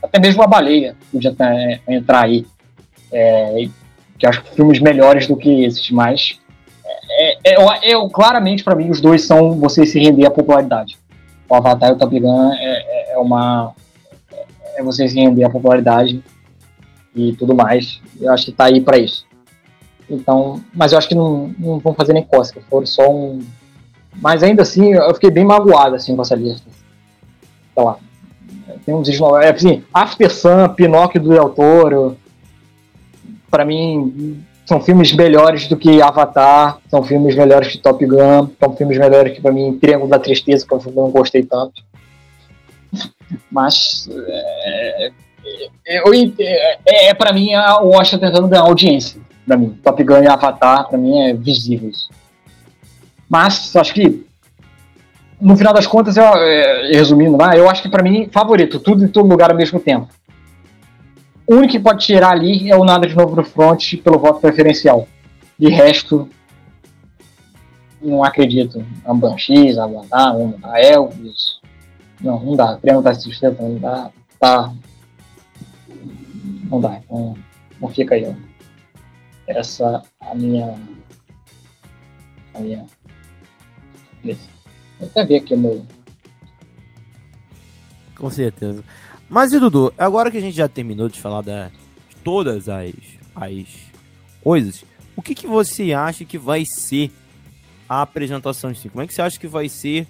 até 0.03 0.19
mesmo 0.19 0.43
a 0.43 0.47
baleia 0.47 0.97
podia 1.09 1.33
é, 1.39 1.79
entrar 1.87 2.25
aí. 2.25 2.45
É, 3.09 3.67
que 4.19 4.27
acho 4.27 4.43
que 4.43 4.55
filmes 4.55 4.79
melhores 4.79 5.27
do 5.27 5.37
que 5.37 5.63
esses, 5.63 5.89
mas 5.91 6.37
é, 7.49 7.91
é, 7.91 7.91
é 7.91 8.09
claramente 8.09 8.63
para 8.63 8.75
mim 8.75 8.89
os 8.89 9.01
dois 9.01 9.25
são 9.25 9.59
você 9.59 9.85
se 9.85 9.99
render 9.99 10.25
à 10.25 10.31
popularidade. 10.31 10.97
O 11.49 11.55
Avatar 11.55 11.89
e 11.89 11.93
o 11.93 11.97
Top 11.97 12.19
Gun 12.19 12.53
é, 12.53 12.55
é, 12.55 13.13
é 13.13 13.17
uma 13.17 13.73
é 14.75 14.83
você 14.83 15.07
se 15.07 15.15
render 15.15 15.43
à 15.43 15.49
popularidade 15.49 16.23
e 17.15 17.33
tudo 17.33 17.55
mais. 17.55 18.01
Eu 18.19 18.31
acho 18.31 18.45
que 18.45 18.51
tá 18.51 18.65
aí 18.65 18.81
para 18.81 18.97
isso. 18.97 19.25
Então, 20.09 20.61
mas 20.73 20.91
eu 20.91 20.97
acho 20.97 21.07
que 21.07 21.15
não, 21.15 21.53
não 21.57 21.79
vão 21.79 21.93
fazer 21.93 22.13
nem 22.13 22.23
cócega, 22.23 22.61
foram 22.69 22.85
só 22.85 23.09
um. 23.09 23.39
Mas 24.15 24.41
ainda 24.41 24.61
assim, 24.61 24.93
eu 24.93 25.13
fiquei 25.13 25.29
bem 25.29 25.43
magoado 25.43 25.95
assim 25.95 26.15
com 26.15 26.21
essa 26.21 26.35
lista. 26.35 26.67
Sei 27.73 27.83
lá. 27.83 27.97
Tem 28.85 28.95
uns 28.95 29.09
é, 29.09 29.49
assim, 29.49 29.83
After 29.93 30.31
Sun, 30.31 30.69
Pinóquio 30.69 31.21
do 31.21 31.29
Del 31.29 31.49
Toro, 31.49 32.17
para 33.49 33.65
mim, 33.65 34.43
são 34.67 34.81
filmes 34.81 35.13
melhores 35.13 35.65
do 35.67 35.77
que 35.77 36.01
Avatar, 36.01 36.79
são 36.89 37.01
filmes 37.01 37.33
melhores 37.33 37.69
que 37.69 37.77
Top 37.77 38.05
Gun, 38.05 38.49
são 38.59 38.75
filmes 38.75 38.97
melhores 38.97 39.33
que, 39.33 39.41
para 39.41 39.53
mim, 39.53 39.79
Triângulo 39.79 40.09
da 40.09 40.19
Tristeza, 40.19 40.67
que 40.67 40.73
eu 40.73 40.93
não 40.93 41.09
gostei 41.09 41.41
tanto. 41.41 41.81
Mas, 43.49 44.09
é, 44.27 45.11
é, 45.87 46.01
é, 46.85 47.09
é 47.09 47.13
para 47.13 47.31
mim, 47.31 47.55
o 47.55 47.91
Oscar 47.91 48.19
tentando 48.19 48.49
ganhar 48.49 48.63
audiência. 48.63 49.21
Para 49.47 49.55
mim, 49.55 49.69
Top 49.81 50.03
Gun 50.03 50.23
e 50.23 50.27
Avatar, 50.27 50.89
para 50.89 50.97
mim, 50.97 51.17
é 51.17 51.33
visíveis. 51.33 52.09
Mas, 53.29 53.73
acho 53.73 53.93
que, 53.93 54.25
no 55.39 55.55
final 55.55 55.73
das 55.73 55.87
contas, 55.87 56.17
eu, 56.17 56.25
é, 56.25 56.91
resumindo 56.91 57.37
lá, 57.37 57.55
eu 57.55 57.69
acho 57.69 57.81
que, 57.81 57.89
para 57.89 58.03
mim, 58.03 58.27
favorito, 58.33 58.81
tudo 58.81 59.05
em 59.05 59.07
todo 59.07 59.29
lugar 59.29 59.49
ao 59.49 59.55
mesmo 59.55 59.79
tempo. 59.79 60.09
O 61.47 61.55
único 61.55 61.71
que 61.71 61.79
pode 61.79 62.05
tirar 62.05 62.31
ali 62.31 62.69
é 62.69 62.75
o 62.75 62.83
nada 62.83 63.07
de 63.07 63.15
novo 63.15 63.35
no 63.35 63.43
front 63.43 63.95
pelo 64.03 64.19
voto 64.19 64.41
preferencial. 64.41 65.07
De 65.57 65.69
resto, 65.69 66.29
não 68.01 68.23
acredito. 68.23 68.85
A 69.05 69.13
Banshees, 69.13 69.77
a 69.77 69.85
Avatar, 69.85 70.35
a 70.63 70.81
Elvis. 70.81 71.59
Não, 72.21 72.43
não 72.43 72.55
dá. 72.55 72.77
Triângulo 72.77 73.03
da 73.03 73.15
Tristeza 73.15 73.55
não 73.59 73.77
dá. 73.77 74.11
Tá. 74.39 74.73
Não 76.69 76.81
dá. 76.81 76.97
Então, 76.97 77.37
não 77.79 77.89
fica 77.89 78.15
aí. 78.15 78.25
Ó. 78.27 78.33
Essa 79.47 80.03
a 80.19 80.35
minha. 80.35 80.75
A 82.53 82.59
minha. 82.59 82.85
Vou 84.23 84.35
até 85.07 85.23
ver 85.25 85.37
aqui 85.37 85.53
o 85.53 85.57
meu. 85.57 85.85
Com 88.15 88.29
certeza. 88.29 88.83
Mas 89.29 89.51
e 89.51 89.59
Dudu, 89.59 89.93
agora 89.97 90.31
que 90.31 90.37
a 90.37 90.41
gente 90.41 90.55
já 90.55 90.67
terminou 90.67 91.09
de 91.09 91.19
falar 91.19 91.41
da, 91.41 91.67
de 91.67 92.15
todas 92.23 92.69
as, 92.69 92.93
as 93.35 93.67
coisas, 94.41 94.85
o 95.15 95.21
que, 95.21 95.35
que 95.35 95.47
você 95.47 95.91
acha 95.93 96.23
que 96.23 96.37
vai 96.37 96.63
ser 96.65 97.11
a 97.89 98.01
apresentação 98.01 98.71
em 98.71 98.75
si? 98.75 98.89
Como 98.89 99.01
é 99.01 99.07
que 99.07 99.13
você 99.13 99.21
acha 99.21 99.39
que 99.39 99.47
vai 99.47 99.67
ser 99.67 100.07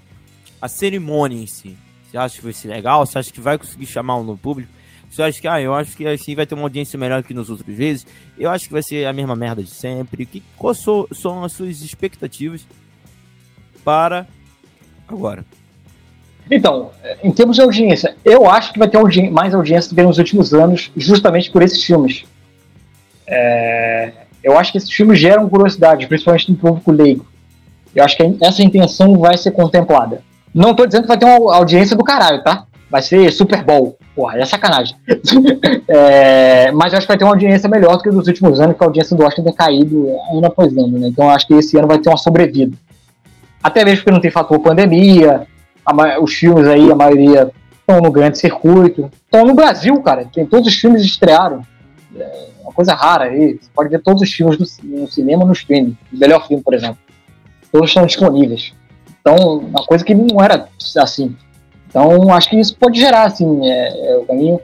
a 0.62 0.68
cerimônia 0.68 1.42
em 1.42 1.48
si? 1.48 1.76
Você 2.06 2.18
acha 2.18 2.38
que 2.38 2.44
vai 2.44 2.54
ser 2.54 2.68
legal? 2.68 3.06
Você 3.06 3.18
acha 3.18 3.32
que 3.32 3.42
vai 3.42 3.58
conseguir 3.58 3.86
chamar 3.86 4.18
um 4.18 4.24
novo 4.24 4.40
público? 4.40 4.72
Você 5.10 5.24
acha 5.24 5.40
que, 5.42 5.48
ah, 5.48 5.60
eu 5.60 5.74
acho 5.74 5.96
que 5.96 6.06
assim 6.06 6.36
vai 6.36 6.46
ter 6.46 6.54
uma 6.54 6.64
audiência 6.64 7.00
melhor 7.00 7.24
que 7.24 7.34
nos 7.34 7.50
outros 7.50 7.76
vezes? 7.76 8.06
Eu 8.38 8.50
acho 8.50 8.66
que 8.66 8.74
vai 8.74 8.84
ser 8.84 9.06
a 9.06 9.14
mesma 9.14 9.36
merda 9.36 9.64
de 9.64 9.70
sempre. 9.70 10.26
Que, 10.26 10.44
quais 10.56 10.80
são 10.80 11.44
as 11.44 11.54
suas 11.54 11.82
expectativas 11.82 12.68
para 13.84 14.28
agora? 15.08 15.46
Então, 16.50 16.92
em 17.24 17.32
termos 17.32 17.56
de 17.58 17.62
audiência, 17.62 18.16
eu 18.24 18.50
acho 18.50 18.74
que 18.74 18.80
vai 18.80 18.88
ter 18.88 18.98
audi 18.98 19.30
mais 19.30 19.54
audiência 19.54 19.90
do 19.90 19.96
que 19.96 20.02
nos 20.02 20.18
últimos 20.18 20.54
anos, 20.54 20.92
justamente 20.96 21.52
por 21.52 21.62
esses 21.62 21.84
filmes. 21.84 22.26
É, 23.28 24.12
eu 24.44 24.58
acho 24.58 24.72
que 24.72 24.78
esses 24.78 24.92
filmes 24.92 25.20
geram 25.20 25.50
curiosidade, 25.50 26.08
principalmente 26.08 26.50
no 26.52 26.58
público 26.58 26.92
leigo. 26.92 27.26
Eu 27.94 28.04
acho 28.04 28.16
que 28.16 28.38
essa 28.42 28.64
intenção 28.64 29.18
vai 29.18 29.38
ser 29.38 29.52
contemplada. 29.52 30.22
Não 30.54 30.72
estou 30.72 30.86
dizendo 30.86 31.04
que 31.04 31.08
vai 31.08 31.18
ter 31.18 31.26
uma 31.26 31.56
audiência 31.56 31.96
do 31.96 32.04
caralho, 32.04 32.44
tá? 32.44 32.66
Vai 32.90 33.02
ser 33.02 33.32
Super 33.32 33.64
Bowl. 33.64 33.98
Porra, 34.16 34.40
é 34.40 34.46
sacanagem. 34.46 34.96
é, 35.88 36.72
mas 36.72 36.94
eu 36.94 36.98
acho 36.98 37.06
que 37.06 37.12
vai 37.12 37.18
ter 37.18 37.26
uma 37.26 37.34
audiência 37.34 37.68
melhor 37.68 37.98
do 37.98 38.04
que 38.04 38.10
nos 38.10 38.28
últimos 38.28 38.62
anos, 38.62 38.78
que 38.78 38.84
a 38.84 38.88
audiência 38.88 39.16
do 39.16 39.24
Oscar 39.24 39.44
tem 39.44 39.54
caído 39.54 40.08
ano 40.32 40.46
após 40.46 40.72
ano, 40.78 40.98
né? 40.98 41.08
Então 41.08 41.26
eu 41.26 41.32
acho 41.32 41.46
que 41.46 41.54
esse 41.56 41.78
ano 41.78 41.88
vai 41.88 42.00
ter 42.00 42.10
uma 42.10 42.18
sobrevida. 42.18 42.78
Até 43.62 43.84
mesmo 43.84 43.98
porque 43.98 44.12
não 44.12 44.22
tem 44.22 44.32
fator 44.32 44.60
pandemia, 44.60 45.46
os 46.22 46.34
filmes 46.34 46.68
aí, 46.68 46.92
a 46.92 46.96
maioria 46.96 47.52
estão 47.80 48.02
no 48.02 48.12
grande 48.12 48.38
circuito. 48.38 49.10
Estão 49.26 49.46
no 49.46 49.54
Brasil, 49.54 50.02
cara. 50.02 50.26
Tem, 50.26 50.46
todos 50.46 50.68
os 50.68 50.76
filmes 50.76 51.04
estrearam. 51.04 51.62
É 52.16 52.48
uma 52.62 52.74
coisa 52.74 52.94
rara 52.94 53.26
aí. 53.26 53.58
Você 53.62 53.70
pode 53.74 53.90
ver 53.90 54.02
todos 54.02 54.22
os 54.22 54.32
filmes 54.32 54.58
no 54.84 55.08
cinema 55.08 55.46
no 55.46 55.54
streaming. 55.54 55.98
O 56.12 56.18
melhor 56.18 56.46
filme, 56.48 56.62
por 56.62 56.74
exemplo. 56.74 56.98
Todos 57.72 57.90
estão 57.90 58.06
disponíveis. 58.06 58.74
Então, 59.22 59.58
uma 59.60 59.86
coisa 59.86 60.04
que 60.04 60.14
não 60.14 60.42
era 60.42 60.68
assim. 60.98 61.36
Então, 61.90 62.32
acho 62.34 62.50
que 62.50 62.60
isso 62.60 62.76
pode 62.78 63.00
gerar, 63.00 63.24
assim, 63.24 63.66
é, 63.66 64.12
é 64.12 64.18
o 64.18 64.26
caminho. 64.26 64.60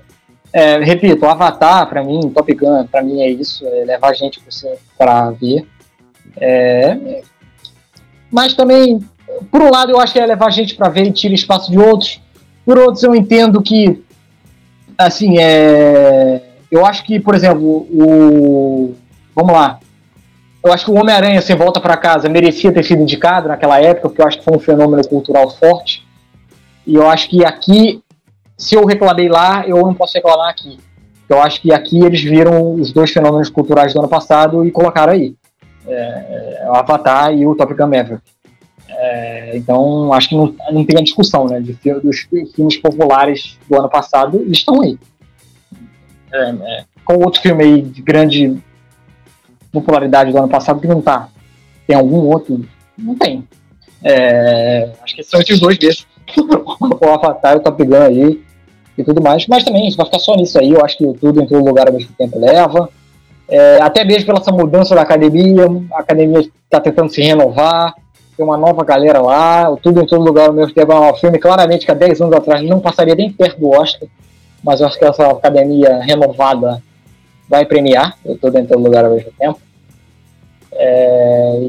É, 0.51 0.77
repito, 0.79 1.25
Avatar, 1.25 1.87
para 1.87 2.03
mim, 2.03 2.29
Top 2.29 2.53
Gun, 2.53 2.85
para 2.85 3.01
mim 3.01 3.21
é 3.21 3.29
isso, 3.29 3.65
é 3.65 3.85
levar 3.85 4.13
gente 4.13 4.41
para 4.97 5.31
ver. 5.31 5.67
É, 6.37 7.21
mas 8.31 8.53
também 8.53 8.99
por 9.51 9.61
um 9.61 9.69
lado, 9.69 9.91
eu 9.91 9.99
acho 9.99 10.13
que 10.13 10.19
é 10.19 10.25
levar 10.25 10.51
gente 10.51 10.75
para 10.75 10.89
ver 10.89 11.07
e 11.07 11.11
tira 11.11 11.33
espaço 11.33 11.71
de 11.71 11.77
outros. 11.77 12.21
Por 12.65 12.77
outros, 12.77 13.03
eu 13.03 13.15
entendo 13.15 13.61
que, 13.61 14.01
assim, 14.97 15.37
é. 15.37 16.41
Eu 16.71 16.85
acho 16.85 17.03
que, 17.03 17.19
por 17.19 17.35
exemplo, 17.35 17.87
o. 17.91 18.95
Vamos 19.35 19.53
lá. 19.53 19.79
Eu 20.63 20.71
acho 20.71 20.85
que 20.85 20.91
o 20.91 20.95
Homem-Aranha 20.95 21.41
Sem 21.41 21.55
Volta 21.55 21.81
para 21.81 21.97
Casa 21.97 22.29
merecia 22.29 22.71
ter 22.71 22.83
sido 22.83 23.01
indicado 23.01 23.49
naquela 23.49 23.81
época, 23.81 24.07
porque 24.07 24.21
eu 24.21 24.27
acho 24.27 24.39
que 24.39 24.45
foi 24.45 24.55
um 24.55 24.59
fenômeno 24.59 25.05
cultural 25.07 25.49
forte. 25.49 26.07
E 26.87 26.95
eu 26.95 27.09
acho 27.09 27.29
que 27.29 27.45
aqui, 27.45 28.01
se 28.57 28.75
eu 28.75 28.85
reclamei 28.85 29.27
lá, 29.27 29.67
eu 29.67 29.77
não 29.77 29.93
posso 29.93 30.13
reclamar 30.13 30.49
aqui. 30.49 30.79
Eu 31.27 31.41
acho 31.41 31.61
que 31.61 31.73
aqui 31.73 32.03
eles 32.03 32.21
viram 32.21 32.75
os 32.75 32.93
dois 32.93 33.11
fenômenos 33.11 33.49
culturais 33.49 33.93
do 33.93 33.99
ano 33.99 34.07
passado 34.07 34.65
e 34.65 34.71
colocaram 34.71 35.13
aí. 35.13 35.35
É, 35.85 36.59
é 36.61 36.69
o 36.69 36.75
Avatar 36.75 37.33
e 37.33 37.45
o 37.45 37.55
Top 37.55 37.73
Gun 37.73 37.87
Maverick. 37.87 38.21
É, 39.13 39.55
então, 39.55 40.11
acho 40.11 40.29
que 40.29 40.35
não, 40.35 40.55
não 40.71 40.83
tem 40.83 40.97
a 40.97 41.03
discussão, 41.03 41.45
né? 41.45 41.59
De, 41.59 41.77
dos 42.01 42.27
filmes 42.55 42.77
populares 42.77 43.59
do 43.69 43.77
ano 43.77 43.87
passado, 43.87 44.43
estão 44.47 44.81
aí. 44.81 44.97
É, 46.33 46.49
é, 46.49 46.83
qual 47.05 47.19
outro 47.19 47.39
filme 47.39 47.63
aí 47.63 47.81
de 47.83 48.01
grande 48.01 48.57
popularidade 49.71 50.31
do 50.31 50.37
ano 50.39 50.49
passado 50.49 50.81
que 50.81 50.87
não 50.87 50.99
tá? 50.99 51.29
Tem 51.85 51.95
algum 51.95 52.21
outro? 52.21 52.65
Não 52.97 53.15
tem. 53.15 53.47
É, 54.03 54.91
acho 55.03 55.15
que 55.15 55.21
são 55.21 55.39
esses 55.39 55.59
dois 55.59 55.77
mesmo. 55.77 56.07
o 56.99 57.09
Avatar 57.09 57.57
o 57.57 57.59
Top 57.59 57.83
Gun 57.83 58.01
aí 58.01 58.43
e 58.97 59.03
tudo 59.03 59.21
mais. 59.21 59.45
Mas 59.45 59.63
também, 59.63 59.95
vai 59.95 60.05
ficar 60.07 60.19
só 60.19 60.35
nisso 60.35 60.57
aí, 60.57 60.71
eu 60.71 60.83
acho 60.83 60.97
que 60.97 61.13
tudo 61.19 61.39
em 61.39 61.45
todo 61.45 61.63
lugar 61.63 61.87
ao 61.87 61.93
mesmo 61.93 62.09
tempo 62.17 62.39
leva. 62.39 62.89
É, 63.47 63.79
até 63.79 64.03
mesmo 64.03 64.25
pela 64.25 64.39
essa 64.39 64.51
mudança 64.51 64.95
da 64.95 65.01
academia, 65.03 65.67
a 65.91 65.99
academia 65.99 66.39
está 66.39 66.79
tentando 66.79 67.11
se 67.11 67.21
renovar 67.21 67.93
tem 68.35 68.45
uma 68.45 68.57
nova 68.57 68.83
galera 68.83 69.21
lá, 69.21 69.75
tudo 69.81 70.01
em 70.01 70.05
todo 70.05 70.23
lugar 70.23 70.47
ao 70.47 70.53
mesmo 70.53 70.73
tempo. 70.73 70.91
É 70.91 71.11
um 71.11 71.15
filme 71.15 71.39
claramente 71.39 71.85
que 71.85 71.91
há 71.91 71.95
10 71.95 72.21
anos 72.21 72.35
atrás 72.35 72.63
não 72.63 72.79
passaria 72.79 73.15
nem 73.15 73.31
perto 73.31 73.59
do 73.59 73.69
Oscar, 73.69 74.07
mas 74.63 74.81
eu 74.81 74.87
acho 74.87 74.97
que 74.97 75.05
essa 75.05 75.27
academia 75.27 75.99
renovada 75.99 76.81
vai 77.47 77.65
premiar, 77.65 78.17
eu 78.25 78.35
estou 78.35 78.49
dentro 78.49 78.77
do 78.77 78.83
lugar 78.83 79.05
ao 79.05 79.11
mesmo 79.11 79.31
tempo. 79.37 79.59
É, 80.71 81.67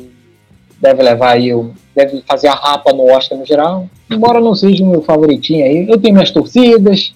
deve 0.80 1.02
levar 1.02 1.32
aí, 1.32 1.50
deve 1.94 2.22
fazer 2.22 2.48
a 2.48 2.54
rapa 2.54 2.92
no 2.92 3.10
Oscar 3.10 3.38
no 3.38 3.44
geral, 3.44 3.86
embora 4.10 4.40
não 4.40 4.54
seja 4.54 4.82
o 4.82 4.88
meu 4.88 5.02
favoritinho 5.02 5.64
aí. 5.64 5.88
Eu 5.88 6.00
tenho 6.00 6.14
minhas 6.14 6.30
torcidas, 6.30 7.14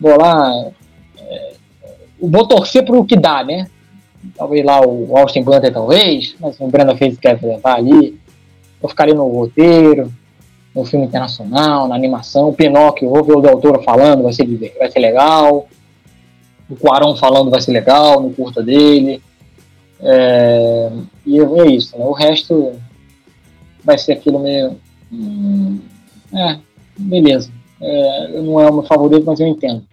vou 0.00 0.18
lá, 0.18 0.70
é, 1.18 1.52
vou 2.20 2.46
torcer 2.46 2.84
para 2.84 2.98
o 2.98 3.04
que 3.04 3.16
dá, 3.16 3.44
né? 3.44 3.66
talvez 4.36 4.64
lá 4.64 4.80
o 4.84 5.16
Austin 5.16 5.42
Butler, 5.42 5.72
talvez, 5.72 6.34
mas 6.40 6.58
o 6.60 6.66
Brandon 6.66 6.96
Fraser 6.96 7.18
quer 7.18 7.40
levar 7.42 7.76
ali. 7.76 8.18
Eu 8.82 8.88
ficaria 8.88 9.14
no 9.14 9.28
roteiro, 9.28 10.12
no 10.74 10.84
filme 10.84 11.06
internacional, 11.06 11.88
na 11.88 11.94
animação. 11.94 12.52
Pinóquio, 12.52 13.10
vou 13.10 13.24
ver 13.24 13.36
o 13.36 13.40
Del 13.40 13.60
Toro 13.60 13.82
falando, 13.82 14.22
vai 14.22 14.32
ser, 14.32 14.46
vai 14.78 14.90
ser 14.90 15.00
legal. 15.00 15.68
O 16.68 16.76
Quarão 16.76 17.16
falando 17.16 17.50
vai 17.50 17.60
ser 17.60 17.72
legal, 17.72 18.20
no 18.20 18.30
curta 18.30 18.62
dele. 18.62 19.22
É, 20.00 20.90
e 21.26 21.38
é 21.38 21.66
isso, 21.66 21.98
né? 21.98 22.04
O 22.04 22.12
resto 22.12 22.72
vai 23.84 23.98
ser 23.98 24.12
aquilo 24.12 24.38
meio. 24.38 24.78
Hum, 25.12 25.80
é, 26.32 26.58
beleza. 26.96 27.50
É, 27.80 28.40
não 28.40 28.60
é 28.60 28.70
o 28.70 28.74
meu 28.74 28.82
favorito, 28.84 29.24
mas 29.26 29.40
eu 29.40 29.46
entendo. 29.46 29.84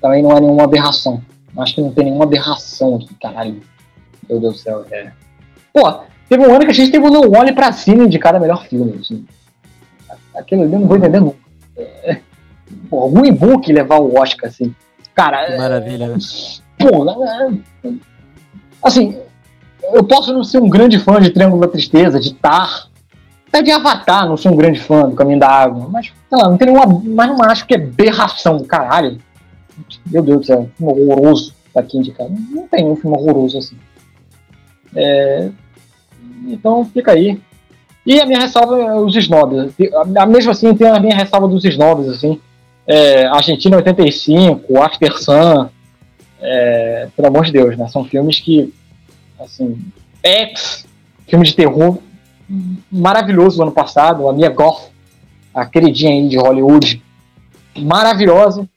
Também 0.00 0.22
não 0.22 0.36
é 0.36 0.40
nenhuma 0.40 0.64
aberração. 0.64 1.22
Acho 1.56 1.76
que 1.76 1.80
não 1.80 1.92
tem 1.92 2.04
nenhuma 2.04 2.24
aberração 2.24 2.96
aqui, 2.96 3.14
caralho. 3.14 3.60
Meu 4.28 4.40
Deus 4.40 4.54
do 4.54 4.60
céu. 4.60 4.84
É. 4.90 5.12
Pô, 5.72 6.00
teve 6.28 6.46
um 6.46 6.54
ano 6.54 6.64
que 6.64 6.70
a 6.70 6.74
gente 6.74 6.90
teve 6.90 7.06
um 7.06 7.36
Olhe 7.36 7.52
pra 7.52 7.72
cima 7.72 8.04
indicado 8.04 8.36
a 8.36 8.40
melhor 8.40 8.64
filme. 8.66 8.98
Assim. 9.00 9.24
Aquilo 10.34 10.62
ali 10.62 10.72
eu 10.72 10.80
não 10.80 10.88
vou 10.88 10.96
entender 10.96 11.20
nunca. 11.20 11.38
É, 11.76 12.18
pô, 12.88 13.00
algum 13.00 13.24
e-book 13.24 13.72
levar 13.72 13.98
o 13.98 14.18
Oscar, 14.18 14.48
assim. 14.50 14.74
Cara. 15.14 15.46
Que 15.46 15.56
maravilha, 15.56 16.08
né? 16.08 16.16
Pô, 16.78 17.24
é, 17.24 17.92
assim, 18.82 19.16
eu 19.92 20.04
posso 20.04 20.32
não 20.32 20.42
ser 20.44 20.58
um 20.58 20.68
grande 20.68 20.98
fã 20.98 21.20
de 21.20 21.30
Triângulo 21.30 21.60
da 21.60 21.68
Tristeza, 21.68 22.18
de 22.18 22.34
Tar, 22.34 22.88
até 23.54 23.62
de 23.62 23.70
Avatar, 23.70 24.26
não 24.26 24.36
sou 24.36 24.52
um 24.52 24.56
grande 24.56 24.80
fã 24.80 25.08
do 25.08 25.14
Caminho 25.14 25.38
da 25.38 25.48
Água, 25.48 25.88
mas, 25.88 26.06
sei 26.06 26.38
lá, 26.38 26.48
não 26.48 26.56
tem 26.56 26.66
nenhuma. 26.66 27.00
Mas 27.04 27.28
não 27.28 27.44
acho 27.44 27.64
que 27.66 27.74
é 27.74 27.78
berração, 27.78 28.58
caralho. 28.64 29.18
Meu 30.06 30.22
Deus 30.22 30.40
do 30.40 30.46
céu, 30.46 30.60
um 30.60 30.68
filme 30.76 30.92
horroroso 30.92 31.54
aqui 31.74 31.98
indicado. 31.98 32.34
Não 32.50 32.66
tem 32.66 32.84
um 32.84 32.96
filme 32.96 33.16
horroroso 33.16 33.58
assim. 33.58 33.76
É, 34.96 35.50
então 36.48 36.84
fica 36.84 37.12
aí. 37.12 37.40
E 38.06 38.20
a 38.20 38.26
minha 38.26 38.40
ressalva 38.40 38.78
é 38.78 38.94
os 38.94 39.16
snobs. 39.16 39.72
Mesmo 40.28 40.50
assim, 40.50 40.74
tem 40.74 40.88
a 40.88 41.00
minha 41.00 41.16
ressalva 41.16 41.48
dos 41.48 41.64
snobs, 41.64 42.08
assim. 42.08 42.40
É, 42.86 43.24
Argentina 43.26 43.76
85, 43.76 44.82
After 44.82 45.18
Sun, 45.18 45.68
é, 46.40 47.08
pelo 47.16 47.28
amor 47.28 47.46
de 47.46 47.52
Deus, 47.52 47.76
né? 47.78 47.88
São 47.88 48.04
filmes 48.04 48.40
que, 48.40 48.72
assim, 49.40 49.78
ex, 50.22 50.86
filme 51.26 51.46
de 51.46 51.56
terror 51.56 51.98
maravilhoso 52.90 53.56
do 53.56 53.62
ano 53.62 53.72
passado, 53.72 54.28
a 54.28 54.32
Mia 54.32 54.50
Goth, 54.50 54.90
a 55.54 55.64
queridinha 55.64 56.12
aí 56.12 56.28
de 56.28 56.36
Hollywood, 56.36 57.02
maravilhosa, 57.78 58.68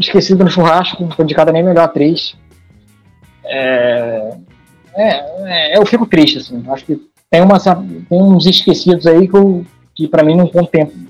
esquecida 0.00 0.44
no 0.44 0.50
churrasco, 0.50 1.08
foi 1.14 1.24
indicada 1.24 1.52
nem 1.52 1.62
melhor 1.62 1.84
atriz. 1.84 2.34
É, 3.44 4.36
é, 4.96 5.72
é, 5.74 5.78
eu 5.78 5.84
fico 5.86 6.06
triste, 6.06 6.38
assim, 6.38 6.62
acho 6.68 6.84
que 6.84 7.00
tem, 7.30 7.42
uma, 7.42 7.58
tem 7.58 8.04
uns 8.10 8.46
esquecidos 8.46 9.06
aí 9.06 9.26
que, 9.26 9.36
eu, 9.36 9.66
que 9.94 10.08
para 10.08 10.22
mim 10.22 10.36
não 10.36 10.46
contemplam. 10.46 11.06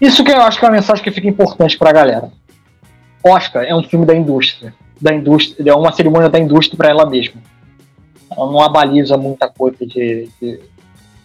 Isso 0.00 0.22
que 0.22 0.30
eu 0.30 0.42
acho 0.42 0.58
que 0.58 0.64
é 0.64 0.68
uma 0.68 0.74
mensagem 0.74 1.02
que 1.02 1.10
fica 1.10 1.26
importante 1.26 1.78
pra 1.78 1.92
galera. 1.92 2.30
Oscar 3.24 3.64
é 3.64 3.74
um 3.74 3.82
filme 3.82 4.04
da 4.04 4.14
indústria, 4.14 4.74
da 5.00 5.12
indústria, 5.14 5.70
é 5.70 5.74
uma 5.74 5.92
cerimônia 5.92 6.28
da 6.28 6.38
indústria 6.38 6.76
para 6.76 6.90
ela 6.90 7.08
mesma. 7.08 7.40
Ela 8.30 8.50
não 8.50 8.60
abaliza 8.60 9.16
muita 9.16 9.48
coisa 9.48 9.86
de, 9.86 10.28
de, 10.40 10.60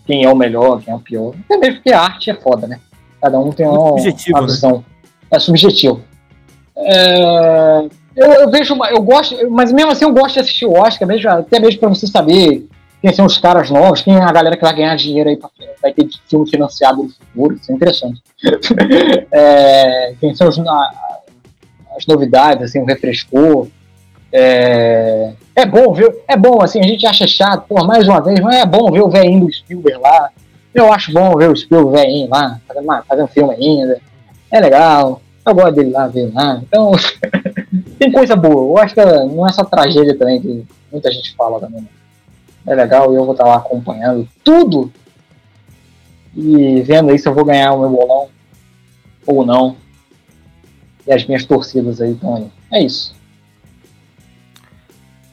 quem 0.06 0.24
é 0.24 0.30
o 0.30 0.36
melhor, 0.36 0.82
quem 0.82 0.94
é 0.94 0.96
o 0.96 1.00
pior. 1.00 1.34
Até 1.46 1.58
mesmo 1.58 1.76
porque 1.76 1.92
a 1.92 2.02
arte 2.02 2.30
é 2.30 2.34
foda, 2.34 2.68
né? 2.68 2.80
Cada 3.22 3.40
um 3.40 3.52
tem 3.52 3.68
uma, 3.68 3.92
uma 3.92 4.02
né? 4.02 4.46
visão. 4.46 4.78
Né? 4.78 4.84
É 5.32 5.40
subjetivo. 5.40 6.02
É, 6.76 7.88
eu, 8.16 8.32
eu, 8.34 8.52
vejo, 8.52 8.74
uma, 8.74 8.90
eu 8.90 9.02
gosto, 9.02 9.50
mas 9.50 9.72
mesmo 9.72 9.92
assim 9.92 10.06
eu 10.06 10.14
gosto 10.14 10.34
de 10.34 10.40
assistir 10.42 10.66
o 10.66 10.74
Oscar, 10.74 11.08
mesmo, 11.08 11.30
até 11.30 11.60
mesmo 11.60 11.80
para 11.80 11.90
você 11.90 12.08
saber 12.08 12.68
quem 13.02 13.12
são 13.14 13.26
os 13.26 13.38
caras 13.38 13.70
novos, 13.70 14.02
quem 14.02 14.16
é 14.16 14.22
a 14.22 14.32
galera 14.32 14.56
que 14.56 14.62
vai 14.62 14.76
ganhar 14.76 14.96
dinheiro 14.96 15.30
aí, 15.30 15.38
pra, 15.38 15.50
vai 15.82 15.92
ter 15.92 16.08
filme 16.30 16.50
financiado 16.50 17.04
no 17.04 17.10
futuro, 17.10 17.56
isso 17.56 17.72
é 17.72 17.76
interessante. 17.76 18.22
é, 19.32 20.14
quem 20.20 20.36
são 20.36 20.48
os, 20.48 20.60
as 20.60 22.06
novidades, 22.08 22.64
assim, 22.64 22.80
o 22.80 22.86
refrescou. 22.86 23.68
É, 24.34 25.34
é 25.56 25.66
bom 25.66 25.94
ver, 25.94 26.24
é 26.28 26.38
bom, 26.38 26.62
assim, 26.62 26.80
a 26.80 26.84
gente 26.84 27.06
acha 27.06 27.28
chato, 27.28 27.66
por 27.68 27.86
mais 27.86 28.08
uma 28.08 28.22
vez, 28.22 28.40
mas 28.40 28.56
é 28.58 28.66
bom 28.66 28.92
ver 28.92 29.02
o 29.02 29.10
velhinho 29.10 29.46
do 29.46 29.54
Spielberg 29.54 30.00
lá. 30.00 30.30
Eu 30.74 30.92
acho 30.94 31.12
bom 31.12 31.36
ver 31.36 31.50
o 31.50 31.56
Spielberg 31.56 31.98
velhinho 31.98 32.30
lá, 32.30 32.60
fazendo, 32.68 33.04
fazendo 33.08 33.28
filme 33.28 33.56
ainda. 33.56 34.00
É 34.50 34.60
legal. 34.60 35.22
Eu 35.46 35.56
gosto 35.56 35.72
dele 35.72 35.90
lá, 35.90 36.08
ver 36.08 36.32
lá. 36.34 36.62
Então, 36.62 36.92
tem 38.02 38.12
coisa 38.12 38.36
boa. 38.36 38.80
Eu 38.80 38.84
acho 38.84 38.96
que 38.96 39.06
não 39.06 39.48
é 39.48 39.52
só 39.52 39.64
tragédia 39.64 40.18
também 40.18 40.42
que 40.42 40.66
muita 40.92 41.12
gente 41.12 41.36
fala 41.36 41.60
também. 41.60 41.82
Né? 41.82 41.88
é 42.66 42.76
legal 42.76 43.14
e 43.14 43.16
eu 43.16 43.24
vou 43.24 43.34
estar 43.34 43.46
lá 43.46 43.58
acompanhando 43.58 44.28
tudo 44.44 44.92
e 46.36 46.82
vendo 46.82 47.12
aí 47.12 47.20
se 47.20 47.28
eu 47.28 47.34
vou 47.34 47.46
ganhar 47.46 47.74
o 47.74 47.82
meu 47.82 47.90
bolão 47.90 48.30
ou 49.28 49.46
não. 49.46 49.78
E 51.06 51.12
as 51.12 51.26
minhas 51.26 51.46
torcidas 51.46 52.02
aí 52.02 52.12
estão 52.12 52.36
aí. 52.36 52.48
É 52.72 52.84
isso. 52.84 53.16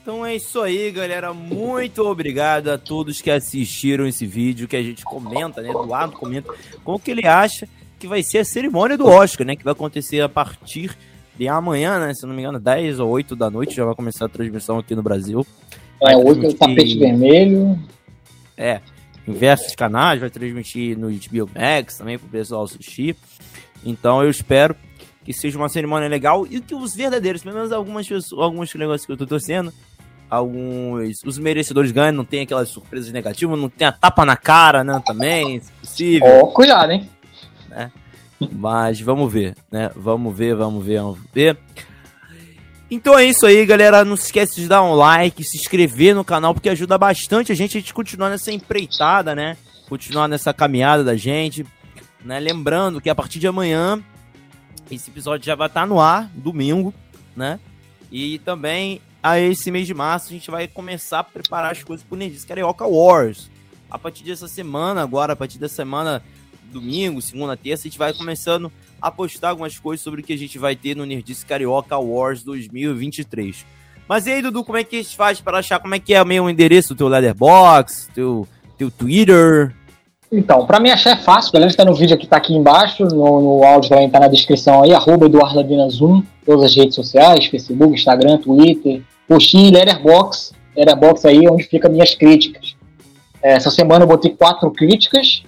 Então 0.03 0.25
é 0.25 0.37
isso 0.37 0.61
aí, 0.61 0.91
galera. 0.91 1.33
Muito 1.33 2.03
obrigado 2.03 2.69
a 2.69 2.77
todos 2.77 3.23
que 3.23 3.31
assistiram 3.31 4.07
esse 4.07 4.27
vídeo, 4.27 4.69
que 4.69 4.77
a 4.77 4.83
gente 4.83 5.05
comenta, 5.05 5.63
né? 5.63 5.71
Eduardo 5.71 6.17
comenta 6.17 6.53
como 6.85 6.99
que 6.99 7.11
ele 7.11 7.27
acha 7.27 7.67
que 7.99 8.07
vai 8.07 8.23
ser 8.23 8.39
a 8.39 8.45
cerimônia 8.45 8.97
do 8.97 9.07
Oscar, 9.07 9.47
né? 9.47 9.57
Que 9.57 9.65
vai 9.65 9.73
acontecer 9.73 10.21
a 10.21 10.29
partir 10.29 10.97
de 11.39 11.49
amanhã, 11.49 12.01
né? 12.01 12.13
Se 12.13 12.27
não 12.27 12.35
me 12.35 12.43
engano, 12.43 12.59
10 12.59 12.99
ou 12.99 13.09
8 13.11 13.37
da 13.37 13.49
noite 13.49 13.75
já 13.75 13.85
vai 13.85 13.95
começar 13.95 14.25
a 14.27 14.29
transmissão 14.29 14.79
aqui 14.79 14.95
no 14.95 15.03
Brasil. 15.03 15.47
É, 16.03 16.17
hoje 16.17 16.45
é 16.45 16.49
o 16.49 16.55
tapete 16.55 16.99
vermelho. 16.99 17.79
É, 18.57 18.81
em 19.27 19.33
diversos 19.33 19.75
canais, 19.75 20.21
vai 20.21 20.31
transmitir 20.31 20.99
no 20.99 21.09
HBO 21.09 21.51
Max 21.55 21.99
também 21.99 22.19
para 22.19 22.27
o 22.27 22.31
pessoal 22.31 22.65
assistir. 22.65 23.17
Então 23.85 24.23
eu 24.23 24.31
espero 24.31 24.75
que 25.25 25.33
seja 25.33 25.57
uma 25.57 25.69
cerimônia 25.69 26.09
legal 26.09 26.47
e 26.51 26.61
que 26.61 26.75
os 26.75 26.95
verdadeiros, 26.95 27.43
pelo 27.43 27.55
menos 27.55 27.71
algumas 27.71 28.09
pessoas, 28.09 28.43
alguns 28.43 28.75
negócios 28.75 29.07
que 29.07 29.13
eu 29.13 29.17
tô 29.17 29.27
torcendo, 29.27 29.73
alguns 30.29 31.23
os 31.25 31.39
merecedores 31.39 31.93
ganhem, 31.93 32.13
não 32.13 32.25
tem 32.25 32.41
aquelas 32.41 32.69
surpresas 32.69 33.13
negativas, 33.13 33.59
não 33.59 33.69
tem 33.69 33.87
a 33.87 33.93
tapa 33.93 34.25
na 34.25 34.37
cara, 34.37 34.83
né, 34.83 35.01
também, 35.07 35.61
se 35.61 35.73
possível. 35.73 36.41
Oh, 36.41 36.47
cuidado, 36.49 36.91
hein? 36.91 37.09
Né? 37.69 37.93
Mas 38.53 39.01
vamos 39.01 39.33
ver, 39.33 39.57
né? 39.71 39.91
Vamos 39.97 40.37
ver, 40.37 40.55
vamos 40.55 40.85
ver, 40.85 41.01
vamos 41.01 41.19
ver. 41.33 41.59
Então 42.91 43.19
é 43.19 43.25
isso 43.25 43.45
aí, 43.45 43.67
galera. 43.67 44.05
Não 44.05 44.17
se 44.17 44.27
esquece 44.27 44.61
de 44.61 44.69
dar 44.69 44.83
um 44.83 44.95
like, 44.95 45.45
se 45.45 45.59
inscrever 45.59 46.15
no 46.15 46.25
canal, 46.25 46.55
porque 46.55 46.69
ajuda 46.69 46.97
bastante 46.97 47.53
a 47.53 47.55
gente 47.55 47.77
a 47.77 47.81
gente 47.81 47.93
continuar 47.93 48.31
nessa 48.31 48.51
empreitada, 48.53 49.35
né? 49.35 49.57
Continuar 49.89 50.29
nessa 50.29 50.55
caminhada 50.55 51.05
da 51.05 51.17
gente. 51.17 51.67
Né? 52.25 52.41
Lembrando 52.41 53.01
que 53.01 53.11
a 53.11 53.15
partir 53.15 53.39
de 53.39 53.47
amanhã, 53.47 54.03
esse 54.91 55.11
episódio 55.11 55.47
já 55.47 55.55
vai 55.55 55.67
estar 55.67 55.87
no 55.87 56.01
ar, 56.01 56.31
domingo, 56.35 56.95
né? 57.37 57.61
E 58.11 58.39
também, 58.39 59.03
a 59.23 59.39
esse 59.39 59.71
mês 59.71 59.87
de 59.87 59.95
março, 59.95 60.29
a 60.29 60.33
gente 60.33 60.51
vai 60.51 60.67
começar 60.67 61.21
a 61.21 61.25
preparar 61.25 61.73
as 61.73 61.83
coisas 61.83 62.05
pro 62.07 62.17
Nerdice 62.17 62.47
Carioca 62.47 62.87
Wars. 62.87 63.51
A 63.91 63.99
partir 63.99 64.25
dessa 64.25 64.49
semana, 64.49 65.03
agora, 65.03 65.35
a 65.35 65.37
partir 65.37 65.59
da 65.59 65.69
semana, 65.69 66.23
domingo, 66.73 67.21
segunda, 67.21 67.57
terça, 67.57 67.83
a 67.83 67.89
gente 67.89 67.99
vai 67.99 68.13
começando 68.13 68.71
apostar 69.01 69.51
algumas 69.51 69.79
coisas 69.79 70.03
sobre 70.03 70.21
o 70.21 70.25
que 70.25 70.33
a 70.33 70.39
gente 70.39 70.59
vai 70.59 70.75
ter 70.75 70.97
no 70.97 71.05
Nerdice 71.05 71.47
Carioca 71.47 71.97
Wars 71.99 72.43
2023. 72.43 73.65
Mas 74.09 74.27
e 74.27 74.33
aí, 74.33 74.43
Dudu, 74.43 74.65
como 74.65 74.79
é 74.79 74.85
que 74.85 74.97
a 74.97 75.03
gente 75.03 75.17
faz 75.17 75.41
para 75.41 75.59
achar 75.59 75.79
como 75.79 75.95
é 75.95 75.99
que 75.99 76.15
é 76.15 76.25
meio 76.25 76.45
o 76.45 76.51
endereço 76.51 76.95
do 76.95 76.99
teu 76.99 77.09
Leatherbox, 77.09 78.11
teu, 78.15 78.49
teu 78.77 78.91
Twitter? 78.91 79.75
Então, 80.31 80.67
para 80.67 80.81
mim 80.81 80.91
achar 80.91 81.11
é 81.11 81.17
fácil, 81.17 81.53
galera 81.53 81.71
está 81.71 81.85
no 81.85 81.95
vídeo 81.95 82.15
aqui, 82.15 82.27
tá 82.27 82.37
aqui 82.37 82.55
embaixo, 82.55 83.05
no, 83.05 83.41
no 83.41 83.65
áudio 83.65 83.89
também 83.89 84.11
tá 84.11 84.21
na 84.21 84.29
descrição 84.29 84.83
aí, 84.83 84.93
arroba 84.93 85.27
EduardoLavinaZoom, 85.27 86.23
todas 86.45 86.65
as 86.65 86.77
redes 86.77 86.95
sociais, 86.95 87.47
Facebook, 87.47 87.95
Instagram, 87.95 88.39
Twitter, 88.39 89.03
postinho, 89.27 89.73
Letterbox, 89.73 90.53
Letterbox 90.77 91.25
aí 91.25 91.49
onde 91.49 91.65
fica 91.65 91.89
minhas 91.89 92.15
críticas. 92.15 92.77
Essa 93.43 93.71
semana 93.71 94.05
eu 94.05 94.09
botei 94.09 94.31
quatro 94.31 94.71
críticas, 94.71 95.43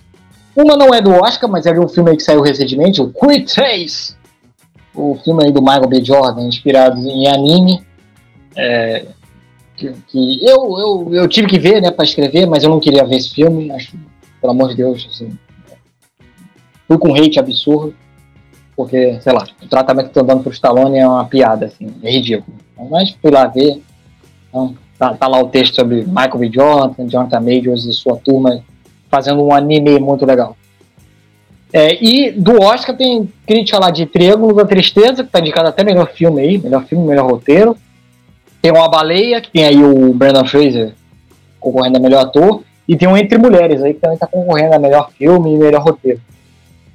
uma 0.57 0.77
não 0.77 0.93
é 0.93 1.01
do 1.01 1.13
Oscar, 1.13 1.49
mas 1.51 1.67
é 1.67 1.73
de 1.73 1.79
um 1.79 1.89
filme 1.89 2.17
que 2.17 2.23
saiu 2.23 2.43
recentemente, 2.43 3.01
o 3.01 3.13
Quick 3.13 3.55
3. 3.55 4.19
O 4.95 5.17
filme 5.25 5.45
aí 5.45 5.53
do 5.53 5.63
Michael 5.63 5.89
B. 5.89 6.05
Jordan, 6.05 6.43
inspirado 6.43 6.99
em 7.09 7.29
anime. 7.29 7.85
É, 8.57 9.07
que, 9.77 9.93
que 10.09 10.47
eu, 10.47 10.79
eu, 10.79 11.15
eu 11.15 11.29
tive 11.29 11.47
que 11.47 11.59
ver, 11.59 11.81
né, 11.81 11.91
para 11.91 12.05
escrever, 12.05 12.47
mas 12.47 12.63
eu 12.63 12.71
não 12.71 12.81
queria 12.81 13.05
ver 13.05 13.17
esse 13.17 13.31
filme. 13.31 13.71
Acho, 13.71 13.97
pelo 14.41 14.53
amor 14.53 14.71
de 14.71 14.77
Deus, 14.77 15.09
assim, 15.11 15.39
fui 16.87 16.99
com 16.99 17.15
hate 17.15 17.39
absurdo, 17.39 17.95
porque, 18.75 19.19
sei 19.21 19.33
lá, 19.33 19.47
o 19.63 19.69
tratamento 19.69 20.07
que 20.07 20.11
estão 20.11 20.27
dando 20.27 20.43
pro 20.43 20.53
Stallone 20.53 20.99
é 20.99 21.07
uma 21.07 21.25
piada, 21.25 21.67
assim, 21.67 21.95
é 22.03 22.11
ridículo. 22.11 22.57
Mas 22.91 23.11
fui 23.11 23.31
lá 23.31 23.47
ver. 23.47 23.81
Então, 24.49 24.75
tá, 24.99 25.15
tá 25.15 25.27
lá 25.29 25.41
o 25.41 25.49
texto 25.49 25.77
sobre 25.77 26.05
Michael 26.05 26.39
B. 26.39 26.51
Jordan, 26.53 27.09
Jonathan 27.09 27.41
Majors 27.41 27.85
e 27.85 27.93
sua 27.93 28.17
turma 28.17 28.63
fazendo 29.11 29.43
um 29.43 29.53
anime 29.53 29.99
muito 29.99 30.25
legal. 30.25 30.57
É, 31.73 32.03
e 32.03 32.31
do 32.33 32.61
Oscar 32.61 32.97
tem 32.97 33.29
crítica 33.47 33.79
lá 33.79 33.91
de 33.91 34.07
Triângulo 34.07 34.55
da 34.55 34.65
Tristeza, 34.65 35.23
que 35.23 35.31
tá 35.31 35.41
indicado 35.41 35.69
até 35.69 35.85
melhor 35.85 36.11
filme 36.13 36.41
aí, 36.41 36.59
melhor 36.59 36.85
filme, 36.85 37.07
melhor 37.07 37.31
roteiro. 37.31 37.77
Tem 38.61 38.73
uma 38.73 38.89
baleia, 38.89 39.41
que 39.41 39.51
tem 39.51 39.65
aí 39.65 39.83
o 39.83 40.13
Brandon 40.13 40.45
Fraser 40.45 40.95
concorrendo 41.59 41.99
a 41.99 42.01
melhor 42.01 42.23
ator, 42.25 42.63
e 42.89 42.97
tem 42.97 43.07
um 43.07 43.17
Entre 43.17 43.39
Mulheres 43.39 43.83
aí 43.83 43.95
que 43.95 44.01
também 44.01 44.19
tá 44.19 44.27
concorrendo 44.27 44.75
a 44.75 44.79
melhor 44.79 45.11
filme 45.17 45.55
e 45.55 45.59
melhor 45.59 45.83
roteiro. 45.83 46.21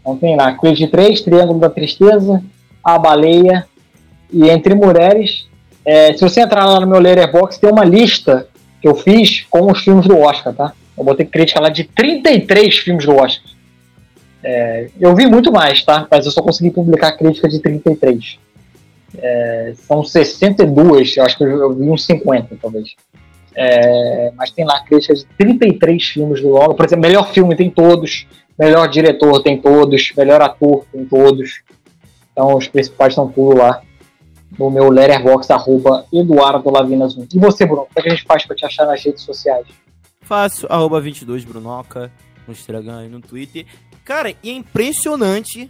Então 0.01 0.17
tem 0.17 0.35
lá 0.35 0.53
Creed 0.53 0.89
3, 0.89 1.21
Triângulo 1.21 1.59
da 1.59 1.69
Tristeza, 1.69 2.43
A 2.83 2.99
Baleia 2.99 3.65
e 4.31 4.49
Entre 4.49 4.75
Mulheres. 4.75 5.47
É, 5.85 6.13
se 6.13 6.21
você 6.21 6.41
entrar 6.41 6.65
lá 6.65 6.79
no 6.79 6.87
meu 6.87 6.99
Letterboxd, 6.99 7.61
tem 7.61 7.71
uma 7.71 7.85
lista 7.85 8.47
que 8.81 8.87
eu 8.87 8.95
fiz 8.95 9.45
com 9.49 9.71
os 9.71 9.81
filmes 9.81 10.07
do 10.07 10.19
Oscar, 10.19 10.53
tá? 10.53 10.73
Eu 10.97 11.03
botei 11.03 11.25
crítica 11.25 11.59
lá 11.59 11.69
de 11.69 11.83
33 11.83 12.77
filmes 12.77 13.05
do 13.05 13.15
Oscar. 13.15 13.51
É, 14.43 14.89
eu 14.99 15.15
vi 15.15 15.25
muito 15.25 15.51
mais, 15.51 15.83
tá? 15.83 16.07
Mas 16.09 16.25
eu 16.25 16.31
só 16.31 16.41
consegui 16.41 16.71
publicar 16.71 17.13
crítica 17.13 17.49
de 17.49 17.59
33. 17.59 18.39
É, 19.17 19.73
são 19.87 20.03
62, 20.03 21.17
eu 21.17 21.23
acho 21.23 21.37
que 21.37 21.43
eu 21.43 21.73
vi 21.73 21.89
uns 21.89 22.05
50, 22.05 22.55
talvez. 22.61 22.95
É, 23.55 24.31
mas 24.35 24.51
tem 24.51 24.65
lá 24.65 24.81
crítica 24.81 25.13
de 25.13 25.25
33 25.37 26.03
filmes 26.03 26.41
do 26.41 26.49
longa. 26.49 26.73
Por 26.73 26.85
exemplo, 26.85 27.01
melhor 27.01 27.31
filme 27.31 27.55
tem 27.55 27.69
todos, 27.69 28.27
melhor 28.59 28.87
diretor 28.87 29.41
tem 29.41 29.59
todos, 29.59 30.13
melhor 30.15 30.41
ator 30.41 30.85
tem 30.91 31.05
todos. 31.05 31.61
Então 32.31 32.55
os 32.55 32.67
principais 32.67 33.13
estão 33.13 33.27
tudo 33.29 33.57
lá 33.57 33.81
no 34.59 34.69
meu 34.69 34.89
letterbox, 34.89 35.49
arroba 35.51 36.05
Eduardo 36.11 36.69
Lavinas 36.69 37.17
1. 37.17 37.27
E 37.33 37.39
você, 37.39 37.65
Bruno, 37.65 37.87
é 37.95 38.01
que 38.01 38.07
a 38.09 38.11
gente 38.11 38.23
faz 38.23 38.45
para 38.45 38.55
te 38.55 38.65
achar 38.65 38.85
nas 38.85 39.03
redes 39.03 39.23
sociais? 39.23 39.65
Fácil, 40.25 40.67
arroba 40.71 41.01
22brunoca, 41.01 42.11
no 42.47 42.53
Instagram 42.53 43.05
e 43.05 43.09
no 43.09 43.21
Twitter. 43.21 43.65
Cara, 44.03 44.35
e 44.43 44.49
é 44.49 44.53
impressionante, 44.53 45.69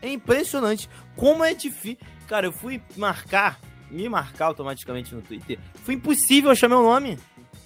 é 0.00 0.10
impressionante 0.10 0.88
como 1.16 1.42
é 1.42 1.54
difícil. 1.54 1.98
Cara, 2.28 2.46
eu 2.46 2.52
fui 2.52 2.82
marcar, 2.96 3.58
me 3.90 4.08
marcar 4.08 4.46
automaticamente 4.46 5.14
no 5.14 5.22
Twitter. 5.22 5.58
Foi 5.82 5.94
impossível 5.94 6.50
achar 6.50 6.68
meu 6.68 6.82
nome. 6.82 7.18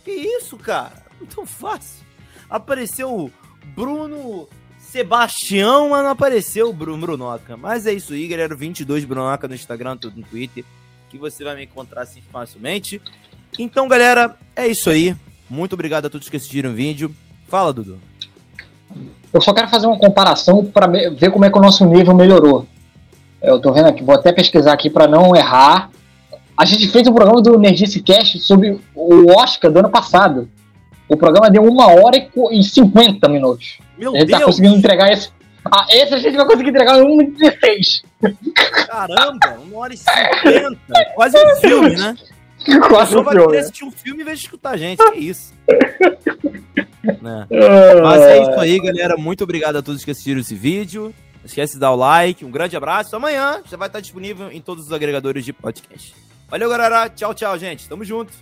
Que 0.05 0.13
isso, 0.13 0.57
cara? 0.57 1.05
Não 1.21 1.27
tão 1.27 1.45
fácil. 1.45 2.05
Apareceu 2.49 3.31
Bruno 3.75 4.49
Sebastião, 4.79 5.91
mas 5.91 6.03
não 6.03 6.11
apareceu 6.11 6.69
o 6.69 6.73
Bruno 6.73 7.07
Brunoca. 7.07 7.57
Mas 7.57 7.87
é 7.87 7.93
isso 7.93 8.13
aí, 8.13 8.27
galera. 8.29 8.55
22 8.55 9.05
Brunoca 9.05 9.49
no 9.49 9.55
Instagram, 9.55 9.97
tudo 9.97 10.21
no 10.21 10.27
Twitter. 10.27 10.65
Que 11.09 11.19
você 11.19 11.43
vai 11.43 11.57
me 11.57 11.65
encontrar 11.65 12.03
assim 12.03 12.21
facilmente. 12.21 13.01
Então, 13.59 13.89
galera, 13.89 14.37
é 14.55 14.67
isso 14.67 14.91
aí. 14.91 15.17
Muito 15.51 15.73
obrigado 15.73 16.07
a 16.07 16.11
todos 16.11 16.29
que 16.29 16.37
assistiram 16.37 16.71
o 16.71 16.75
vídeo. 16.75 17.13
Fala, 17.49 17.73
Dudu. 17.73 17.99
Eu 19.33 19.41
só 19.41 19.53
quero 19.53 19.69
fazer 19.69 19.89
uma 19.89 19.99
comparação 19.99 20.65
para 20.65 20.87
ver 20.87 21.31
como 21.33 21.45
é 21.45 21.51
que 21.51 21.59
o 21.59 21.61
nosso 21.61 21.85
nível 21.85 22.15
melhorou. 22.15 22.67
Eu 23.43 23.61
tô 23.61 23.73
vendo 23.73 23.89
aqui, 23.89 24.05
vou 24.05 24.15
até 24.15 24.33
pesquisar 24.33 24.73
aqui 24.73 24.89
para 24.89 25.09
não 25.09 25.35
errar. 25.35 25.91
A 26.57 26.65
gente 26.65 26.89
fez 26.89 27.09
um 27.09 27.15
programa 27.15 27.43
do 27.43 27.59
Nerdice 27.59 28.01
Cast 28.01 28.39
sobre 28.41 28.79
o 28.95 29.33
Oscar 29.33 29.73
do 29.73 29.79
ano 29.81 29.91
passado. 29.91 30.49
O 31.09 31.17
programa 31.17 31.51
deu 31.51 31.65
uma 31.65 31.89
hora 31.89 32.17
e 32.53 32.63
50 32.63 33.29
minutos. 33.29 33.79
Meu 33.99 34.15
a 34.15 34.19
gente 34.19 34.31
tá 34.31 34.37
Deus. 34.37 34.41
tá 34.41 34.47
conseguindo 34.47 34.77
entregar 34.77 35.11
esse. 35.11 35.31
Ah, 35.65 35.87
esse 35.91 36.15
a 36.15 36.19
gente 36.19 36.37
vai 36.37 36.47
conseguir 36.47 36.71
entregar 36.71 36.99
em 36.99 37.03
1 37.03 37.23
e 37.23 37.31
16. 37.33 38.03
Caramba, 38.87 39.59
uma 39.65 39.79
hora 39.79 39.95
e 39.95 39.97
50. 39.97 40.79
Quase 41.15 41.37
um 41.37 41.57
filme, 41.57 41.97
né? 41.97 42.17
Quase 42.89 43.17
um 43.17 43.23
vai 43.23 43.37
querer 43.37 43.59
assistir 43.59 43.85
um 43.85 43.91
filme 43.91 44.23
em 44.23 44.25
vez 44.25 44.39
de 44.39 44.45
escutar 44.45 44.71
a 44.71 44.77
gente. 44.77 44.99
Que 45.13 45.19
isso. 45.19 45.55
né? 47.23 47.47
Mas 48.03 48.23
é 48.23 48.43
isso 48.43 48.61
aí, 48.61 48.79
galera. 48.81 49.17
Muito 49.17 49.45
obrigado 49.45 49.77
a 49.77 49.83
todos 49.83 50.05
que 50.05 50.11
assistiram 50.11 50.41
esse 50.41 50.55
vídeo. 50.55 51.15
Não 51.37 51.47
esquece 51.47 51.75
de 51.75 51.81
dar 51.81 51.93
o 51.93 51.97
like. 51.97 52.45
Um 52.45 52.51
grande 52.51 52.77
abraço. 52.77 53.17
Amanhã 53.17 53.63
já 53.69 53.77
vai 53.77 53.89
estar 53.89 54.01
disponível 54.01 54.51
em 54.51 54.61
todos 54.61 54.87
os 54.87 54.93
agregadores 54.93 55.45
de 55.45 55.53
podcast. 55.53 56.15
Valeu, 56.49 56.69
galera. 56.69 57.09
Tchau, 57.09 57.35
tchau, 57.35 57.59
gente. 57.59 57.89
Tamo 57.89 58.05
junto. 58.05 58.33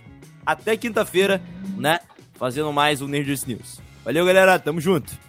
Até 0.45 0.75
quinta-feira, 0.75 1.41
né? 1.77 1.99
Fazendo 2.33 2.73
mais 2.73 3.01
um 3.01 3.07
Nerd 3.07 3.29
News. 3.47 3.79
Valeu, 4.03 4.25
galera. 4.25 4.59
Tamo 4.59 4.81
junto. 4.81 5.28